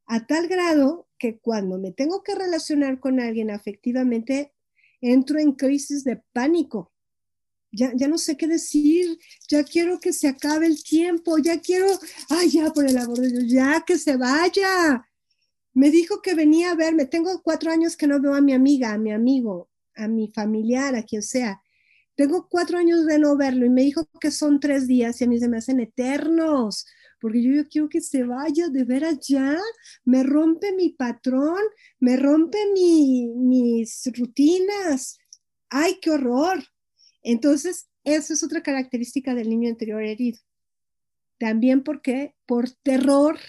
A 0.05 0.27
tal 0.27 0.47
grado 0.47 1.04
que 1.17 1.39
cuando 1.39 1.77
me 1.77 1.91
tengo 1.91 2.23
que 2.23 2.35
relacionar 2.35 2.99
con 2.99 3.19
alguien 3.19 3.51
afectivamente, 3.51 4.53
entro 5.01 5.39
en 5.39 5.53
crisis 5.53 6.03
de 6.03 6.21
pánico. 6.33 6.91
Ya, 7.71 7.91
ya, 7.93 8.07
no 8.07 8.17
sé 8.17 8.37
qué 8.37 8.47
decir, 8.47 9.19
ya 9.49 9.63
quiero 9.63 9.99
que 9.99 10.13
se 10.13 10.29
acabe 10.29 10.65
el 10.65 10.81
tiempo, 10.81 11.37
ya 11.37 11.59
quiero, 11.59 11.87
ay, 12.29 12.49
ya 12.49 12.71
por 12.71 12.87
el 12.87 12.97
amor 12.97 13.19
de 13.19 13.29
Dios, 13.29 13.51
ya 13.51 13.83
que 13.85 13.97
se 13.97 14.15
vaya. 14.15 15.05
Me 15.73 15.91
dijo 15.91 16.21
que 16.21 16.35
venía 16.35 16.71
a 16.71 16.75
verme, 16.75 17.05
tengo 17.05 17.41
cuatro 17.43 17.71
años 17.71 17.97
que 17.97 18.07
no 18.07 18.21
veo 18.21 18.33
a 18.33 18.41
mi 18.41 18.53
amiga, 18.53 18.93
a 18.93 18.97
mi 18.97 19.11
amigo, 19.11 19.69
a 19.95 20.07
mi 20.07 20.29
familiar, 20.29 20.95
a 20.95 21.03
quien 21.03 21.21
sea. 21.21 21.61
Tengo 22.15 22.47
cuatro 22.49 22.77
años 22.77 23.05
de 23.05 23.19
no 23.19 23.35
verlo 23.35 23.65
y 23.65 23.69
me 23.69 23.81
dijo 23.81 24.07
que 24.21 24.31
son 24.31 24.61
tres 24.61 24.87
días 24.87 25.19
y 25.19 25.25
a 25.25 25.27
mí 25.27 25.37
se 25.37 25.49
me 25.49 25.57
hacen 25.57 25.81
eternos, 25.81 26.85
porque 27.19 27.41
yo, 27.41 27.67
quiero 27.67 27.89
que 27.89 28.01
se 28.01 28.23
vaya 28.23 28.69
de 28.69 28.83
ver 28.83 29.05
allá, 29.05 29.57
me 30.03 30.23
rompe 30.23 30.73
mi 30.73 30.89
patrón, 30.89 31.61
me 31.99 32.17
rompe 32.17 32.57
mi, 32.73 33.27
mis 33.27 34.09
rutinas. 34.17 35.17
¡Ay, 35.69 35.99
qué 36.01 36.11
horror! 36.11 36.63
Entonces, 37.23 37.89
esa 38.03 38.33
es 38.33 38.43
otra 38.43 38.61
característica 38.61 39.33
del 39.33 39.49
niño 39.49 39.69
interior 39.69 40.03
herido. 40.03 40.39
También 41.39 41.83
porque 41.83 42.35
por 42.45 42.69
terror, 42.69 43.39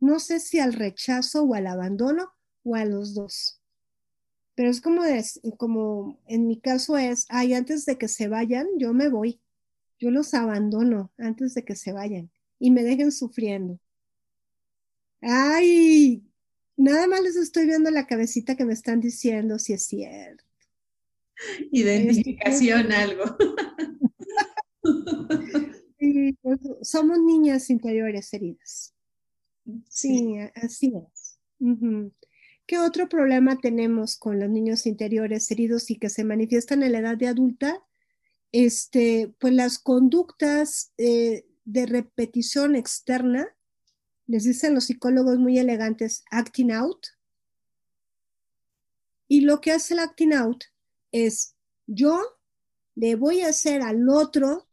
no 0.00 0.18
sé 0.18 0.40
si 0.40 0.58
al 0.58 0.72
rechazo 0.72 1.44
o 1.44 1.54
al 1.54 1.66
abandono 1.66 2.32
o 2.64 2.74
a 2.74 2.84
los 2.84 3.14
dos. 3.14 3.60
Pero 4.54 4.70
es 4.70 4.80
como, 4.80 5.04
es, 5.04 5.40
como 5.58 6.20
en 6.26 6.46
mi 6.46 6.60
caso 6.60 6.96
es, 6.96 7.26
ay, 7.28 7.54
antes 7.54 7.86
de 7.86 7.98
que 7.98 8.08
se 8.08 8.28
vayan, 8.28 8.66
yo 8.78 8.92
me 8.92 9.08
voy. 9.08 9.40
Yo 9.98 10.10
los 10.10 10.34
abandono 10.34 11.12
antes 11.18 11.54
de 11.54 11.64
que 11.64 11.76
se 11.76 11.92
vayan 11.92 12.30
y 12.58 12.70
me 12.70 12.82
dejen 12.82 13.12
sufriendo. 13.12 13.78
Ay, 15.20 16.22
nada 16.76 17.06
más 17.06 17.22
les 17.22 17.36
estoy 17.36 17.66
viendo 17.66 17.90
la 17.90 18.06
cabecita 18.06 18.56
que 18.56 18.64
me 18.64 18.74
están 18.74 19.00
diciendo 19.00 19.58
si 19.58 19.72
es 19.72 19.86
cierto. 19.86 20.44
Identificación, 21.70 22.92
algo. 22.92 23.24
Pues, 26.42 26.58
somos 26.82 27.18
niñas 27.18 27.70
interiores 27.70 28.34
heridas. 28.34 28.94
Sí, 29.88 30.36
así 30.54 30.92
es. 30.94 31.38
¿Qué 32.66 32.78
otro 32.78 33.08
problema 33.08 33.58
tenemos 33.58 34.16
con 34.16 34.38
los 34.38 34.50
niños 34.50 34.86
interiores 34.86 35.50
heridos 35.50 35.90
y 35.90 35.96
que 35.96 36.10
se 36.10 36.24
manifiestan 36.24 36.82
en 36.82 36.92
la 36.92 36.98
edad 36.98 37.16
de 37.16 37.28
adulta? 37.28 37.82
Este, 38.52 39.34
pues 39.38 39.54
las 39.54 39.78
conductas 39.78 40.92
eh, 40.98 41.46
de 41.64 41.86
repetición 41.86 42.76
externa, 42.76 43.48
les 44.26 44.44
dicen 44.44 44.74
los 44.74 44.84
psicólogos 44.84 45.38
muy 45.38 45.58
elegantes, 45.58 46.24
acting 46.30 46.72
out. 46.72 47.06
Y 49.28 49.42
lo 49.42 49.60
que 49.60 49.72
hace 49.72 49.94
el 49.94 50.00
acting 50.00 50.32
out 50.32 50.64
es, 51.12 51.54
yo 51.86 52.20
le 52.94 53.16
voy 53.16 53.40
a 53.40 53.48
hacer 53.48 53.82
al 53.82 54.08
otro 54.08 54.66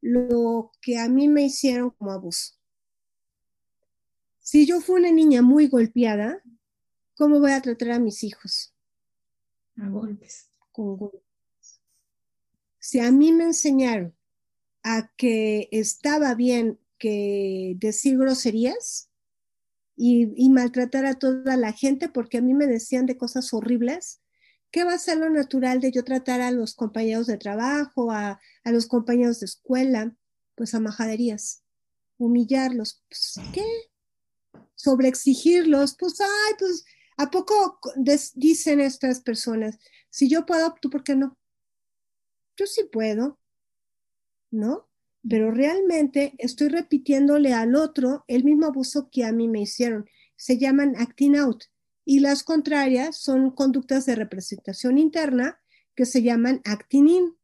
lo 0.00 0.70
que 0.80 0.98
a 0.98 1.08
mí 1.08 1.28
me 1.28 1.44
hicieron 1.44 1.90
como 1.90 2.12
abuso. 2.12 2.54
Si 4.40 4.66
yo 4.66 4.80
fui 4.80 5.00
una 5.00 5.10
niña 5.10 5.40
muy 5.40 5.68
golpeada, 5.68 6.42
¿cómo 7.16 7.40
voy 7.40 7.52
a 7.52 7.62
tratar 7.62 7.92
a 7.92 7.98
mis 7.98 8.22
hijos? 8.22 8.74
A 9.78 9.88
golpes. 9.88 10.50
Con 10.72 10.96
golpes. 10.96 11.80
Si 12.78 13.00
a 13.00 13.10
mí 13.10 13.32
me 13.32 13.44
enseñaron 13.44 14.14
a 14.84 15.10
que 15.16 15.68
estaba 15.72 16.34
bien 16.34 16.78
que 16.98 17.74
decir 17.78 18.16
groserías 18.16 19.10
y, 19.96 20.48
maltratar 20.50 21.06
a 21.06 21.18
toda 21.18 21.56
la 21.56 21.72
gente 21.72 22.08
porque 22.08 22.38
a 22.38 22.42
mí 22.42 22.54
me 22.54 22.66
decían 22.66 23.06
de 23.06 23.16
cosas 23.16 23.52
horribles, 23.52 24.20
¿qué 24.70 24.84
va 24.84 24.94
a 24.94 24.98
ser 24.98 25.18
lo 25.18 25.30
natural 25.30 25.80
de 25.80 25.90
yo 25.90 26.04
tratar 26.04 26.40
a 26.40 26.52
los 26.52 26.74
compañeros 26.74 27.26
de 27.26 27.38
trabajo, 27.38 28.12
a, 28.12 28.40
a 28.62 28.70
los 28.70 28.86
compañeros 28.86 29.40
de 29.40 29.46
escuela? 29.46 30.14
Pues 30.54 30.74
a 30.74 30.80
majaderías, 30.80 31.64
humillarlos. 32.18 33.02
Pues, 33.08 33.40
¿Qué? 33.52 33.64
sobreexigirlos, 34.84 35.96
pues, 35.98 36.20
ay, 36.20 36.54
pues, 36.58 36.84
¿a 37.16 37.30
poco 37.30 37.78
dicen 38.34 38.80
estas 38.80 39.20
personas? 39.20 39.78
Si 40.10 40.28
yo 40.28 40.44
puedo, 40.46 40.74
¿tú 40.80 40.90
por 40.90 41.02
qué 41.02 41.16
no? 41.16 41.38
Yo 42.56 42.66
sí 42.66 42.84
puedo, 42.92 43.38
¿no? 44.54 44.88
Pero 45.28 45.50
realmente 45.50 46.34
estoy 46.38 46.68
repitiéndole 46.68 47.52
al 47.52 47.74
otro 47.74 48.24
el 48.28 48.44
mismo 48.44 48.66
abuso 48.66 49.08
que 49.10 49.24
a 49.24 49.32
mí 49.32 49.48
me 49.48 49.62
hicieron. 49.62 50.08
Se 50.36 50.58
llaman 50.58 50.94
acting 50.96 51.36
out. 51.36 51.64
Y 52.04 52.20
las 52.20 52.42
contrarias 52.42 53.16
son 53.16 53.50
conductas 53.50 54.04
de 54.06 54.14
representación 54.14 54.98
interna 54.98 55.58
que 55.94 56.04
se 56.04 56.22
llaman 56.22 56.60
acting 56.64 57.08
in. 57.08 57.36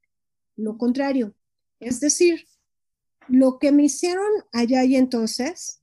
Lo 0.56 0.76
contrario. 0.76 1.34
Es 1.80 2.00
decir, 2.00 2.46
lo 3.28 3.58
que 3.58 3.72
me 3.72 3.84
hicieron 3.84 4.30
allá 4.52 4.84
y 4.84 4.96
entonces, 4.96 5.80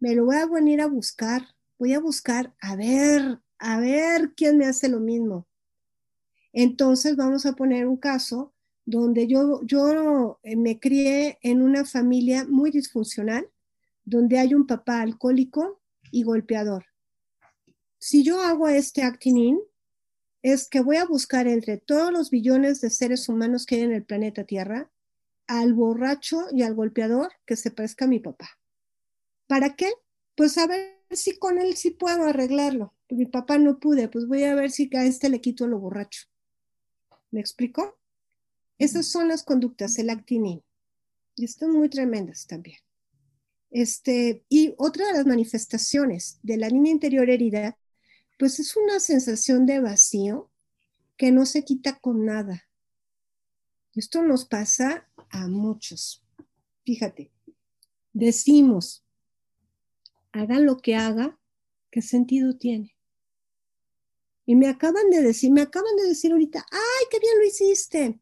me 0.00 0.14
lo 0.14 0.24
voy 0.24 0.36
a 0.36 0.46
venir 0.46 0.80
a 0.80 0.86
buscar, 0.86 1.42
voy 1.78 1.92
a 1.92 2.00
buscar 2.00 2.54
a 2.60 2.76
ver, 2.76 3.40
a 3.58 3.78
ver 3.78 4.32
quién 4.34 4.56
me 4.56 4.66
hace 4.66 4.88
lo 4.88 5.00
mismo. 5.00 5.46
Entonces 6.54 7.16
vamos 7.16 7.44
a 7.44 7.52
poner 7.52 7.86
un 7.86 7.96
caso 7.96 8.53
donde 8.86 9.26
yo, 9.26 9.62
yo 9.64 10.38
eh, 10.42 10.56
me 10.56 10.78
crié 10.78 11.38
en 11.42 11.62
una 11.62 11.84
familia 11.84 12.46
muy 12.46 12.70
disfuncional, 12.70 13.48
donde 14.04 14.38
hay 14.38 14.54
un 14.54 14.66
papá 14.66 15.00
alcohólico 15.00 15.80
y 16.10 16.22
golpeador. 16.22 16.84
Si 17.98 18.22
yo 18.22 18.40
hago 18.42 18.68
este 18.68 19.02
acting 19.02 19.36
in, 19.36 19.60
es 20.42 20.68
que 20.68 20.80
voy 20.80 20.96
a 20.96 21.06
buscar 21.06 21.46
entre 21.48 21.78
todos 21.78 22.12
los 22.12 22.30
billones 22.30 22.82
de 22.82 22.90
seres 22.90 23.28
humanos 23.30 23.64
que 23.64 23.76
hay 23.76 23.80
en 23.82 23.92
el 23.92 24.04
planeta 24.04 24.44
Tierra 24.44 24.90
al 25.46 25.72
borracho 25.72 26.42
y 26.52 26.62
al 26.62 26.74
golpeador 26.74 27.32
que 27.46 27.56
se 27.56 27.70
parezca 27.70 28.04
a 28.04 28.08
mi 28.08 28.20
papá. 28.20 28.58
¿Para 29.46 29.74
qué? 29.74 29.90
Pues 30.36 30.58
a 30.58 30.66
ver 30.66 30.98
si 31.10 31.38
con 31.38 31.58
él 31.58 31.76
sí 31.76 31.90
puedo 31.90 32.24
arreglarlo. 32.24 32.92
Mi 33.08 33.26
papá 33.26 33.58
no 33.58 33.78
pude, 33.78 34.08
pues 34.08 34.26
voy 34.26 34.44
a 34.44 34.54
ver 34.54 34.70
si 34.70 34.90
a 34.94 35.04
este 35.04 35.28
le 35.28 35.40
quito 35.40 35.66
lo 35.66 35.78
borracho. 35.78 36.26
¿Me 37.30 37.40
explico? 37.40 37.98
Esas 38.78 39.06
son 39.06 39.28
las 39.28 39.42
conductas, 39.42 39.98
el 39.98 40.10
actinín. 40.10 40.62
Y 41.36 41.44
están 41.44 41.72
muy 41.72 41.88
tremendas 41.88 42.46
también. 42.46 42.78
Este, 43.70 44.44
y 44.48 44.74
otra 44.78 45.06
de 45.08 45.14
las 45.14 45.26
manifestaciones 45.26 46.38
de 46.42 46.56
la 46.56 46.68
niña 46.68 46.92
interior 46.92 47.28
herida, 47.28 47.76
pues 48.38 48.60
es 48.60 48.76
una 48.76 49.00
sensación 49.00 49.66
de 49.66 49.80
vacío 49.80 50.50
que 51.16 51.32
no 51.32 51.46
se 51.46 51.64
quita 51.64 51.98
con 51.98 52.24
nada. 52.24 52.68
Esto 53.94 54.22
nos 54.22 54.44
pasa 54.44 55.08
a 55.30 55.48
muchos. 55.48 56.24
Fíjate, 56.84 57.32
decimos, 58.12 59.04
hagan 60.32 60.66
lo 60.66 60.78
que 60.78 60.96
haga, 60.96 61.38
¿qué 61.90 62.02
sentido 62.02 62.56
tiene? 62.56 62.96
Y 64.46 64.56
me 64.56 64.68
acaban 64.68 65.10
de 65.10 65.22
decir, 65.22 65.50
me 65.50 65.62
acaban 65.62 65.96
de 65.96 66.04
decir 66.04 66.32
ahorita, 66.32 66.64
ay, 66.70 67.06
qué 67.10 67.18
bien 67.18 67.38
lo 67.38 67.46
hiciste. 67.46 68.20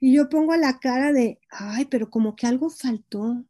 Y 0.00 0.14
yo 0.14 0.28
pongo 0.28 0.56
la 0.56 0.78
cara 0.80 1.12
de, 1.12 1.38
ay, 1.50 1.84
pero 1.84 2.10
como 2.10 2.34
que 2.34 2.46
algo 2.46 2.70
faltó. 2.70 3.44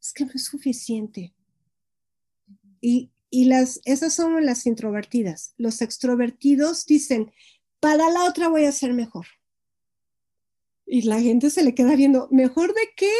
Es 0.00 0.12
que 0.12 0.24
no 0.24 0.32
es 0.34 0.44
suficiente. 0.44 1.34
Y, 2.80 3.10
y 3.30 3.46
las, 3.46 3.80
esas 3.84 4.14
son 4.14 4.44
las 4.44 4.66
introvertidas. 4.66 5.54
Los 5.56 5.80
extrovertidos 5.82 6.86
dicen, 6.86 7.32
para 7.80 8.10
la 8.10 8.24
otra 8.24 8.48
voy 8.48 8.66
a 8.66 8.72
ser 8.72 8.92
mejor. 8.92 9.26
Y 10.86 11.02
la 11.02 11.20
gente 11.20 11.50
se 11.50 11.62
le 11.62 11.74
queda 11.74 11.96
viendo, 11.96 12.28
¿mejor 12.30 12.74
de 12.74 12.90
qué? 12.96 13.12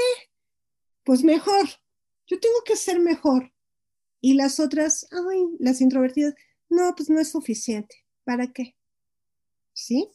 Pues 1.05 1.25
mejor 1.25 1.69
yo 2.31 2.39
tengo 2.39 2.63
que 2.65 2.77
ser 2.77 3.01
mejor. 3.01 3.53
Y 4.21 4.35
las 4.35 4.61
otras, 4.61 5.07
ay, 5.11 5.57
las 5.59 5.81
introvertidas, 5.81 6.35
No, 6.69 6.95
pues 6.95 7.11
no 7.11 7.21
es 7.21 7.31
suficiente. 7.31 8.07
¿Para 8.25 8.53
qué? 8.53 8.77
¿Sí? 9.73 10.09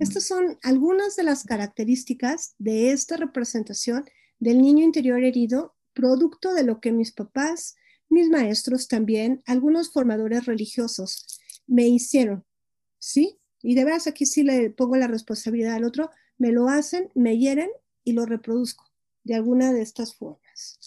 Estas 0.00 0.24
son 0.24 0.58
algunas 0.62 1.14
de 1.14 1.24
las 1.24 1.44
características 1.44 2.54
de 2.58 2.90
esta 2.90 3.18
representación 3.18 4.06
del 4.38 4.62
niño 4.62 4.82
interior 4.82 5.22
herido, 5.22 5.76
producto 5.92 6.54
de 6.54 6.64
lo 6.64 6.80
que 6.80 6.90
mis 6.90 7.12
papás, 7.12 7.76
mis 8.08 8.30
maestros 8.30 8.88
también, 8.88 9.42
algunos 9.44 9.92
formadores 9.92 10.46
religiosos 10.46 11.38
me 11.66 11.86
hicieron. 11.86 12.44
¿Sí? 12.98 13.38
Y 13.62 13.74
de 13.74 13.84
veras 13.84 14.06
aquí 14.06 14.24
sí 14.24 14.42
le 14.42 14.70
pongo 14.70 14.96
la 14.96 15.06
responsabilidad 15.06 15.74
al 15.74 15.84
otro, 15.84 16.10
me 16.38 16.50
lo 16.50 16.70
hacen, 16.70 17.10
me 17.14 17.36
hieren 17.36 17.68
y 18.02 18.12
lo 18.12 18.24
reproduzco 18.24 18.90
de 19.24 19.34
alguna 19.34 19.70
de 19.74 19.82
estas 19.82 20.14
formas. 20.14 20.78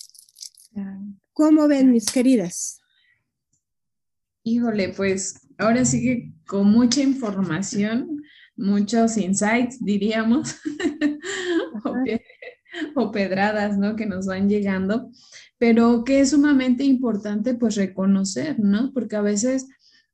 ¿Cómo 1.34 1.68
ven, 1.68 1.92
mis 1.92 2.06
queridas? 2.06 2.82
Híjole, 4.44 4.90
pues 4.90 5.40
ahora 5.60 5.86
sí 5.86 6.02
que 6.02 6.34
con 6.48 6.72
mucha 6.72 7.02
información, 7.02 8.23
muchos 8.56 9.18
insights, 9.18 9.84
diríamos, 9.84 10.58
o, 12.96 13.12
pedradas, 13.12 13.78
¿no? 13.78 13.96
Que 13.96 14.06
nos 14.06 14.26
van 14.26 14.50
llegando, 14.50 15.10
pero 15.58 16.04
que 16.04 16.22
es 16.22 16.32
sumamente 16.32 16.84
importante, 16.84 17.56
pues, 17.56 17.76
reconocer, 17.76 18.60
¿no? 18.60 18.92
Porque 18.94 19.16
a 19.16 19.22
veces 19.22 19.68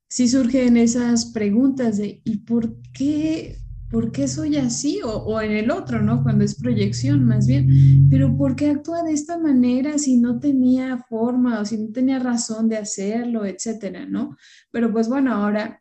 sí 0.08 0.28
surgen 0.28 0.76
esas 0.76 1.26
preguntas 1.26 1.98
de, 1.98 2.20
¿y 2.24 2.38
por 2.38 2.74
qué 2.92 3.58
¿por 3.90 4.12
qué 4.12 4.28
soy 4.28 4.56
así? 4.56 5.00
O, 5.04 5.40
en 5.40 5.50
el 5.50 5.70
otro, 5.70 6.00
¿no? 6.00 6.22
Cuando 6.22 6.44
es 6.44 6.54
proyección 6.54 7.24
más 7.24 7.46
bien, 7.46 8.08
pero 8.08 8.36
¿por 8.36 8.54
qué 8.54 8.70
actúa 8.70 9.02
de 9.02 9.12
esta 9.12 9.36
manera 9.36 9.98
si 9.98 10.16
no 10.16 10.38
tenía 10.38 11.04
forma 11.08 11.60
o 11.60 11.64
si 11.64 11.76
no 11.76 11.92
tenía 11.92 12.20
razón 12.20 12.68
de 12.68 12.78
hacerlo, 12.78 13.44
etcétera, 13.44 14.06
¿no? 14.06 14.36
Pero 14.70 14.92
pues 14.92 15.08
bueno, 15.08 15.34
ahora 15.34 15.79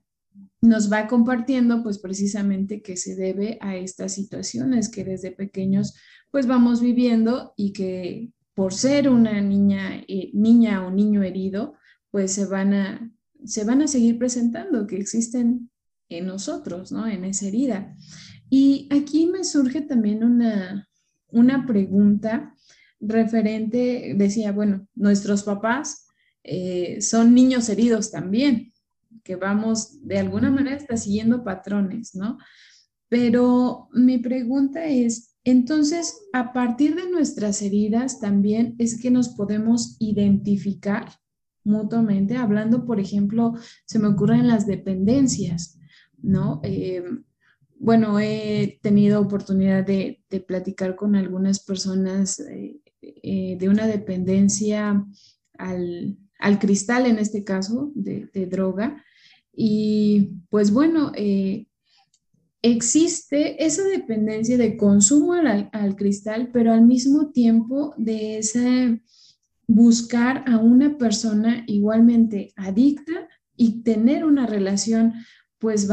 nos 0.62 0.92
va 0.92 1.08
compartiendo 1.08 1.84
pues 1.84 2.00
precisamente 2.00 2.82
que 2.82 2.98
se 2.98 3.16
debe 3.16 3.58
a 3.62 3.76
estas 3.76 4.14
situaciones 4.14 4.90
que 4.90 5.04
desde 5.04 5.32
pequeños 5.32 5.96
pues 6.32 6.48
vamos 6.48 6.82
viviendo 6.82 7.54
y 7.56 7.74
que 7.74 8.32
por 8.60 8.74
ser 8.74 9.08
una 9.10 9.40
niña, 9.42 10.04
eh, 10.08 10.32
niña 10.34 10.86
o 10.86 10.92
niño 10.92 11.24
herido, 11.24 11.76
pues 12.12 12.34
se 12.34 12.46
van 12.46 12.74
a, 12.74 13.12
se 13.46 13.64
van 13.64 13.82
a 13.82 13.88
seguir 13.88 14.18
presentando, 14.20 14.86
que 14.86 14.98
existen 14.98 15.70
en 16.10 16.26
nosotros, 16.26 16.92
¿no? 16.92 17.08
En 17.08 17.24
esa 17.24 17.48
herida. 17.48 17.96
Y 18.50 18.90
aquí 18.92 19.28
me 19.28 19.46
surge 19.46 19.82
también 19.82 20.26
una, 20.26 20.90
una 21.30 21.66
pregunta 21.66 22.54
referente, 23.00 24.14
decía, 24.18 24.52
bueno, 24.52 24.88
nuestros 24.94 25.44
papás 25.44 26.08
eh, 26.44 27.02
son 27.02 27.34
niños 27.34 27.70
heridos 27.70 28.12
también, 28.12 28.69
que 29.24 29.36
vamos 29.36 30.06
de 30.06 30.20
alguna 30.20 30.52
manera 30.52 30.78
hasta 30.78 30.98
siguiendo 30.98 31.44
patrones, 31.44 32.16
¿no? 32.16 32.38
Pero 33.08 33.90
mi 33.94 34.20
pregunta 34.20 34.86
es, 34.86 35.36
entonces, 35.44 36.16
a 36.34 36.54
partir 36.54 36.96
de 36.96 37.10
nuestras 37.10 37.62
heridas 37.62 38.20
también 38.20 38.76
es 38.78 39.02
que 39.02 39.10
nos 39.10 39.30
podemos 39.30 39.96
identificar 40.00 41.10
mutuamente, 41.64 42.38
hablando, 42.38 42.86
por 42.86 43.00
ejemplo, 43.00 43.56
se 43.86 44.00
me 44.00 44.08
ocurren 44.08 44.48
las 44.48 44.68
dependencias. 44.68 45.80
¿no? 46.22 46.60
Eh, 46.64 47.04
bueno, 47.80 48.20
he 48.20 48.80
tenido 48.82 49.22
oportunidad 49.22 49.86
de, 49.86 50.24
platicar 50.48 50.96
con 50.96 51.16
algunas 51.16 51.60
personas 51.60 52.40
eh, 52.40 52.82
eh, 53.02 53.58
de 53.58 53.70
una 53.70 53.88
dependencia 53.88 55.06
al, 55.58 56.18
cristal, 56.60 57.06
en 57.06 57.20
este 57.20 57.44
caso, 57.44 57.92
de, 57.96 58.30
droga. 58.48 59.04
Y 59.54 60.32
pues 60.50 60.72
bueno, 60.72 61.12
existe 62.62 63.66
esa 63.66 63.84
dependencia 63.84 64.58
de 64.58 64.78
consumo 64.78 65.34
al, 65.34 65.70
al, 65.74 65.96
cristal, 65.96 66.50
pero 66.54 66.72
al 66.72 66.86
mismo 66.86 67.32
tiempo 67.32 67.94
de 67.98 68.38
ese 68.38 69.02
buscar 69.68 70.46
a 70.48 70.58
una 70.58 70.98
persona 70.98 71.64
igualmente 71.68 72.54
adicta 72.56 73.28
y 73.56 73.84
tener 73.84 74.26
una 74.26 74.48
relación 74.48 75.14
pues 75.60 75.88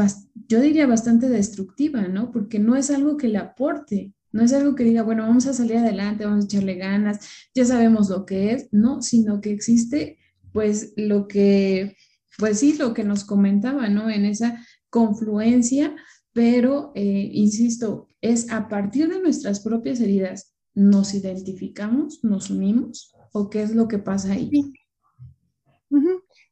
yo 0.47 0.61
diría 0.61 0.87
bastante 0.87 1.29
destructiva, 1.29 2.07
¿no? 2.07 2.31
Porque 2.31 2.57
no 2.57 2.75
es 2.75 2.89
algo 2.89 3.17
que 3.17 3.27
le 3.27 3.37
aporte, 3.37 4.13
no 4.31 4.41
es 4.41 4.53
algo 4.53 4.75
que 4.75 4.85
diga, 4.85 5.03
bueno, 5.03 5.23
vamos 5.23 5.45
a 5.45 5.53
salir 5.53 5.77
adelante, 5.77 6.25
vamos 6.25 6.45
a 6.45 6.47
echarle 6.47 6.75
ganas, 6.75 7.19
ya 7.53 7.65
sabemos 7.65 8.09
lo 8.09 8.25
que 8.25 8.53
es, 8.53 8.69
no, 8.71 9.01
sino 9.01 9.41
que 9.41 9.51
existe 9.51 10.17
pues 10.57 10.93
lo 10.95 11.27
que, 11.27 11.95
pues 12.39 12.61
sí, 12.61 12.73
lo 12.79 12.95
que 12.95 13.03
nos 13.03 13.25
comentaba, 13.25 13.89
¿no? 13.89 14.09
En 14.09 14.25
esa 14.25 14.65
confluencia, 14.89 15.95
pero, 16.33 16.91
eh, 16.95 17.29
insisto, 17.31 18.07
es 18.21 18.51
a 18.51 18.67
partir 18.67 19.07
de 19.07 19.21
nuestras 19.21 19.59
propias 19.59 19.99
heridas, 19.99 20.55
¿nos 20.73 21.13
identificamos, 21.13 22.23
nos 22.23 22.49
unimos 22.49 23.13
o 23.33 23.51
qué 23.51 23.61
es 23.61 23.75
lo 23.75 23.87
que 23.87 23.99
pasa 23.99 24.31
ahí? 24.31 24.49
Sí, 24.49 24.73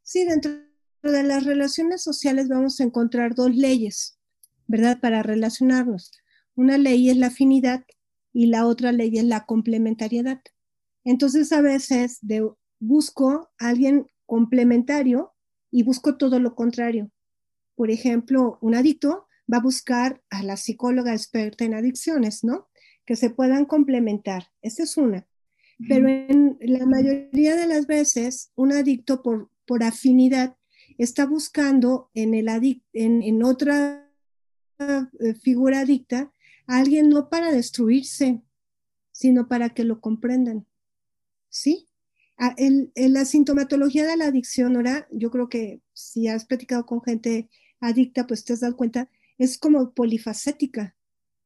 sí 0.03 0.25
dentro 0.25 0.51
de 1.01 1.23
las 1.23 1.43
relaciones 1.43 2.03
sociales 2.03 2.47
vamos 2.47 2.79
a 2.79 2.83
encontrar 2.83 3.33
dos 3.33 3.55
leyes, 3.55 4.19
¿verdad? 4.67 4.99
Para 5.01 5.23
relacionarnos. 5.23 6.11
Una 6.53 6.77
ley 6.77 7.09
es 7.09 7.17
la 7.17 7.27
afinidad 7.27 7.83
y 8.33 8.45
la 8.45 8.67
otra 8.67 8.91
ley 8.91 9.17
es 9.17 9.23
la 9.23 9.47
complementariedad. 9.47 10.41
Entonces 11.03 11.51
a 11.51 11.61
veces 11.61 12.19
busco 12.80 13.51
a 13.57 13.69
alguien 13.69 14.07
complementario 14.26 15.34
y 15.71 15.84
busco 15.84 16.17
todo 16.17 16.39
lo 16.39 16.55
contrario. 16.55 17.11
Por 17.76 17.91
ejemplo, 17.91 18.57
un 18.61 18.76
adicto 18.76 19.28
va 19.51 19.57
a 19.57 19.61
buscar 19.61 20.21
a 20.30 20.43
la 20.43 20.57
psicóloga 20.57 21.13
experta 21.13 21.65
en 21.65 21.73
adicciones, 21.73 22.43
¿no? 22.43 22.67
Que 23.05 23.15
se 23.15 23.30
puedan 23.30 23.65
complementar. 23.65 24.47
Esa 24.61 24.84
es 24.84 24.97
una. 24.97 25.28
Pero 25.89 26.07
en 26.07 26.57
la 26.61 26.86
mayoría 26.86 27.55
de 27.55 27.67
las 27.67 27.86
veces, 27.86 28.51
un 28.55 28.71
adicto 28.71 29.21
por, 29.21 29.49
por 29.65 29.84
afinidad 29.84 30.55
está 30.97 31.26
buscando 31.26 32.09
en, 32.13 32.34
el 32.34 32.47
en, 32.93 33.43
otra 33.43 34.09
eh, 34.80 35.34
figura 35.41 35.82
adicta 35.82 36.32
a 36.67 36.78
alguien 36.78 37.09
no 37.09 37.30
para 37.30 37.51
destruirse, 37.51 38.41
sino 39.11 39.47
para 39.47 39.69
que 39.69 39.84
lo 39.84 39.99
comprendan. 39.99 40.65
¿Sí? 41.49 41.88
Ah, 42.38 42.53
la 42.95 43.25
sintomatología 43.25 44.05
de 44.05 44.17
la 44.17 44.25
adicción, 44.25 44.75
ahora, 44.75 45.07
yo 45.11 45.31
creo 45.31 45.47
que 45.47 45.81
si 45.93 46.27
has 46.27 46.45
platicado 46.45 46.86
con 46.86 47.01
gente 47.01 47.49
adicta, 47.79 48.27
pues 48.27 48.43
te 48.43 48.53
has 48.53 48.59
dado 48.59 48.75
cuenta, 48.75 49.09
es 49.38 49.57
como 49.57 49.93
polifacética. 49.93 50.95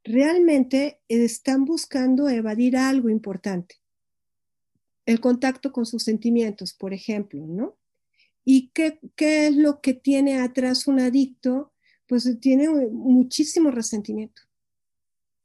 Realmente 0.04 1.00
están 1.08 1.66
buscando 1.66 2.28
evadir 2.30 2.78
algo 2.78 3.10
importante. 3.10 3.76
El 5.06 5.20
contacto 5.20 5.72
con 5.72 5.86
sus 5.86 6.04
sentimientos, 6.04 6.74
por 6.74 6.94
ejemplo, 6.94 7.46
¿no? 7.46 7.78
¿Y 8.44 8.70
qué, 8.70 9.00
qué 9.16 9.48
es 9.48 9.56
lo 9.56 9.82
que 9.82 9.94
tiene 9.94 10.40
atrás 10.40 10.88
un 10.88 11.00
adicto? 11.00 11.74
Pues 12.08 12.40
tiene 12.40 12.70
muchísimo 12.70 13.70
resentimiento. 13.70 14.42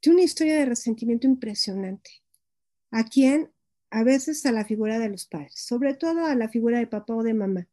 Tiene 0.00 0.16
una 0.16 0.24
historia 0.24 0.56
de 0.56 0.66
resentimiento 0.66 1.26
impresionante. 1.26 2.10
¿A 2.90 3.04
quién? 3.04 3.50
A 3.94 4.02
veces 4.02 4.44
a 4.44 4.50
la 4.50 4.64
figura 4.64 4.98
de 4.98 5.08
los 5.08 5.24
padres, 5.24 5.52
sobre 5.54 5.94
todo 5.94 6.26
a 6.26 6.34
la 6.34 6.48
figura 6.48 6.80
de 6.80 6.88
papá 6.88 7.14
o 7.14 7.22
de 7.22 7.32
mamá. 7.32 7.68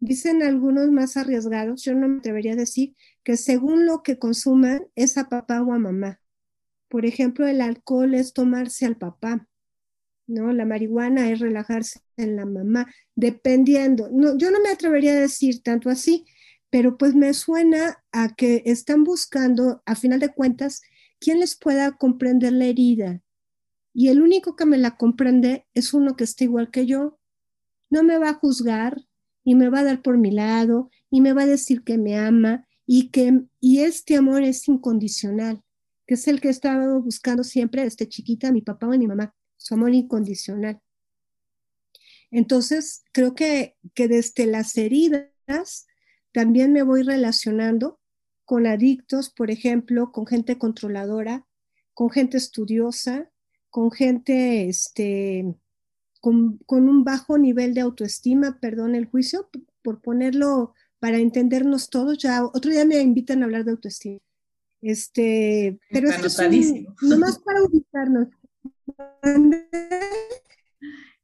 Dicen 0.00 0.42
algunos 0.42 0.90
más 0.90 1.16
arriesgados, 1.16 1.84
yo 1.84 1.94
no 1.94 2.08
me 2.08 2.18
atrevería 2.18 2.54
a 2.54 2.56
decir 2.56 2.96
que 3.22 3.36
según 3.36 3.86
lo 3.86 4.02
que 4.02 4.18
consuman 4.18 4.88
es 4.96 5.16
a 5.18 5.28
papá 5.28 5.62
o 5.62 5.72
a 5.72 5.78
mamá. 5.78 6.18
Por 6.88 7.06
ejemplo, 7.06 7.46
el 7.46 7.60
alcohol 7.60 8.12
es 8.16 8.32
tomarse 8.32 8.86
al 8.86 8.96
papá, 8.96 9.46
¿no? 10.26 10.52
La 10.52 10.66
marihuana 10.66 11.30
es 11.30 11.38
relajarse 11.38 12.00
en 12.16 12.34
la 12.34 12.44
mamá, 12.44 12.92
dependiendo. 13.14 14.08
No, 14.10 14.36
yo 14.36 14.50
no 14.50 14.58
me 14.58 14.70
atrevería 14.70 15.12
a 15.12 15.20
decir 15.20 15.62
tanto 15.62 15.90
así, 15.90 16.24
pero 16.70 16.98
pues 16.98 17.14
me 17.14 17.32
suena 17.34 18.02
a 18.10 18.34
que 18.34 18.64
están 18.66 19.04
buscando, 19.04 19.80
a 19.86 19.94
final 19.94 20.18
de 20.18 20.34
cuentas, 20.34 20.82
quién 21.20 21.38
les 21.38 21.54
pueda 21.54 21.92
comprender 21.92 22.52
la 22.52 22.64
herida. 22.64 23.22
Y 23.94 24.08
el 24.08 24.22
único 24.22 24.56
que 24.56 24.66
me 24.66 24.78
la 24.78 24.96
comprende 24.96 25.66
es 25.74 25.92
uno 25.94 26.16
que 26.16 26.24
está 26.24 26.44
igual 26.44 26.70
que 26.70 26.86
yo. 26.86 27.18
No 27.90 28.02
me 28.02 28.18
va 28.18 28.30
a 28.30 28.34
juzgar 28.34 29.02
y 29.44 29.54
me 29.54 29.68
va 29.68 29.80
a 29.80 29.84
dar 29.84 30.02
por 30.02 30.18
mi 30.18 30.30
lado 30.30 30.90
y 31.10 31.20
me 31.20 31.32
va 31.32 31.42
a 31.42 31.46
decir 31.46 31.82
que 31.82 31.98
me 31.98 32.16
ama 32.16 32.66
y 32.86 33.10
que 33.10 33.42
y 33.60 33.80
este 33.80 34.16
amor 34.16 34.42
es 34.42 34.66
incondicional, 34.68 35.62
que 36.06 36.14
es 36.14 36.26
el 36.28 36.40
que 36.40 36.48
he 36.48 36.50
estado 36.50 37.02
buscando 37.02 37.44
siempre 37.44 37.84
desde 37.84 38.08
chiquita, 38.08 38.52
mi 38.52 38.62
papá 38.62 38.86
o 38.86 38.90
mi 38.90 39.06
mamá 39.06 39.34
su 39.62 39.74
amor 39.74 39.94
incondicional. 39.94 40.80
Entonces, 42.30 43.04
creo 43.12 43.34
que, 43.34 43.76
que 43.94 44.08
desde 44.08 44.46
las 44.46 44.76
heridas 44.76 45.86
también 46.32 46.72
me 46.72 46.82
voy 46.82 47.02
relacionando 47.02 48.00
con 48.44 48.66
adictos, 48.66 49.30
por 49.30 49.50
ejemplo, 49.50 50.12
con 50.12 50.26
gente 50.26 50.58
controladora, 50.58 51.46
con 51.94 52.10
gente 52.10 52.38
estudiosa, 52.38 53.30
con 53.72 53.90
gente 53.90 54.68
este, 54.68 55.56
con, 56.20 56.58
con, 56.66 56.90
un 56.90 57.04
bajo 57.04 57.38
nivel 57.38 57.72
de 57.72 57.80
autoestima, 57.80 58.58
perdón 58.60 58.94
el 58.94 59.06
juicio, 59.06 59.48
por 59.82 60.02
ponerlo 60.02 60.74
para 61.00 61.16
entendernos 61.16 61.88
todos. 61.88 62.18
Ya 62.18 62.44
otro 62.44 62.70
día 62.70 62.84
me 62.84 63.00
invitan 63.00 63.40
a 63.40 63.46
hablar 63.46 63.64
de 63.64 63.70
autoestima. 63.70 64.18
Este, 64.82 65.80
pero 65.90 66.10
esto 66.10 66.26
es 66.26 66.38
nomás 67.00 67.38
para 67.38 67.62
ubicarnos. 67.62 68.28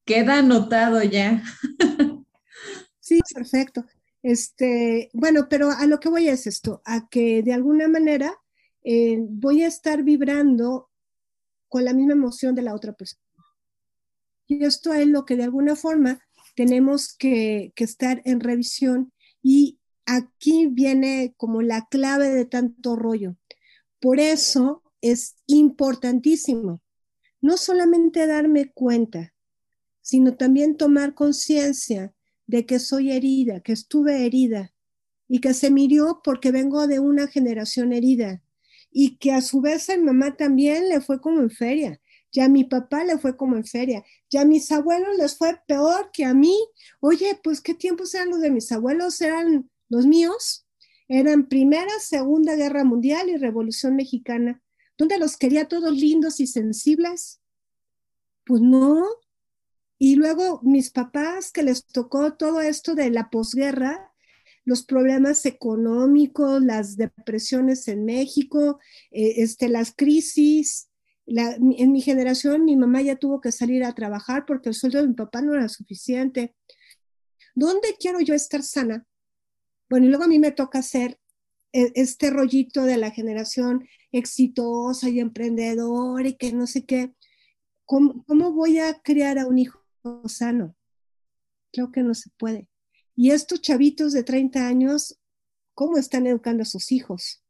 Queda 0.06 0.38
anotado 0.38 1.02
ya. 1.02 1.42
sí, 2.98 3.20
perfecto. 3.34 3.84
Este, 4.22 5.10
bueno, 5.12 5.48
pero 5.50 5.70
a 5.70 5.84
lo 5.84 6.00
que 6.00 6.08
voy 6.08 6.28
es 6.28 6.46
esto, 6.46 6.80
a 6.86 7.10
que 7.10 7.42
de 7.42 7.52
alguna 7.52 7.88
manera 7.88 8.32
eh, 8.84 9.18
voy 9.28 9.64
a 9.64 9.68
estar 9.68 10.02
vibrando 10.02 10.88
con 11.68 11.84
la 11.84 11.92
misma 11.92 12.12
emoción 12.12 12.54
de 12.54 12.62
la 12.62 12.74
otra 12.74 12.92
persona. 12.92 13.22
Y 14.46 14.64
esto 14.64 14.92
es 14.92 15.06
lo 15.06 15.24
que 15.24 15.36
de 15.36 15.44
alguna 15.44 15.76
forma 15.76 16.20
tenemos 16.56 17.14
que, 17.16 17.72
estar 17.76 18.22
en 18.24 18.40
revisión 18.40 19.12
y 19.42 19.78
aquí 20.06 20.66
viene 20.66 21.34
como 21.36 21.62
la 21.62 21.86
clave 21.88 22.30
de 22.30 22.46
tanto 22.46 22.96
rollo. 22.96 23.36
Por 24.00 24.18
eso 24.18 24.82
es 25.00 25.36
importantísimo 25.46 26.80
no 27.40 27.56
solamente 27.56 28.26
darme 28.26 28.72
cuenta, 28.72 29.32
sino 30.00 30.36
también 30.36 30.76
tomar 30.76 31.14
conciencia 31.14 32.12
de 32.46 32.66
que 32.66 32.78
soy 32.78 33.12
herida, 33.12 33.60
que 33.60 33.72
estuve 33.72 34.26
herida 34.26 34.72
y 35.28 35.40
que 35.40 35.54
se 35.54 35.70
mirió 35.70 36.20
porque 36.24 36.50
vengo 36.50 36.86
de 36.86 36.98
una 36.98 37.28
generación 37.28 37.92
herida 37.92 38.42
y 38.90 39.16
que 39.18 39.32
a 39.32 39.40
su 39.40 39.60
vez 39.60 39.88
a 39.90 39.96
mi 39.96 40.04
mamá 40.04 40.36
también 40.36 40.88
le 40.88 41.00
fue 41.00 41.20
como 41.20 41.40
en 41.40 41.50
feria, 41.50 42.00
ya 42.32 42.44
a 42.44 42.48
mi 42.48 42.64
papá 42.64 43.04
le 43.04 43.18
fue 43.18 43.36
como 43.36 43.56
en 43.56 43.64
feria, 43.64 44.04
ya 44.30 44.42
a 44.42 44.44
mis 44.44 44.70
abuelos 44.70 45.16
les 45.16 45.36
fue 45.36 45.60
peor 45.66 46.10
que 46.12 46.24
a 46.24 46.34
mí. 46.34 46.56
Oye, 47.00 47.38
pues 47.42 47.60
qué 47.60 47.74
tiempos 47.74 48.14
eran 48.14 48.30
los 48.30 48.40
de 48.40 48.50
mis 48.50 48.70
abuelos, 48.72 49.20
eran 49.20 49.70
los 49.88 50.06
míos, 50.06 50.66
eran 51.08 51.48
Primera, 51.48 51.92
Segunda 52.00 52.54
Guerra 52.54 52.84
Mundial 52.84 53.28
y 53.30 53.36
Revolución 53.36 53.96
Mexicana. 53.96 54.62
¿Dónde 54.96 55.18
los 55.18 55.36
quería 55.36 55.68
todos 55.68 55.92
lindos 55.92 56.40
y 56.40 56.46
sensibles? 56.46 57.40
Pues 58.44 58.60
no, 58.60 59.04
y 59.98 60.14
luego 60.14 60.60
mis 60.62 60.90
papás 60.90 61.50
que 61.50 61.64
les 61.64 61.84
tocó 61.84 62.34
todo 62.34 62.60
esto 62.60 62.94
de 62.94 63.10
la 63.10 63.30
posguerra, 63.30 64.07
los 64.68 64.84
problemas 64.84 65.46
económicos, 65.46 66.62
las 66.62 66.98
depresiones 66.98 67.88
en 67.88 68.04
México, 68.04 68.78
eh, 69.10 69.36
este, 69.38 69.70
las 69.70 69.94
crisis. 69.96 70.90
en 71.26 71.92
mi 71.92 72.02
generación 72.02 72.64
mi 72.66 72.76
mamá 72.76 73.00
ya 73.00 73.16
tuvo 73.16 73.40
que 73.40 73.50
salir 73.50 73.82
a 73.82 73.94
trabajar 73.94 74.44
porque 74.46 74.68
el 74.68 74.74
sueldo 74.74 75.00
de 75.00 75.08
mi 75.08 75.14
papá 75.14 75.40
no 75.40 75.54
era 75.54 75.70
suficiente. 75.70 76.54
¿Dónde 77.54 77.96
quiero 77.98 78.20
yo 78.20 78.34
estar 78.34 78.62
sana? 78.62 79.06
Bueno, 79.88 80.04
y 80.04 80.10
luego 80.10 80.24
a 80.24 80.28
mí 80.28 80.38
me 80.38 80.52
toca 80.52 80.80
hacer 80.80 81.18
eh, 81.72 81.90
este 81.94 82.28
rollito 82.28 82.82
de 82.84 82.98
la 82.98 83.10
generación 83.10 83.88
exitosa 84.12 85.08
y 85.08 85.18
emprendedora 85.18 86.28
y 86.28 86.36
que 86.36 86.52
no 86.52 86.66
sé 86.66 86.84
qué. 86.84 87.14
¿Cómo, 87.86 88.22
¿Cómo, 88.26 88.52
voy 88.52 88.80
a 88.80 89.00
criar 89.00 89.38
a 89.38 89.46
un 89.46 89.58
hijo 89.58 89.82
sano. 90.26 90.76
Creo 91.72 91.90
que 91.90 92.02
no 92.02 92.14
se 92.14 92.28
puede. 92.36 92.67
Y 93.20 93.32
estos 93.32 93.60
chavitos 93.60 94.12
de 94.12 94.22
30 94.22 94.68
años, 94.68 95.18
¿cómo 95.74 95.98
están 95.98 96.28
educando 96.28 96.62
a 96.62 96.66
sus 96.66 96.92
hijos? 96.92 97.42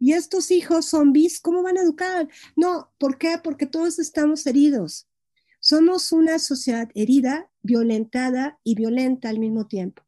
Y 0.00 0.14
estos 0.14 0.50
hijos 0.50 0.86
zombies, 0.86 1.38
¿cómo 1.38 1.62
van 1.62 1.78
a 1.78 1.82
educar? 1.82 2.28
No, 2.56 2.90
¿por 2.98 3.16
qué? 3.16 3.38
Porque 3.40 3.66
todos 3.66 4.00
estamos 4.00 4.44
heridos. 4.48 5.06
Somos 5.60 6.10
una 6.10 6.40
sociedad 6.40 6.90
herida, 6.96 7.48
violentada 7.62 8.58
y 8.64 8.74
violenta 8.74 9.28
al 9.28 9.38
mismo 9.38 9.68
tiempo. 9.68 10.02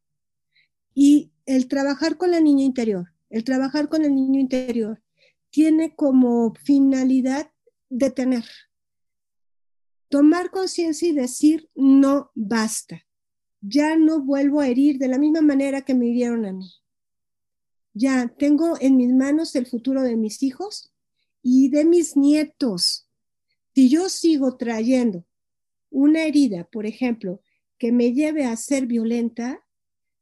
Y 0.94 1.30
el 1.46 1.68
trabajar 1.68 2.16
con 2.16 2.32
la 2.32 2.40
niña 2.40 2.64
interior, 2.64 3.12
el 3.30 3.44
trabajar 3.44 3.88
con 3.88 4.04
el 4.04 4.16
niño 4.16 4.40
interior, 4.40 5.00
tiene 5.50 5.94
como 5.94 6.54
finalidad 6.56 7.52
detener, 7.88 8.46
tomar 10.08 10.50
conciencia 10.50 11.06
y 11.06 11.12
decir, 11.12 11.70
no 11.76 12.32
basta. 12.34 13.04
Ya 13.62 13.96
no 13.96 14.20
vuelvo 14.20 14.60
a 14.60 14.68
herir 14.68 14.98
de 14.98 15.08
la 15.08 15.18
misma 15.18 15.40
manera 15.40 15.82
que 15.82 15.94
me 15.94 16.06
hirieron 16.08 16.44
a 16.44 16.52
mí. 16.52 16.70
Ya 17.94 18.28
tengo 18.28 18.76
en 18.80 18.96
mis 18.96 19.12
manos 19.12 19.54
el 19.54 19.66
futuro 19.66 20.02
de 20.02 20.16
mis 20.16 20.42
hijos 20.42 20.92
y 21.42 21.68
de 21.68 21.84
mis 21.84 22.16
nietos. 22.16 23.08
Si 23.74 23.88
yo 23.88 24.08
sigo 24.08 24.56
trayendo 24.56 25.24
una 25.90 26.24
herida, 26.24 26.64
por 26.64 26.86
ejemplo, 26.86 27.40
que 27.78 27.92
me 27.92 28.12
lleve 28.12 28.44
a 28.44 28.56
ser 28.56 28.86
violenta, 28.86 29.64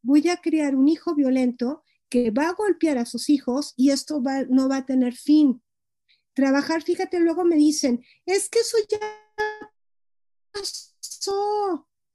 voy 0.02 0.28
a 0.28 0.36
crear 0.36 0.74
un 0.74 0.88
hijo 0.88 1.14
violento 1.14 1.82
que 2.08 2.30
va 2.30 2.48
a 2.48 2.54
golpear 2.54 2.98
a 2.98 3.06
sus 3.06 3.30
hijos 3.30 3.74
y 3.76 3.90
esto 3.90 4.22
no 4.48 4.68
va 4.68 4.78
a 4.78 4.86
tener 4.86 5.14
fin. 5.14 5.62
Trabajar, 6.34 6.82
fíjate, 6.82 7.20
luego 7.20 7.44
me 7.44 7.56
dicen, 7.56 8.04
es 8.26 8.48
que 8.48 8.60
eso 8.60 8.76
ya 8.88 8.98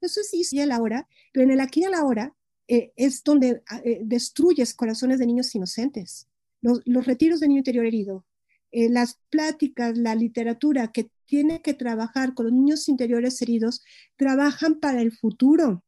eso 0.05 0.21
sí 0.23 0.43
sí 0.43 0.59
a 0.59 0.65
la 0.65 0.81
hora, 0.81 1.07
pero 1.31 1.45
en 1.45 1.51
el 1.51 1.59
aquí 1.59 1.81
y 1.81 1.85
a 1.85 1.89
la 1.89 2.03
hora 2.03 2.35
eh, 2.67 2.93
es 2.95 3.23
donde 3.23 3.61
ah, 3.67 3.81
eh, 3.83 4.01
destruyes 4.03 4.73
corazones 4.73 5.19
de 5.19 5.25
niños 5.25 5.53
inocentes. 5.55 6.27
Los, 6.61 7.05
retiros 7.05 7.39
de 7.39 7.47
niño 7.47 7.59
interior 7.59 7.85
herido, 7.85 8.25
eh, 8.71 8.89
las 8.89 9.19
pláticas, 9.29 9.97
la 9.97 10.15
literatura 10.15 10.91
que 10.91 11.11
tiene 11.25 11.61
que 11.61 11.75
trabajar 11.75 12.33
con 12.33 12.45
los 12.47 12.53
niños 12.53 12.89
interiores 12.89 13.41
heridos, 13.41 13.83
trabajan 14.15 14.79
para 14.79 15.01
el 15.01 15.11
futuro, 15.11 15.83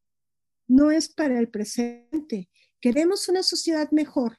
no 0.67 0.91
es 0.91 1.09
para 1.09 1.39
el 1.39 1.49
presente. 1.49 2.49
Queremos 2.79 3.27
una 3.27 3.41
sociedad 3.41 3.89
mejor. 3.91 4.37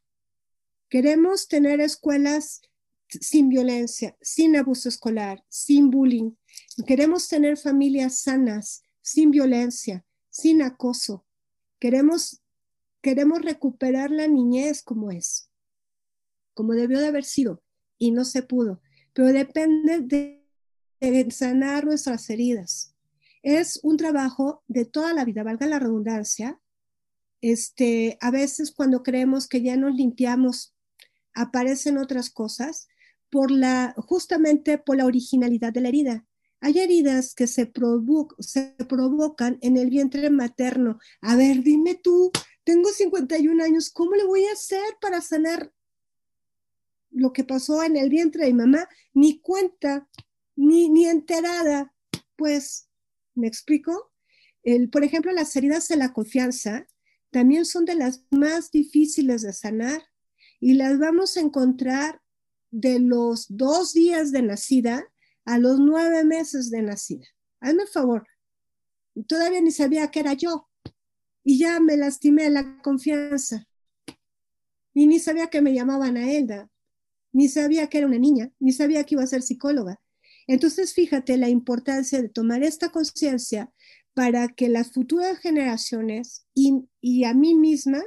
Queremos 0.89 1.49
tener 1.49 1.81
escuelas 1.81 2.62
sin 3.09 3.49
violencia, 3.49 4.16
sin 4.20 4.55
abuso 4.55 4.89
escolar, 4.89 5.43
sin 5.49 5.91
bullying, 5.91 6.33
Queremos 6.87 7.29
tener 7.29 7.57
familias 7.57 8.20
sanas, 8.20 8.83
sin 9.09 9.30
violencia, 9.30 10.04
sin 10.28 10.61
acoso. 10.62 11.24
Queremos, 11.80 12.42
queremos 13.00 13.40
recuperar 13.40 14.11
la 14.11 14.28
niñez 14.28 14.82
como 14.82 15.11
es, 15.11 15.50
como 16.54 16.74
debió 16.74 16.98
de 17.00 17.06
haber 17.06 17.24
sido 17.24 17.62
y 17.96 18.11
no 18.11 18.24
se 18.24 18.42
pudo. 18.42 18.82
Pero 19.14 19.28
depende 19.28 20.00
de, 20.00 20.44
de 21.00 21.30
sanar 21.30 21.86
nuestras 21.86 22.28
heridas. 22.28 22.94
Es 23.42 23.80
un 23.82 23.96
trabajo 23.96 24.62
de 24.68 24.84
toda 24.84 25.14
la 25.14 25.24
vida, 25.24 25.42
valga 25.42 25.66
la 25.66 25.78
redundancia. 25.78 26.61
Este, 27.40 28.18
a 28.20 28.30
veces 28.30 28.72
cuando 28.72 29.02
creemos 29.02 29.48
que 29.48 29.62
ya 29.62 29.76
nos 29.76 29.94
limpiamos, 29.94 30.74
aparecen 31.34 31.96
otras 31.96 32.28
cosas 32.30 32.88
por 33.30 33.50
la, 33.50 33.94
justamente 33.96 34.76
por 34.76 34.96
la 34.96 35.06
originalidad 35.06 35.72
de 35.72 35.80
la 35.80 35.88
herida. 35.88 36.28
Hay 36.61 36.78
heridas 36.78 37.34
que 37.34 37.46
se, 37.46 37.66
provocan 37.66 39.59
en 39.62 39.76
el 39.76 39.90
vientre 39.90 40.28
materno. 40.30 40.98
A 41.20 41.36
ver, 41.36 41.62
dime 41.62 41.94
tú, 41.94 42.32
tengo 42.64 42.90
51 42.90 43.62
años, 43.62 43.90
¿cómo 43.90 44.14
le 44.14 44.24
voy 44.24 44.44
a 44.46 44.52
hacer 44.52 44.96
para 45.00 45.20
sanar 45.20 45.72
lo 47.11 47.32
que 47.32 47.44
pasó 47.44 47.82
en 47.82 47.96
el 47.96 48.11
vientre 48.11 48.44
de 48.44 48.52
mi 48.52 48.59
mamá? 48.59 48.88
Ni 49.14 49.40
cuenta, 49.40 50.09
ni, 50.56 50.88
ni 50.88 51.06
enterada. 51.06 51.94
Pues, 52.36 52.88
¿me 53.34 53.46
explico? 53.46 54.12
Por 54.90 55.04
ejemplo, 55.04 55.32
las 55.32 55.54
heridas 55.56 55.88
de 55.88 55.96
la 55.96 56.12
confianza 56.12 56.86
también 57.30 57.64
son 57.64 57.84
de 57.84 57.94
las 57.94 58.24
más 58.30 58.70
difíciles 58.70 59.42
de 59.42 59.52
sanar 59.52 60.02
y 60.61 60.74
las 60.74 60.98
vamos 60.98 61.36
a 61.36 61.40
encontrar 61.40 62.20
de 62.70 62.98
los 62.98 63.46
dos 63.48 63.92
días 63.92 64.32
de 64.32 64.42
nacida 64.42 65.09
a 65.49 65.57
los 65.57 65.80
nueve 65.80 66.24
meses 66.24 66.70
de 66.70 66.82
nacida. 66.82 67.26
Hazme 67.61 67.84
el 67.84 67.88
favor, 67.88 68.26
todavía 69.26 69.62
ni 69.62 69.70
sabía 69.70 70.11
que 70.11 70.20
era 70.20 70.34
yo 70.34 70.68
y 71.42 71.59
ya 71.59 71.80
me 71.80 71.96
lastimé 71.96 72.51
la 72.51 72.82
confianza. 72.82 73.66
Y 74.92 75.07
ni 75.07 75.18
sabía 75.18 75.46
que 75.46 75.62
me 75.62 75.72
llamaban 75.72 76.18
a 76.18 76.30
Elda, 76.30 76.70
ni 77.32 77.49
sabía 77.49 77.88
que 77.88 77.96
era 77.96 78.07
una 78.07 78.18
niña, 78.18 78.53
ni 78.59 78.72
sabía 78.72 79.05
que 79.05 79.14
iba 79.14 79.22
a 79.22 79.26
ser 79.26 79.40
psicóloga. 79.40 79.99
Entonces, 80.46 80.92
fíjate 80.92 81.38
la 81.38 81.49
importancia 81.49 82.20
de 82.20 82.28
tomar 82.28 82.62
esta 82.62 82.90
conciencia 82.90 83.72
para 84.12 84.49
que 84.49 84.68
las 84.68 84.92
futuras 84.92 85.38
generaciones 85.38 86.46
y, 86.53 86.84
y, 87.01 87.24
a 87.24 87.32
mí 87.32 87.55
misma 87.55 88.03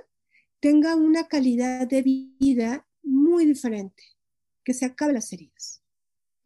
tengan 0.60 1.02
una 1.02 1.28
calidad 1.28 1.88
de 1.88 2.04
vida 2.04 2.86
muy 3.02 3.48
diferente, 3.48 4.04
que 4.64 4.76
se 4.76 4.86
acaben 4.86 5.16
las 5.16 5.34
heridas. 5.34 5.81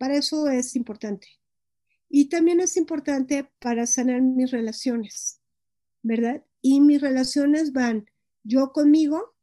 Para 0.05 0.17
eso 0.17 0.47
es 0.49 0.75
importante. 0.75 1.27
Y 2.09 2.29
también 2.29 2.59
es 2.59 2.77
importante 2.77 3.49
para 3.57 3.87
sanar 3.87 4.21
mis 4.21 4.51
relaciones, 4.51 5.41
¿verdad? 6.03 6.43
Y 6.61 6.79
mis 6.79 7.01
relaciones 7.01 7.73
van 7.73 8.07
yo 8.43 8.71
conmigo, 8.71 9.33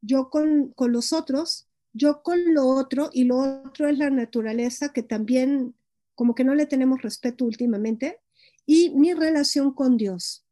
yo 0.00 0.30
con, 0.30 0.70
con 0.74 0.92
los 0.92 1.12
otros, 1.12 1.66
yo 1.92 2.22
con 2.22 2.54
lo 2.54 2.68
otro, 2.68 3.10
y 3.12 3.24
lo 3.24 3.38
otro 3.64 3.88
es 3.88 3.98
la 3.98 4.10
naturaleza 4.10 4.92
que 4.92 5.02
también 5.02 5.74
como 6.14 6.36
que 6.36 6.44
no 6.44 6.54
le 6.54 6.66
tenemos 6.66 7.02
respeto 7.02 7.44
últimamente, 7.44 8.20
y 8.64 8.90
mi 8.90 9.12
relación 9.12 9.74
con 9.74 9.96
Dios. 9.96 10.46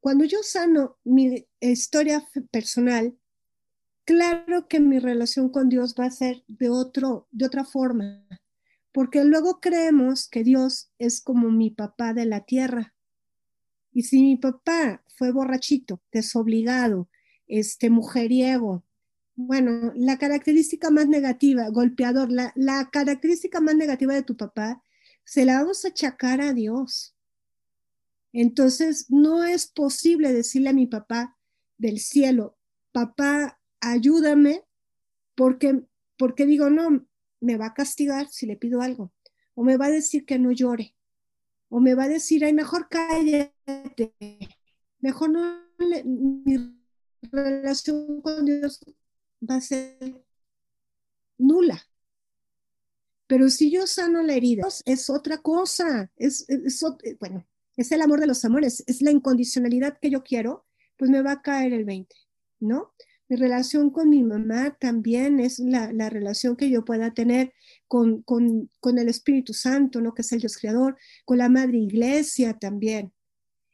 cuando 0.00 0.24
yo 0.24 0.42
sano 0.42 0.98
mi 1.04 1.46
historia 1.60 2.28
personal, 2.50 3.16
claro 4.04 4.68
que 4.68 4.80
mi 4.80 4.98
relación 4.98 5.48
con 5.48 5.68
Dios 5.68 5.94
va 5.98 6.06
a 6.06 6.10
ser 6.10 6.44
de, 6.48 6.68
otro, 6.68 7.28
de 7.30 7.46
otra 7.46 7.64
forma, 7.64 8.24
porque 8.92 9.24
luego 9.24 9.60
creemos 9.60 10.28
que 10.28 10.44
Dios 10.44 10.90
es 10.98 11.20
como 11.20 11.50
mi 11.50 11.70
papá 11.70 12.12
de 12.12 12.26
la 12.26 12.40
tierra. 12.40 12.94
Y 13.92 14.02
si 14.02 14.22
mi 14.22 14.36
papá 14.36 15.02
fue 15.16 15.32
borrachito, 15.32 16.00
desobligado, 16.12 17.08
este 17.46 17.90
mujeriego, 17.90 18.84
bueno, 19.34 19.92
la 19.94 20.18
característica 20.18 20.90
más 20.90 21.08
negativa, 21.08 21.68
golpeador, 21.68 22.30
la, 22.30 22.52
la 22.54 22.90
característica 22.90 23.60
más 23.60 23.76
negativa 23.76 24.14
de 24.14 24.22
tu 24.22 24.36
papá, 24.36 24.82
se 25.24 25.44
la 25.44 25.60
vamos 25.60 25.84
a 25.84 25.88
achacar 25.88 26.40
a 26.40 26.52
Dios. 26.52 27.14
Entonces, 28.32 29.06
no 29.10 29.44
es 29.44 29.66
posible 29.66 30.32
decirle 30.32 30.70
a 30.70 30.74
mi 30.74 30.86
papá 30.86 31.36
del 31.78 31.98
cielo, 31.98 32.56
papá, 32.92 33.58
ayúdame, 33.82 34.64
porque, 35.34 35.82
porque 36.16 36.46
digo, 36.46 36.70
no, 36.70 37.06
me 37.40 37.56
va 37.56 37.66
a 37.66 37.74
castigar 37.74 38.28
si 38.28 38.46
le 38.46 38.56
pido 38.56 38.80
algo, 38.80 39.12
o 39.54 39.64
me 39.64 39.76
va 39.76 39.86
a 39.86 39.90
decir 39.90 40.24
que 40.24 40.38
no 40.38 40.52
llore, 40.52 40.94
o 41.68 41.80
me 41.80 41.94
va 41.94 42.04
a 42.04 42.08
decir, 42.08 42.44
ay, 42.44 42.54
mejor 42.54 42.88
cállate, 42.88 44.14
mejor 45.00 45.30
no, 45.30 45.60
mi 46.04 46.78
relación 47.30 48.22
con 48.22 48.46
Dios 48.46 48.80
va 49.48 49.56
a 49.56 49.60
ser 49.60 50.24
nula. 51.38 51.82
Pero 53.26 53.48
si 53.48 53.70
yo 53.70 53.86
sano 53.86 54.22
la 54.22 54.34
herida, 54.34 54.68
es 54.84 55.10
otra 55.10 55.38
cosa, 55.38 56.10
es, 56.16 56.48
es, 56.48 56.84
bueno, 57.18 57.46
es 57.76 57.90
el 57.90 58.02
amor 58.02 58.20
de 58.20 58.26
los 58.26 58.44
amores, 58.44 58.84
es 58.86 59.02
la 59.02 59.10
incondicionalidad 59.10 59.98
que 59.98 60.10
yo 60.10 60.22
quiero, 60.22 60.66
pues 60.96 61.10
me 61.10 61.22
va 61.22 61.32
a 61.32 61.42
caer 61.42 61.72
el 61.72 61.84
20, 61.84 62.14
¿no? 62.60 62.92
Mi 63.32 63.38
relación 63.38 63.88
con 63.88 64.10
mi 64.10 64.22
mamá 64.22 64.76
también 64.78 65.40
es 65.40 65.58
la, 65.58 65.90
la 65.90 66.10
relación 66.10 66.54
que 66.54 66.68
yo 66.68 66.84
pueda 66.84 67.14
tener 67.14 67.54
con, 67.88 68.20
con, 68.20 68.70
con, 68.78 68.98
el 68.98 69.08
Espíritu 69.08 69.54
Santo, 69.54 70.02
¿no? 70.02 70.12
Que 70.12 70.20
es 70.20 70.32
el 70.32 70.40
Dios 70.40 70.58
creador, 70.58 70.98
con 71.24 71.38
la 71.38 71.48
Madre 71.48 71.78
Iglesia 71.78 72.58
también. 72.58 73.14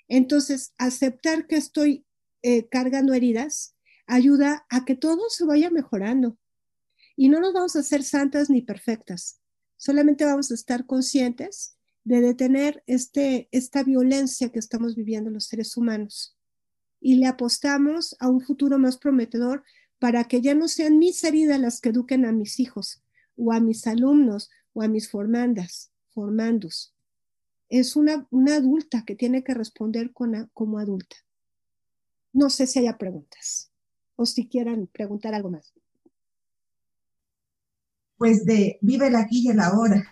Entonces, 0.06 0.74
aceptar 0.78 1.48
que 1.48 1.56
estoy 1.56 2.06
eh, 2.42 2.68
cargando 2.68 3.14
heridas 3.14 3.74
ayuda 4.06 4.64
a 4.70 4.84
que 4.84 4.94
todo 4.94 5.28
se 5.28 5.44
vaya 5.44 5.70
mejorando. 5.70 6.38
Y 7.16 7.28
no 7.28 7.40
nos 7.40 7.52
vamos 7.52 7.74
a 7.74 7.80
hacer 7.80 8.04
santas 8.04 8.50
ni 8.50 8.62
perfectas, 8.62 9.40
solamente 9.76 10.24
vamos 10.24 10.52
a 10.52 10.54
estar 10.54 10.86
conscientes 10.86 11.76
de 12.04 12.20
detener 12.20 12.84
este, 12.86 13.48
esta 13.50 13.82
violencia 13.82 14.50
que 14.50 14.60
estamos 14.60 14.94
viviendo 14.94 15.30
los 15.30 15.46
seres 15.46 15.76
humanos. 15.76 16.37
Y 17.00 17.16
le 17.16 17.26
apostamos 17.26 18.16
a 18.18 18.28
un 18.28 18.40
futuro 18.40 18.78
más 18.78 18.98
prometedor 18.98 19.64
para 19.98 20.24
que 20.24 20.40
ya 20.40 20.54
no 20.54 20.68
sean 20.68 20.98
mis 20.98 21.22
heridas 21.24 21.60
las 21.60 21.80
que 21.80 21.90
eduquen 21.90 22.24
a 22.24 22.32
mis 22.32 22.60
hijos 22.60 23.02
o 23.36 23.52
a 23.52 23.60
mis 23.60 23.86
alumnos 23.86 24.50
o 24.72 24.82
a 24.82 24.88
mis 24.88 25.10
formandas, 25.10 25.90
formandos. 26.10 26.94
Es 27.68 27.96
una, 27.96 28.26
una 28.30 28.56
adulta 28.56 29.04
que 29.04 29.14
tiene 29.14 29.44
que 29.44 29.54
responder 29.54 30.12
como 30.12 30.78
adulta. 30.78 31.16
No 32.32 32.50
sé 32.50 32.66
si 32.66 32.78
haya 32.78 32.98
preguntas 32.98 33.70
o 34.16 34.26
si 34.26 34.48
quieran 34.48 34.88
preguntar 34.88 35.34
algo 35.34 35.50
más. 35.50 35.72
Pues 38.16 38.44
de 38.44 38.78
vive 38.80 39.06
el 39.06 39.16
aquí 39.16 39.44
y 39.44 39.50
el 39.50 39.60
ahora, 39.60 40.10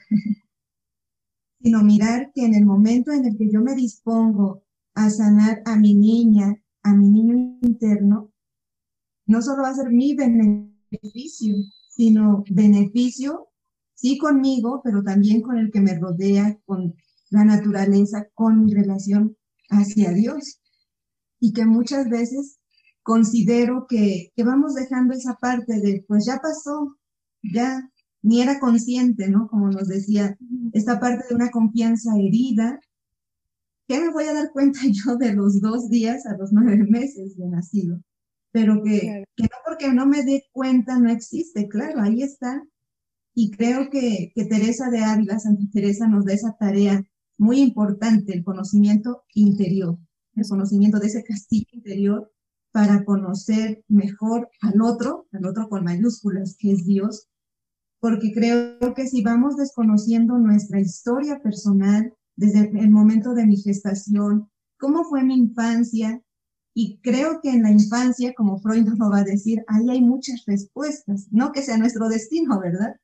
sino 1.61 1.83
mirar 1.83 2.31
que 2.33 2.45
en 2.45 2.55
el 2.55 2.65
momento 2.65 3.11
en 3.11 3.27
el 3.27 3.37
que 3.37 3.51
yo 3.51 3.61
me 3.61 3.75
dispongo 3.75 4.63
a 4.95 5.11
sanar 5.11 5.63
a 5.65 5.77
mi 5.77 5.95
niña, 5.95 6.63
a 6.87 6.95
mi 6.95 7.09
niño 7.11 7.59
interno, 7.63 8.33
no 9.27 9.43
solo 9.43 9.63
va 9.63 9.71
a 9.71 9.75
ser 9.75 9.91
mi 9.91 10.15
beneficio, 10.15 11.57
sino 11.89 12.45
beneficio, 12.49 13.49
sí 13.95 14.19
conmigo, 14.19 14.81
pero 14.85 15.03
también 15.03 15.43
con 15.43 15.59
el 15.59 15.73
que 15.73 15.81
me 15.81 15.99
rodea, 15.99 16.57
con 16.65 16.95
la 17.31 17.45
naturaleza, 17.45 18.29
con 18.35 18.65
mi 18.65 18.73
relación 18.73 19.37
hacia 19.69 20.13
Dios. 20.13 20.61
Y 21.41 21.53
que 21.53 21.67
muchas 21.67 22.09
veces 22.09 22.61
considero 23.03 23.87
que, 23.89 24.33
que 24.37 24.45
vamos 24.45 24.75
dejando 24.75 25.15
esa 25.15 25.35
parte 25.35 25.81
de, 25.81 26.05
pues 26.07 26.25
ya 26.25 26.39
pasó, 26.39 26.97
ya 27.43 27.91
ni 28.23 28.43
era 28.43 28.61
consciente, 28.61 29.29
¿no? 29.29 29.49
Como 29.49 29.71
nos 29.71 29.89
decía, 29.89 30.39
esta 30.73 31.01
parte 31.01 31.25
de 31.29 31.35
una 31.35 31.51
confianza 31.51 32.13
herida, 32.17 32.79
que 33.87 34.01
me 34.01 34.11
voy 34.11 34.25
a 34.25 34.35
dar 34.35 34.51
cuenta 34.53 34.81
yo 34.91 35.17
de 35.17 35.33
los 35.35 35.61
dos 35.61 35.89
días 35.89 36.27
a 36.27 36.37
los 36.37 36.53
nueve 36.53 36.85
meses 36.89 37.37
de 37.37 37.49
nacido, 37.49 38.01
pero 38.53 38.83
que, 38.83 39.25
que 39.37 39.45
no 39.45 39.57
porque 39.65 39.93
no 39.93 40.07
me 40.07 40.25
dé 40.25 40.45
cuenta 40.53 40.99
no 40.99 41.11
existe, 41.11 41.69
claro, 41.69 42.01
ahí 42.01 42.23
está. 42.23 42.63
Y 43.35 43.51
creo 43.51 43.91
que, 43.91 44.33
que 44.35 44.47
Teresa 44.47 44.89
de 44.89 45.01
Ávila, 45.01 45.39
Santa 45.39 45.65
Teresa, 45.71 46.09
nos 46.09 46.25
da 46.25 46.33
esa 46.33 46.57
tarea 46.59 47.05
muy 47.37 47.61
importante, 47.61 48.33
el 48.33 48.45
conocimiento 48.45 49.25
interior, 49.35 49.99
el 50.35 50.49
conocimiento 50.49 50.99
de 50.99 51.09
ese 51.09 51.23
castillo 51.23 51.67
interior 51.73 52.33
para 52.73 53.05
conocer 53.05 53.85
mejor 53.89 54.49
al 54.63 54.81
otro, 54.81 55.27
al 55.33 55.47
otro 55.47 55.69
con 55.69 55.85
mayúsculas, 55.85 56.57
que 56.59 56.73
es 56.73 56.87
Dios, 56.87 57.29
porque 58.01 58.33
creo 58.33 58.95
que 58.95 59.07
si 59.07 59.23
vamos 59.23 59.57
desconociendo 59.57 60.39
nuestra 60.39 60.81
historia 60.81 61.41
personal 61.43 62.15
desde 62.37 62.71
el 62.79 62.91
momento 62.91 63.35
de 63.35 63.47
mi 63.47 63.57
gestación, 63.57 64.51
cómo 64.79 65.05
fue 65.05 65.25
mi 65.25 65.37
infancia, 65.37 66.23
y 66.79 67.01
creo 67.01 67.41
que 67.41 67.49
en 67.49 67.63
la 67.63 67.71
infancia, 67.71 68.35
como 68.37 68.61
Freud 68.61 68.85
nos 68.85 69.11
va 69.11 69.21
a 69.21 69.25
decir, 69.25 69.65
ahí 69.67 69.89
hay 69.89 70.03
muchas 70.03 70.45
respuestas, 70.47 71.27
no 71.31 71.51
que 71.51 71.63
sea 71.63 71.79
nuestro 71.79 72.07
destino, 72.11 72.61
¿verdad? 72.61 72.97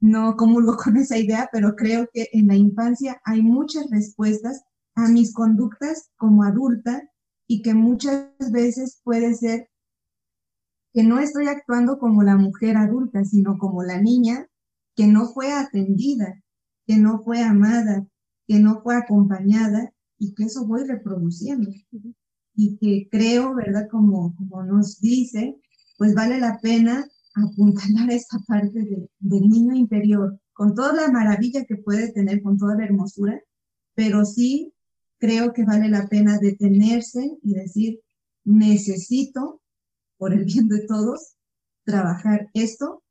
No 0.00 0.36
comulgo 0.36 0.76
con 0.76 0.96
esa 0.96 1.18
idea, 1.18 1.48
pero 1.52 1.74
creo 1.74 2.08
que 2.12 2.28
en 2.32 2.46
la 2.46 2.54
infancia 2.54 3.20
hay 3.24 3.42
muchas 3.42 3.90
respuestas 3.90 4.62
a 4.94 5.08
mis 5.08 5.34
conductas 5.34 6.12
como 6.16 6.44
adulta 6.44 7.02
y 7.48 7.62
que 7.62 7.74
muchas 7.74 8.28
veces 8.52 9.00
puede 9.02 9.34
ser 9.34 9.68
que 10.92 11.02
no 11.02 11.18
estoy 11.18 11.48
actuando 11.48 11.98
como 11.98 12.22
la 12.22 12.36
mujer 12.36 12.76
adulta, 12.76 13.24
sino 13.24 13.58
como 13.58 13.82
la 13.82 14.00
niña 14.00 14.46
que 14.94 15.08
no 15.08 15.26
fue 15.26 15.52
atendida, 15.52 16.40
que 16.86 16.98
no 16.98 17.18
fue 17.24 17.42
amada, 17.42 18.06
que 18.46 18.58
no 18.58 18.82
fue 18.82 18.96
acompañada 18.96 19.92
y 20.18 20.34
que 20.34 20.44
eso 20.44 20.66
voy 20.66 20.84
reproduciendo. 20.84 21.70
Y 22.54 22.76
que 22.76 23.08
creo, 23.10 23.54
¿verdad? 23.54 23.88
Como, 23.90 24.34
como 24.36 24.62
nos 24.62 25.00
dice, 25.00 25.56
pues 25.98 26.14
vale 26.14 26.38
la 26.38 26.58
pena 26.60 27.06
apuntalar 27.34 28.10
esta 28.10 28.38
parte 28.46 29.08
del 29.18 29.48
niño 29.48 29.74
interior, 29.74 30.38
con 30.52 30.74
toda 30.74 30.92
la 30.92 31.10
maravilla 31.10 31.64
que 31.64 31.76
puede 31.76 32.12
tener, 32.12 32.42
con 32.42 32.58
toda 32.58 32.76
la 32.76 32.84
hermosura, 32.84 33.40
pero 33.94 34.24
sí 34.24 34.72
creo 35.18 35.52
que 35.52 35.64
vale 35.64 35.88
la 35.88 36.08
pena 36.08 36.38
detenerse 36.38 37.38
y 37.42 37.54
decir, 37.54 38.00
necesito 38.44 39.60
por 40.18 40.32
el 40.32 40.44
bien 40.44 40.68
de 40.68 40.86
todos, 40.86 41.36
trabajar 41.84 42.48
esto, 42.54 43.02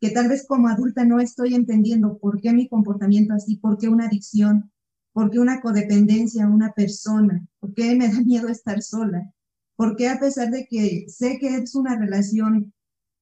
que 0.00 0.10
tal 0.10 0.28
vez 0.28 0.46
como 0.46 0.68
adulta 0.68 1.04
no 1.04 1.20
estoy 1.20 1.54
entendiendo 1.54 2.18
por 2.18 2.40
qué 2.40 2.52
mi 2.52 2.68
comportamiento 2.68 3.34
así, 3.34 3.56
por 3.56 3.78
qué 3.78 3.88
una 3.88 4.06
adicción, 4.06 4.70
por 5.18 5.32
qué 5.32 5.40
una 5.40 5.60
codependencia 5.60 6.44
a 6.44 6.48
una 6.48 6.70
persona, 6.74 7.44
por 7.58 7.74
qué 7.74 7.96
me 7.96 8.06
da 8.06 8.20
miedo 8.20 8.46
estar 8.46 8.80
sola, 8.80 9.34
por 9.74 9.96
qué 9.96 10.08
a 10.08 10.20
pesar 10.20 10.52
de 10.52 10.68
que 10.70 11.06
sé 11.08 11.38
que 11.40 11.56
es 11.56 11.74
una 11.74 11.96
relación 11.96 12.72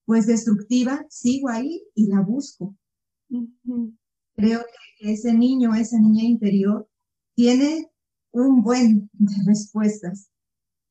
pues 0.04 0.26
destructiva, 0.26 1.06
sigo 1.08 1.48
ahí 1.48 1.82
y 1.94 2.08
la 2.08 2.20
busco. 2.20 2.76
Creo 4.34 4.60
que 4.98 5.10
ese 5.10 5.32
niño, 5.32 5.74
esa 5.74 5.98
niña 5.98 6.24
interior, 6.24 6.86
tiene 7.34 7.90
un 8.30 8.62
buen 8.62 9.08
de 9.14 9.34
respuestas 9.46 10.28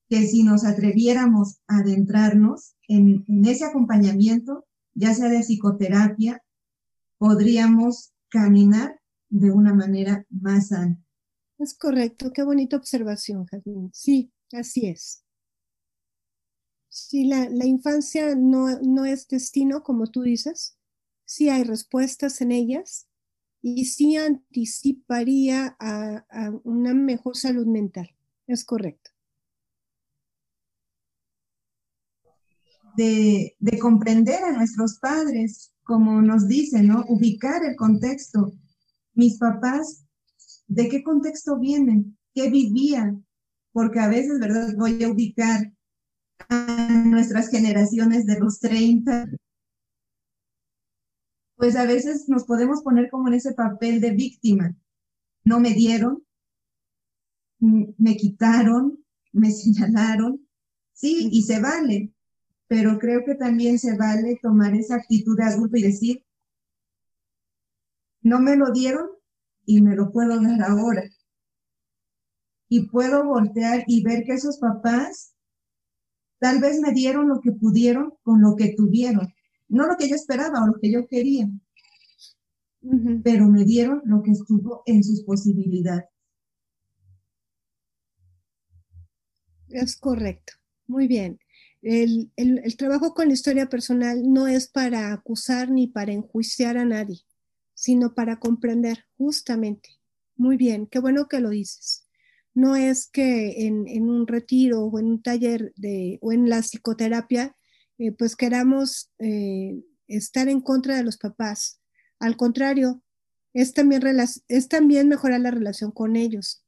que 0.10 0.26
si 0.26 0.42
nos 0.42 0.66
atreviéramos 0.66 1.60
a 1.68 1.82
adentrarnos 1.82 2.78
en, 2.88 3.24
ese 3.46 3.66
acompañamiento, 3.66 4.66
ya 4.96 5.14
sea 5.14 5.30
de 5.30 5.42
psicoterapia, 5.42 6.42
podríamos 7.20 8.12
caminar 8.30 9.00
de 9.30 9.52
una 9.52 9.74
manera 9.74 10.26
más 10.30 10.70
sana. 10.70 11.02
Es 11.58 11.78
correcto, 11.78 12.32
qué 12.34 12.44
bonita 12.44 12.78
observación, 12.78 13.46
Jazmín. 13.46 13.90
Sí, 13.94 14.32
así 14.52 14.88
es. 14.88 15.24
Si 16.90 17.26
la, 17.26 17.48
infancia 17.66 18.36
no, 18.36 18.80
no, 18.82 19.06
es 19.06 19.28
destino, 19.28 19.84
como 19.84 20.08
tú 20.08 20.22
dices, 20.22 20.78
sí 21.26 21.50
hay 21.50 21.64
respuestas 21.64 22.40
en 22.42 22.52
ellas 22.52 23.08
y 23.62 23.86
sí 23.86 24.16
anticiparía 24.16 25.76
a 25.80 26.24
una 26.64 26.94
mejor 26.94 27.36
salud 27.36 27.66
mental. 27.66 28.10
Es 28.48 28.64
correcto. 28.64 29.16
de, 32.96 33.80
comprender 33.80 34.44
a 34.44 34.52
nuestros 34.52 35.00
padres, 35.00 35.72
como 35.84 36.22
nos 36.22 36.48
dicen, 36.48 36.88
¿no? 36.88 37.06
Ubicar 37.08 37.64
el 37.64 37.76
contexto. 37.76 38.54
Mis 39.16 39.38
papás, 39.38 40.06
¿de 40.68 40.88
qué 40.90 41.04
contexto 41.04 41.58
vienen? 41.58 42.18
¿Qué 42.34 42.50
vivían? 42.50 43.26
porque 43.76 44.00
a 44.00 44.08
veces, 44.08 44.40
¿verdad? 44.40 44.74
Voy 44.78 45.04
a 45.04 45.10
ubicar 45.10 45.70
a 46.48 46.88
nuestras 47.08 47.50
generaciones 47.50 48.26
de 48.26 48.40
los 48.40 48.62
30, 48.62 49.28
pues 51.58 51.76
a 51.76 51.86
veces 51.86 52.30
nos 52.30 52.46
podemos 52.46 52.84
poner 52.84 53.10
como 53.10 53.28
en 53.28 53.34
ese 53.34 53.54
papel 53.54 54.00
de 54.00 54.12
víctima. 54.12 54.74
No 55.44 55.60
me 55.60 55.74
dieron, 55.74 56.24
me 57.60 58.16
quitaron, 58.16 59.04
me 59.34 59.52
señalaron, 59.52 60.48
sí, 60.94 61.28
y 61.34 61.42
se 61.42 61.60
vale, 61.60 62.14
pero 62.68 62.98
creo 62.98 63.26
que 63.26 63.36
también 63.36 63.78
se 63.78 63.98
vale 63.98 64.40
tomar 64.42 64.74
esa 64.74 64.96
actitud 64.96 65.36
de 65.36 65.44
adulto 65.44 65.76
y 65.76 65.84
decir, 65.84 66.25
no 68.26 68.40
me 68.40 68.56
lo 68.56 68.72
dieron 68.72 69.08
y 69.66 69.82
me 69.82 69.96
lo 69.96 70.12
puedo 70.12 70.42
dar 70.42 70.60
ahora. 70.64 71.04
Y 72.68 72.88
puedo 72.88 73.24
voltear 73.24 73.84
y 73.86 74.04
ver 74.04 74.24
que 74.24 74.34
esos 74.34 74.58
papás 74.58 75.36
tal 76.40 76.60
vez 76.60 76.80
me 76.80 76.92
dieron 76.92 77.30
lo 77.30 77.40
que 77.40 77.52
pudieron 77.52 78.14
con 78.24 78.42
lo 78.42 78.56
que 78.56 78.74
tuvieron, 78.76 79.32
no 79.68 79.86
lo 79.86 79.96
que 79.96 80.10
yo 80.10 80.16
esperaba 80.16 80.64
o 80.64 80.68
lo 80.68 80.80
que 80.82 80.92
yo 80.92 81.08
quería, 81.08 81.48
pero 83.24 83.48
me 83.48 83.64
dieron 83.64 84.02
lo 84.06 84.24
que 84.24 84.32
estuvo 84.32 84.82
en 84.88 85.04
sus 85.04 85.24
posibilidades. 85.24 86.06
Es 89.70 89.98
correcto, 89.98 90.54
muy 90.88 91.08
bien. 91.08 91.40
El, 91.84 92.32
el, 92.38 92.76
trabajo 92.76 93.14
con 93.14 93.28
la 93.28 93.36
historia 93.36 93.70
personal 93.70 94.24
no 94.26 94.48
es 94.48 94.68
para 94.68 95.14
acusar 95.14 95.70
ni 95.70 95.86
para 95.86 96.12
enjuiciar 96.12 96.78
a 96.78 96.86
nadie, 96.86 97.20
sino 97.76 98.16
para 98.16 98.40
comprender, 98.40 99.06
justamente. 99.18 99.90
Muy 100.36 100.58
bien, 100.58 100.88
qué 100.88 100.98
bueno 101.00 101.28
que 101.28 101.40
lo 101.40 101.50
dices. 101.52 102.08
No 102.56 102.76
es 102.76 103.08
que 103.08 103.68
en, 103.68 103.88
en 103.88 104.10
un 104.10 104.26
retiro 104.26 104.86
o 104.86 105.00
en 105.00 105.06
un 105.06 105.22
taller 105.22 105.74
de, 105.76 106.18
o 106.22 106.32
en 106.32 106.50
la 106.50 106.62
psicoterapia, 106.62 107.56
eh, 108.00 108.12
pues 108.12 108.36
queramos 108.36 109.12
eh, 109.20 109.84
estar 110.08 110.50
en 110.50 110.62
contra 110.62 110.96
de 110.96 111.04
los 111.04 111.18
papás. 111.18 111.80
Al 112.20 112.38
contrario, 112.38 113.04
es 113.54 113.74
también, 113.74 114.02
es 114.48 114.68
también 114.68 115.08
mejorar 115.10 115.42
la 115.42 115.52
relación 115.52 115.92
con 115.92 116.16
ellos. 116.16 116.66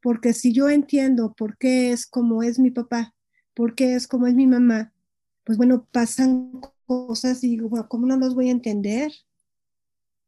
Porque 0.00 0.32
si 0.32 0.52
yo 0.52 0.68
entiendo 0.68 1.34
por 1.34 1.56
qué 1.58 1.92
es 1.92 2.06
como 2.06 2.42
es 2.42 2.58
mi 2.58 2.70
papá, 2.70 3.14
por 3.54 3.74
qué 3.74 3.94
es 3.94 4.06
como 4.06 4.26
es 4.26 4.34
mi 4.34 4.46
mamá, 4.46 4.92
pues 5.44 5.58
bueno, 5.58 5.86
pasan 5.90 6.60
cosas 6.86 7.42
y 7.42 7.48
digo, 7.50 7.70
¿cómo 7.88 8.06
no 8.06 8.16
los 8.16 8.34
voy 8.34 8.48
a 8.48 8.52
entender? 8.52 9.12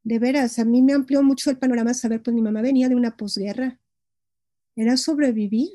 De 0.03 0.18
veras, 0.18 0.59
a 0.59 0.64
mí 0.64 0.82
me 0.82 0.92
amplió 0.92 1.22
mucho 1.22 1.51
el 1.51 1.59
panorama 1.59 1.94
saber, 1.94 2.22
pues 2.22 2.34
mi 2.34 2.42
mamá 2.42 2.62
venía 2.62 2.88
de 2.88 2.94
una 2.94 3.16
posguerra. 3.16 3.78
Era 4.76 4.96
sobrevivir 4.96 5.70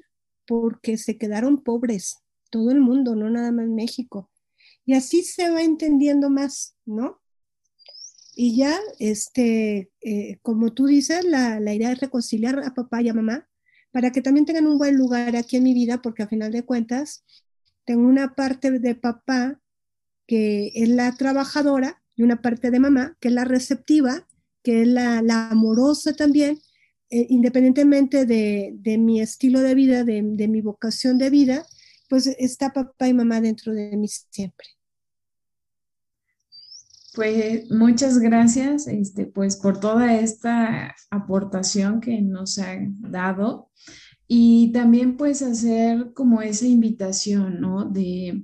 porque 0.48 0.98
se 0.98 1.18
quedaron 1.18 1.64
pobres, 1.64 2.18
todo 2.50 2.72
el 2.72 2.80
mundo, 2.80 3.16
no 3.16 3.30
nada 3.30 3.52
más 3.52 3.68
México. 3.68 4.30
Y 4.86 4.94
así 4.94 5.24
se 5.24 5.50
va 5.50 5.62
entendiendo 5.62 6.30
más, 6.30 6.76
¿no? 6.86 7.20
Y 8.36 8.58
ya, 8.58 8.78
este, 9.00 9.92
eh, 10.02 10.40
como 10.42 10.74
tú 10.74 10.88
dices, 10.88 11.24
la, 11.24 11.60
la 11.60 11.74
idea 11.74 11.92
es 11.92 12.00
reconciliar 12.00 12.60
a 12.64 12.74
papá 12.74 13.02
y 13.02 13.10
a 13.10 13.14
mamá 13.14 13.48
para 13.92 14.12
que 14.12 14.22
también 14.22 14.46
tengan 14.46 14.68
un 14.68 14.78
buen 14.78 14.98
lugar 14.98 15.38
aquí 15.38 15.56
en 15.56 15.64
mi 15.64 15.74
vida, 15.74 16.02
porque 16.02 16.24
a 16.24 16.28
final 16.28 16.52
de 16.52 16.66
cuentas 16.66 17.24
tengo 17.86 18.06
una 18.06 18.36
parte 18.36 18.72
de 18.72 18.94
papá 18.94 19.62
que 20.28 20.72
es 20.76 20.90
la 20.90 21.16
trabajadora 21.16 22.04
y 22.16 22.24
una 22.24 22.42
parte 22.42 22.72
de 22.72 22.80
mamá 22.80 23.18
que 23.20 23.28
es 23.28 23.34
la 23.34 23.46
receptiva, 23.46 24.28
que 24.64 24.82
es 24.82 24.88
la, 24.88 25.50
amorosa 25.50 26.14
también, 26.14 26.60
eh, 27.10 27.28
independientemente 27.30 28.26
de, 28.26 28.98
mi 28.98 29.22
estilo 29.22 29.60
de 29.62 29.76
vida, 29.76 30.04
de, 30.04 30.22
mi 30.22 30.62
vocación 30.62 31.18
de 31.18 31.30
vida, 31.30 31.66
pues 32.10 32.28
está 32.28 32.74
papá 32.74 33.08
y 33.08 33.14
mamá 33.14 33.42
dentro 33.42 33.74
de 33.74 33.96
mí 33.96 34.08
siempre. 34.08 34.68
Pues 37.14 37.72
muchas 37.72 38.20
gracias, 38.20 38.88
este, 38.88 39.26
pues 39.26 39.56
por 39.56 39.80
toda 39.80 40.16
esta 40.20 40.94
aportación 41.10 42.02
que 42.02 42.22
nos 42.22 42.60
ha 42.60 42.78
dado 43.00 43.70
y 44.28 44.72
también 44.74 45.16
pues 45.16 45.42
hacer 45.42 46.12
como 46.14 46.42
esa 46.42 46.66
invitación, 46.66 47.62
¿no? 47.62 47.86
De 47.86 48.44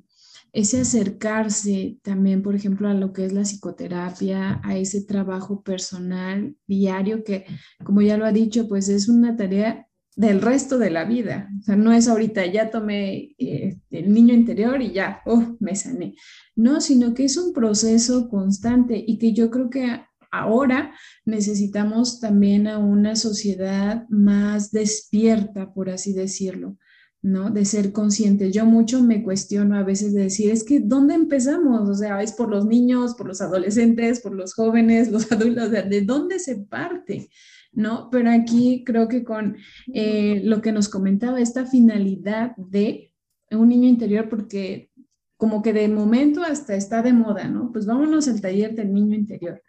ese 0.53 0.81
acercarse 0.81 1.97
también, 2.01 2.41
por 2.41 2.55
ejemplo, 2.55 2.89
a 2.89 2.93
lo 2.93 3.13
que 3.13 3.25
es 3.25 3.33
la 3.33 3.43
psicoterapia, 3.43 4.59
a 4.63 4.77
ese 4.77 5.03
trabajo 5.03 5.61
personal 5.63 6.55
diario 6.67 7.23
que, 7.23 7.45
como 7.83 8.01
ya 8.01 8.17
lo 8.17 8.25
ha 8.25 8.31
dicho, 8.31 8.67
pues 8.67 8.89
es 8.89 9.07
una 9.07 9.37
tarea 9.37 9.87
del 10.15 10.41
resto 10.41 10.77
de 10.77 10.89
la 10.89 11.05
vida. 11.05 11.49
O 11.59 11.63
sea, 11.63 11.75
no 11.75 11.93
es 11.93 12.07
ahorita 12.07 12.45
ya 12.45 12.69
tomé 12.69 13.33
eh, 13.37 13.77
el 13.89 14.13
niño 14.13 14.33
interior 14.33 14.81
y 14.81 14.91
ya, 14.91 15.21
oh, 15.25 15.55
me 15.59 15.75
sané. 15.75 16.15
No, 16.55 16.81
sino 16.81 17.13
que 17.13 17.25
es 17.25 17.37
un 17.37 17.53
proceso 17.53 18.29
constante 18.29 19.01
y 19.05 19.17
que 19.17 19.33
yo 19.33 19.49
creo 19.49 19.69
que 19.69 20.01
ahora 20.31 20.93
necesitamos 21.25 22.19
también 22.19 22.67
a 22.67 22.77
una 22.77 23.15
sociedad 23.15 24.05
más 24.09 24.71
despierta, 24.71 25.73
por 25.73 25.89
así 25.89 26.13
decirlo. 26.13 26.77
¿No? 27.21 27.49
De 27.49 27.65
ser 27.65 27.91
conscientes. 27.91 28.53
Yo 28.53 28.65
mucho 28.65 29.03
me 29.03 29.23
cuestiono 29.23 29.75
a 29.75 29.83
veces 29.83 30.13
de 30.13 30.23
decir, 30.23 30.51
es 30.51 30.63
que 30.63 30.79
¿dónde 30.79 31.13
empezamos? 31.13 31.89
O 31.89 31.93
sea, 31.93 32.21
es 32.21 32.33
por 32.33 32.49
los 32.49 32.65
niños, 32.65 33.15
por 33.15 33.27
los 33.27 33.41
adolescentes, 33.41 34.21
por 34.21 34.33
los 34.33 34.53
jóvenes, 34.53 35.11
los 35.11 35.31
adultos, 35.31 35.71
¿de 35.71 36.01
dónde 36.01 36.39
se 36.39 36.57
parte? 36.57 37.29
¿no? 37.73 38.09
Pero 38.11 38.29
aquí 38.31 38.83
creo 38.85 39.07
que 39.07 39.23
con 39.23 39.57
eh, 39.93 40.41
lo 40.43 40.61
que 40.61 40.71
nos 40.71 40.89
comentaba, 40.89 41.39
esta 41.39 41.65
finalidad 41.65 42.55
de 42.57 43.13
un 43.51 43.69
niño 43.69 43.87
interior, 43.87 44.29
porque 44.29 44.91
como 45.37 45.61
que 45.61 45.73
de 45.73 45.87
momento 45.87 46.43
hasta 46.43 46.75
está 46.75 47.01
de 47.01 47.13
moda, 47.13 47.47
¿no? 47.47 47.71
Pues 47.71 47.85
vámonos 47.85 48.27
al 48.27 48.41
taller 48.41 48.75
del 48.75 48.93
niño 48.93 49.15
interior. 49.15 49.61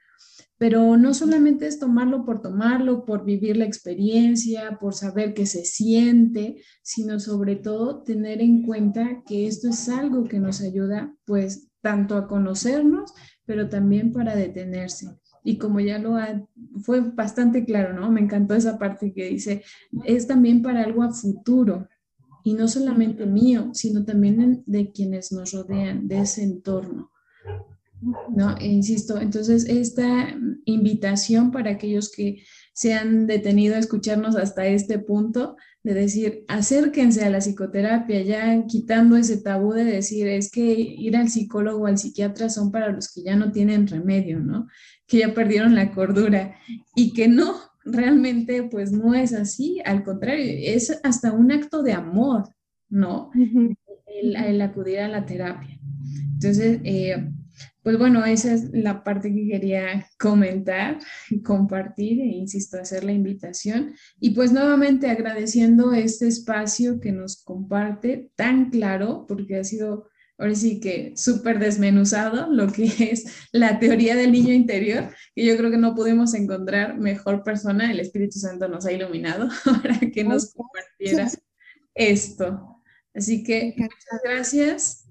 Pero 0.63 0.97
no 0.97 1.13
solamente 1.13 1.67
es 1.67 1.81
tomarlo 1.81 2.25
por 2.25 2.41
tomarlo, 2.41 3.05
por 3.05 3.25
vivir 3.25 3.57
la 3.57 3.65
experiencia, 3.65 4.79
por 4.81 4.95
saber 4.95 5.35
qué 5.35 5.45
se 5.45 5.65
siente, 5.65 6.63
sino 6.85 7.19
sobre 7.19 7.57
todo 7.57 8.05
tener 8.05 8.41
en 8.41 8.63
cuenta 8.63 9.25
que 9.27 9.49
esto 9.49 9.71
es 9.71 9.89
algo 9.89 10.23
que 10.23 10.39
nos 10.39 10.61
ayuda, 10.61 11.13
pues, 11.25 11.73
tanto 11.81 12.17
a 12.17 12.29
conocernos, 12.29 13.13
pero 13.45 13.69
también 13.69 14.13
para 14.13 14.37
detenerse 14.37 15.09
y 15.43 15.59
como 15.59 15.81
ya 15.81 15.99
lo 15.99 16.15
ha, 16.15 16.47
fue 16.85 17.01
bastante 17.01 17.65
claro, 17.65 17.99
¿no? 17.99 18.13
Me 18.13 18.21
encantó 18.21 18.55
esa 18.55 18.79
parte 18.79 19.13
que 19.13 19.31
dice, 19.31 19.65
es 20.05 20.29
también 20.29 20.63
para 20.63 20.85
algo 20.85 21.03
a 21.03 21.11
futuro 21.11 21.89
y 22.45 22.55
no 22.55 22.69
solamente 22.69 23.27
mío, 23.27 23.71
sino 23.73 24.05
también 24.05 24.63
de 24.67 24.93
quienes 24.93 25.33
nos 25.33 25.51
rodean, 25.51 26.07
de 26.07 26.21
ese 26.21 26.45
entorno. 26.45 27.11
¿No? 28.35 28.57
E 28.59 28.67
insisto, 28.67 29.21
entonces 29.21 29.65
esta 29.69 30.37
invitación 30.65 31.53
para 31.53 31.71
aquellos 31.71 32.11
que 32.11 32.43
se 32.75 32.95
han 32.95 33.27
detenido 33.27 33.77
a 33.77 33.79
escucharnos 33.79 34.35
hasta 34.35 34.67
este 34.67 34.99
punto, 34.99 35.57
de 35.85 35.95
decir, 35.95 36.45
acérquense 36.49 37.25
a 37.25 37.31
la 37.31 37.39
psicoterapia, 37.39 38.23
ya 38.23 38.67
quitando 38.67 39.17
ese 39.17 39.37
tabú 39.39 39.73
de 39.73 39.85
decir, 39.85 40.27
es 40.29 40.51
que 40.51 40.65
ir 40.65 41.17
al 41.17 41.29
psicólogo 41.29 41.83
o 41.83 41.87
al 41.87 41.99
psiquiatra 41.99 42.49
son 42.49 42.71
para 42.71 42.91
los 42.91 43.13
que 43.13 43.23
ya 43.23 43.37
no 43.37 43.53
tienen 43.53 43.87
remedio, 43.87 44.41
¿no? 44.41 44.69
Que 45.07 45.19
ya 45.19 45.35
perdieron 45.35 45.75
la 45.75 45.93
cordura 45.93 46.57
y 46.95 47.13
que 47.13 47.29
no, 47.29 47.57
realmente 47.85 48.63
pues 48.65 48.93
no 48.93 49.15
es 49.15 49.33
así, 49.33 49.81
al 49.85 50.05
contrario, 50.05 50.45
es 50.47 50.99
hasta 51.03 51.33
un 51.33 51.53
acto 51.53 51.83
de 51.83 51.93
amor, 51.93 52.49
¿no? 52.89 53.31
el, 54.07 54.61
acudir 54.61 55.01
a 55.01 55.09
la 55.09 55.27
terapia. 55.27 55.79
Entonces, 56.35 56.81
eh, 56.85 57.29
pues 57.83 57.99
bueno, 57.99 58.25
esa 58.25 58.55
es 58.55 58.71
la 58.73 59.03
parte 59.03 59.35
que 59.35 59.49
quería 59.49 60.07
comentar, 60.19 60.99
compartir 61.45 62.21
e 62.21 62.27
insisto, 62.27 62.79
hacer 62.79 63.03
la 63.03 63.13
invitación. 63.13 63.95
Y 64.21 64.31
pues 64.31 64.53
nuevamente 64.53 65.11
agradeciendo 65.11 65.93
este 65.93 66.29
espacio 66.29 67.01
que 67.01 67.11
nos 67.11 67.43
comparte 67.43 68.31
tan 68.37 68.71
claro, 68.71 69.27
porque 69.27 69.57
ha 69.57 69.65
sido 69.65 70.09
ahora 70.39 70.55
sí 70.55 70.81
que 70.81 71.13
súper 71.17 71.59
desmenuzado 71.59 72.51
lo 72.51 72.71
que 72.73 72.85
es 73.11 73.49
la 73.53 73.79
teoría 73.79 74.15
del 74.15 74.33
niño 74.33 74.53
interior, 74.53 75.11
y 75.35 75.47
yo 75.47 75.57
creo 75.57 75.71
que 75.71 75.79
no 75.79 75.95
pudimos 75.95 76.35
encontrar 76.35 76.99
mejor 76.99 77.43
persona, 77.43 77.91
el 77.91 78.01
Espíritu 78.01 78.39
Santo 78.39 78.69
nos 78.69 78.87
ha 78.87 78.93
iluminado 78.93 79.49
para 79.83 79.99
que 79.99 80.23
nos 80.23 80.53
compartiera 80.53 81.29
esto. 81.95 82.81
Así 83.15 83.43
que 83.43 83.75
muchas 83.77 84.21
gracias, 84.25 85.09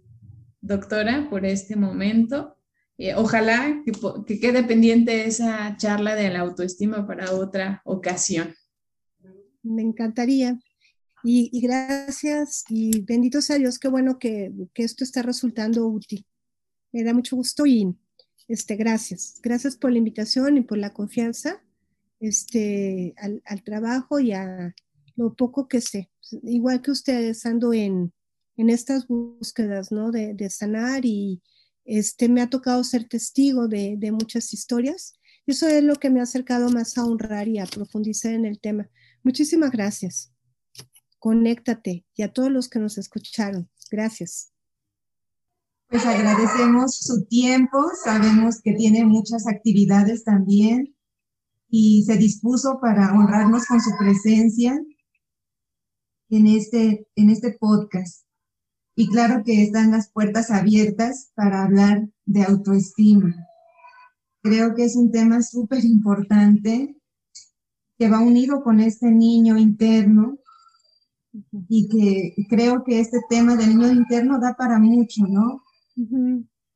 doctora, 0.62 1.28
por 1.30 1.46
este 1.46 1.76
momento. 1.76 2.58
Eh, 3.04 3.16
ojalá 3.16 3.82
que, 3.84 4.40
quede 4.40 4.64
pendiente 4.64 5.26
esa 5.26 5.76
charla 5.76 6.14
de 6.14 6.30
la 6.30 6.42
autoestima 6.42 7.08
para 7.08 7.32
otra 7.32 7.82
ocasión. 7.84 8.54
Me 9.64 9.82
encantaría. 9.82 10.60
Y, 11.24 11.50
gracias 11.62 12.64
y 12.70 13.02
bendito 13.02 13.42
sea 13.42 13.58
Dios, 13.58 13.80
qué 13.80 13.88
bueno 13.88 14.20
que, 14.20 14.52
esto 14.76 15.04
está 15.04 15.24
resultando 15.24 15.88
útil. 15.88 16.28
Me 16.92 17.04
da 17.04 17.12
mucho 17.16 17.36
gusto 17.36 17.66
y 17.66 17.92
este, 18.48 18.76
gracias. 18.76 19.40
Gracias 19.42 19.78
por 19.78 19.92
la 19.92 19.98
invitación 19.98 20.58
y 20.58 20.62
por 20.62 20.78
la 20.78 20.94
confianza 20.94 21.60
este, 22.20 23.16
al, 23.18 23.64
trabajo 23.64 24.20
y 24.20 24.32
a 24.34 24.76
lo 25.16 25.34
poco 25.34 25.68
que 25.68 25.82
sé. 25.82 26.12
Igual 26.44 26.84
que 26.84 26.92
ustedes, 26.92 27.48
ando 27.48 27.74
en, 27.74 28.14
en 28.58 28.70
estas 28.70 29.08
búsquedas, 29.08 29.92
¿no? 29.92 30.12
De, 30.12 30.36
de, 30.36 30.52
sanar 30.52 31.04
y 31.04 31.42
este, 31.86 32.30
me 32.30 32.42
ha 32.42 32.50
tocado 32.50 32.84
ser 32.84 33.08
testigo 33.08 33.68
de, 33.68 33.96
de 33.98 34.12
muchas 34.12 34.54
historias. 34.54 35.14
Eso 35.46 35.68
es 35.68 35.84
lo 35.84 35.96
que 35.96 36.10
me 36.10 36.20
ha 36.20 36.24
acercado 36.24 36.70
más 36.70 36.98
a 36.98 37.06
honrar 37.06 37.48
y 37.48 37.60
a 37.60 37.66
profundizar 37.66 38.34
en 38.34 38.46
el 38.46 38.60
tema. 38.60 38.90
Muchísimas 39.24 39.72
gracias. 39.72 40.34
Conéctate 41.20 42.06
y 42.16 42.24
a 42.24 42.32
todos 42.32 42.52
los 42.52 42.70
que 42.70 42.80
nos 42.80 42.98
escucharon. 42.98 43.70
Gracias. 43.90 44.52
Pues 45.88 46.06
agradecemos 46.06 46.96
su 46.96 47.26
tiempo, 47.26 47.78
sabemos 48.02 48.62
que 48.62 48.72
tiene 48.74 49.04
muchas 49.04 49.46
actividades 49.46 50.24
también 50.24 50.96
y 51.70 52.04
se 52.06 52.16
dispuso 52.16 52.80
para 52.82 53.14
honrarnos 53.14 53.66
con 53.66 53.82
su 53.82 53.90
presencia 54.00 54.82
en 56.30 56.48
este, 56.48 57.08
en 57.16 57.30
este 57.30 57.58
podcast. 57.60 58.26
Y 59.02 59.08
claro 59.08 59.42
que 59.44 59.64
están 59.64 59.90
las 59.90 60.12
puertas 60.12 60.52
abiertas 60.52 61.32
para 61.34 61.64
hablar 61.64 62.08
de 62.26 62.44
autoestima. 62.44 63.34
Creo 64.44 64.76
que 64.76 64.84
es 64.84 64.96
un 64.96 65.10
tema 65.10 65.42
súper 65.42 65.84
importante 65.84 66.96
que 67.98 68.10
va 68.10 68.20
unido 68.20 68.62
con 68.62 68.80
este 68.80 69.10
niño 69.10 69.58
interno 69.58 70.38
y 71.68 71.88
que 71.90 72.46
creo 72.48 72.84
que 72.84 73.00
este 73.00 73.18
tema 73.28 73.56
del 73.56 73.70
niño 73.70 73.92
interno 73.92 74.40
da 74.40 74.54
para 74.54 74.78
mucho, 74.78 75.24
¿no? 75.28 75.64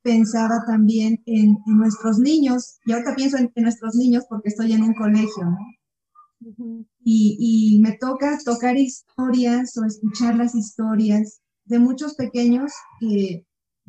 Pensaba 0.02 0.64
también 0.66 1.22
en, 1.26 1.58
nuestros 1.66 2.18
niños, 2.18 2.80
y 2.86 2.92
ahorita 2.92 3.14
pienso 3.14 3.36
en, 3.36 3.52
nuestros 3.54 3.94
niños 3.94 4.24
porque 4.28 4.48
estoy 4.48 4.72
en 4.72 4.82
un 4.82 4.94
colegio, 4.94 5.44
¿no? 5.44 6.86
y, 7.04 7.76
y 7.76 7.80
me 7.82 7.96
toca 7.98 8.36
tocar 8.44 8.76
historias 8.76 9.76
o 9.76 9.84
escuchar 9.84 10.34
las 10.34 10.56
historias 10.56 11.40
de 11.66 11.78
muchos 11.78 12.14
pequeños 12.14 12.72
que 13.00 13.46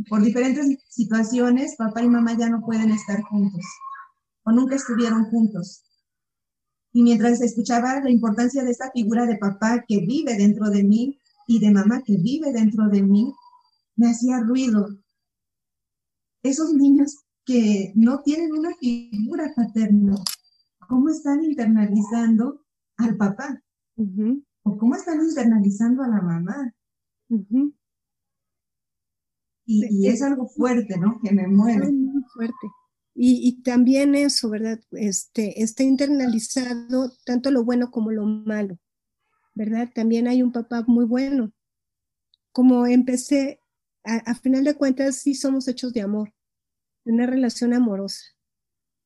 por 0.09 0.21
diferentes 0.21 0.77
situaciones 0.89 1.75
papá 1.75 2.03
y 2.03 2.09
mamá 2.09 2.37
ya 2.37 2.49
no 2.49 2.61
pueden 2.61 2.91
estar 2.91 3.21
juntos 3.23 3.65
o 4.43 4.51
nunca 4.51 4.75
estuvieron 4.75 5.25
juntos. 5.25 5.83
Y 6.93 7.03
mientras 7.03 7.41
escuchaba 7.41 7.99
la 7.99 8.09
importancia 8.09 8.63
de 8.63 8.71
esta 8.71 8.91
figura 8.91 9.25
de 9.25 9.37
papá 9.37 9.83
que 9.87 9.99
vive 9.99 10.35
dentro 10.35 10.69
de 10.69 10.83
mí 10.83 11.19
y 11.47 11.59
de 11.59 11.71
mamá 11.71 12.01
que 12.03 12.17
vive 12.17 12.51
dentro 12.51 12.87
de 12.87 13.03
mí, 13.03 13.33
me 13.95 14.09
hacía 14.09 14.39
ruido 14.39 14.87
esos 16.43 16.73
niños 16.73 17.25
que 17.45 17.93
no 17.95 18.21
tienen 18.21 18.51
una 18.51 18.75
figura 18.75 19.53
paterna, 19.55 20.15
¿cómo 20.87 21.09
están 21.09 21.43
internalizando 21.43 22.61
al 22.97 23.15
papá? 23.15 23.61
¿O 24.63 24.77
cómo 24.77 24.95
están 24.95 25.21
internalizando 25.21 26.03
a 26.03 26.07
la 26.07 26.21
mamá? 26.21 26.73
Y, 29.65 30.07
es 30.07 30.21
algo 30.21 30.47
fuerte, 30.47 30.97
¿no? 30.97 31.19
Que 31.21 31.33
me 31.33 31.47
mueve. 31.47 31.91
Muy 31.91 32.23
fuerte. 32.33 32.67
Y, 33.13 33.47
y, 33.47 33.61
también 33.63 34.15
eso, 34.15 34.49
¿verdad? 34.49 34.79
Este, 34.91 35.61
está 35.61 35.83
internalizado 35.83 37.11
tanto 37.25 37.51
lo 37.51 37.63
bueno 37.63 37.91
como 37.91 38.11
lo 38.11 38.25
malo, 38.25 38.79
¿verdad? 39.55 39.89
También 39.93 40.27
hay 40.27 40.41
un 40.41 40.51
papá 40.51 40.83
muy 40.87 41.05
bueno. 41.05 41.51
Como 42.51 42.85
empecé, 42.87 43.59
a, 44.03 44.35
final 44.35 44.63
de 44.63 44.75
cuentas, 44.75 45.17
sí 45.17 45.35
somos 45.35 45.67
hechos 45.67 45.93
de 45.93 46.01
amor, 46.01 46.33
una 47.03 47.25
relación 47.25 47.73
amorosa. 47.73 48.23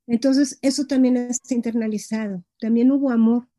Entonces, 0.08 0.60
eso 0.62 0.86
también 0.86 1.18
está 1.18 1.56
internalizado. 1.56 2.44
También 2.60 2.92
hubo 2.92 3.12
amor. 3.12 3.50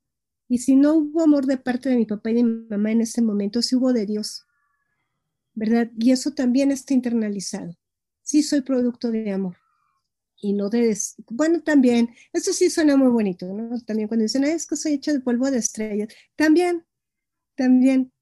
Y 0.48 0.58
si 0.58 0.76
no 0.76 0.94
hubo 0.94 1.22
amor 1.22 1.46
de 1.46 1.56
parte 1.56 1.88
de 1.88 1.96
mi 1.96 2.06
papá 2.06 2.30
y 2.30 2.34
de 2.34 2.44
mi 2.44 2.66
mamá 2.68 2.92
en 2.92 3.00
ese 3.00 3.22
momento, 3.22 3.62
sí 3.62 3.74
hubo 3.74 3.92
de 3.92 4.06
Dios. 4.06 4.46
¿Verdad? 5.54 5.90
Y 5.98 6.12
eso 6.12 6.32
también 6.32 6.70
está 6.70 6.94
internalizado. 6.94 7.76
Sí 8.22 8.42
soy 8.42 8.62
producto 8.62 9.10
de 9.10 9.32
amor. 9.32 9.56
Y 10.40 10.54
no 10.54 10.68
de... 10.68 10.96
Bueno, 11.30 11.62
también, 11.62 12.10
eso 12.32 12.52
sí 12.52 12.70
suena 12.70 12.96
muy 12.96 13.08
bonito, 13.08 13.46
¿no? 13.46 13.78
También 13.82 14.08
cuando 14.08 14.22
dicen, 14.22 14.44
es 14.44 14.66
que 14.66 14.76
soy 14.76 14.94
hecho 14.94 15.12
de 15.12 15.20
polvo 15.20 15.50
de 15.50 15.58
estrellas. 15.58 16.08
También, 16.36 16.84
también 17.54 18.12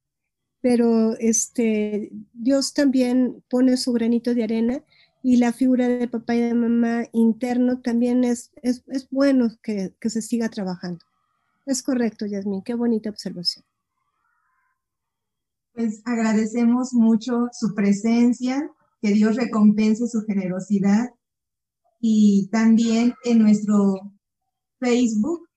pero 0.61 1.17
este, 1.19 2.11
Dios 2.33 2.75
también 2.75 3.43
pone 3.49 3.77
su 3.77 3.93
granito 3.93 4.35
de 4.35 4.45
arena 4.45 4.85
y 5.23 5.37
la 5.37 5.53
figura 5.53 5.89
de 5.89 6.09
papá 6.09 6.35
y 6.35 6.41
de 6.41 6.55
mamá 6.55 7.05
interno 7.13 7.81
también 7.81 8.25
es, 8.25 8.51
es, 8.63 8.85
es 8.89 9.09
bueno 9.11 9.49
que, 9.63 9.95
que, 10.01 10.11
se 10.11 10.23
siga 10.23 10.49
trabajando. 10.49 11.05
Es 11.67 11.83
correcto, 11.83 12.27
Yasmin, 12.27 12.63
qué 12.63 12.75
bonita 12.75 13.11
observación. 13.11 13.65
Pues 15.81 16.03
agradecemos 16.05 16.93
mucho 16.93 17.49
su 17.53 17.75
presencia, 17.75 18.71
que 19.01 19.13
Dios 19.13 19.37
recompense 19.37 20.07
su 20.09 20.21
generosidad. 20.27 21.09
Y 21.99 22.51
también 22.53 23.15
en 23.25 23.39
nuestro 23.39 23.95
Facebook 24.79 25.49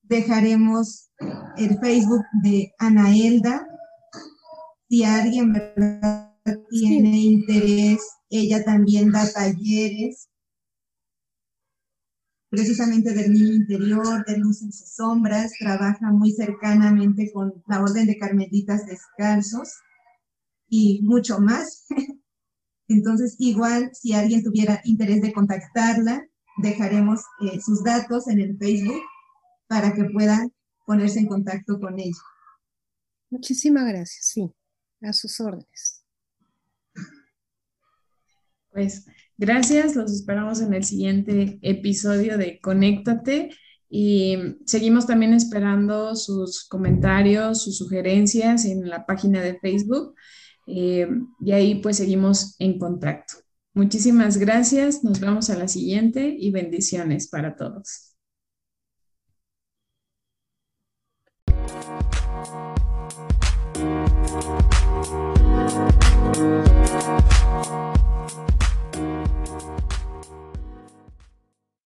dejaremos 0.00 1.10
el 1.58 1.78
Facebook 1.78 2.22
de 2.42 2.72
Anaelda 2.78 3.68
si 4.88 5.04
alguien 5.04 5.52
tiene 6.70 7.18
interés, 7.18 8.00
ella 8.30 8.64
también 8.64 9.12
da 9.12 9.30
talleres 9.30 10.30
precisamente 12.52 13.14
del 13.14 13.32
niño 13.32 13.54
interior, 13.54 14.26
de 14.26 14.36
luces 14.36 14.82
y 14.82 14.86
sombras, 14.86 15.52
trabaja 15.58 16.12
muy 16.12 16.32
cercanamente 16.32 17.32
con 17.32 17.64
la 17.66 17.80
Orden 17.80 18.06
de 18.06 18.18
Carmelitas 18.18 18.84
Descalzos 18.84 19.72
y 20.68 21.00
mucho 21.02 21.40
más. 21.40 21.86
Entonces, 22.88 23.36
igual, 23.38 23.90
si 23.94 24.12
alguien 24.12 24.44
tuviera 24.44 24.82
interés 24.84 25.22
de 25.22 25.32
contactarla, 25.32 26.26
dejaremos 26.58 27.22
eh, 27.40 27.58
sus 27.58 27.82
datos 27.82 28.28
en 28.28 28.38
el 28.40 28.58
Facebook 28.58 29.00
para 29.66 29.94
que 29.94 30.04
puedan 30.12 30.52
ponerse 30.84 31.20
en 31.20 31.28
contacto 31.28 31.80
con 31.80 31.98
ella. 31.98 32.20
Muchísimas 33.30 33.86
gracias, 33.86 34.26
sí 34.26 34.52
a 35.00 35.14
sus 35.14 35.40
órdenes. 35.40 36.04
Pues 38.70 39.06
gracias, 39.42 39.96
los 39.96 40.12
esperamos 40.12 40.60
en 40.60 40.72
el 40.72 40.84
siguiente 40.84 41.58
episodio 41.62 42.38
de 42.38 42.60
Conéctate 42.60 43.50
y 43.90 44.38
seguimos 44.66 45.08
también 45.08 45.34
esperando 45.34 46.14
sus 46.14 46.64
comentarios, 46.68 47.64
sus 47.64 47.76
sugerencias 47.76 48.64
en 48.64 48.88
la 48.88 49.04
página 49.04 49.42
de 49.42 49.58
Facebook 49.58 50.14
eh, 50.68 51.08
y 51.40 51.50
ahí 51.50 51.74
pues 51.82 51.96
seguimos 51.96 52.54
en 52.60 52.78
contacto. 52.78 53.34
Muchísimas 53.74 54.36
gracias, 54.36 55.02
nos 55.02 55.18
vemos 55.18 55.50
a 55.50 55.58
la 55.58 55.66
siguiente 55.66 56.36
y 56.38 56.52
bendiciones 56.52 57.26
para 57.28 57.56
todos. 57.56 58.14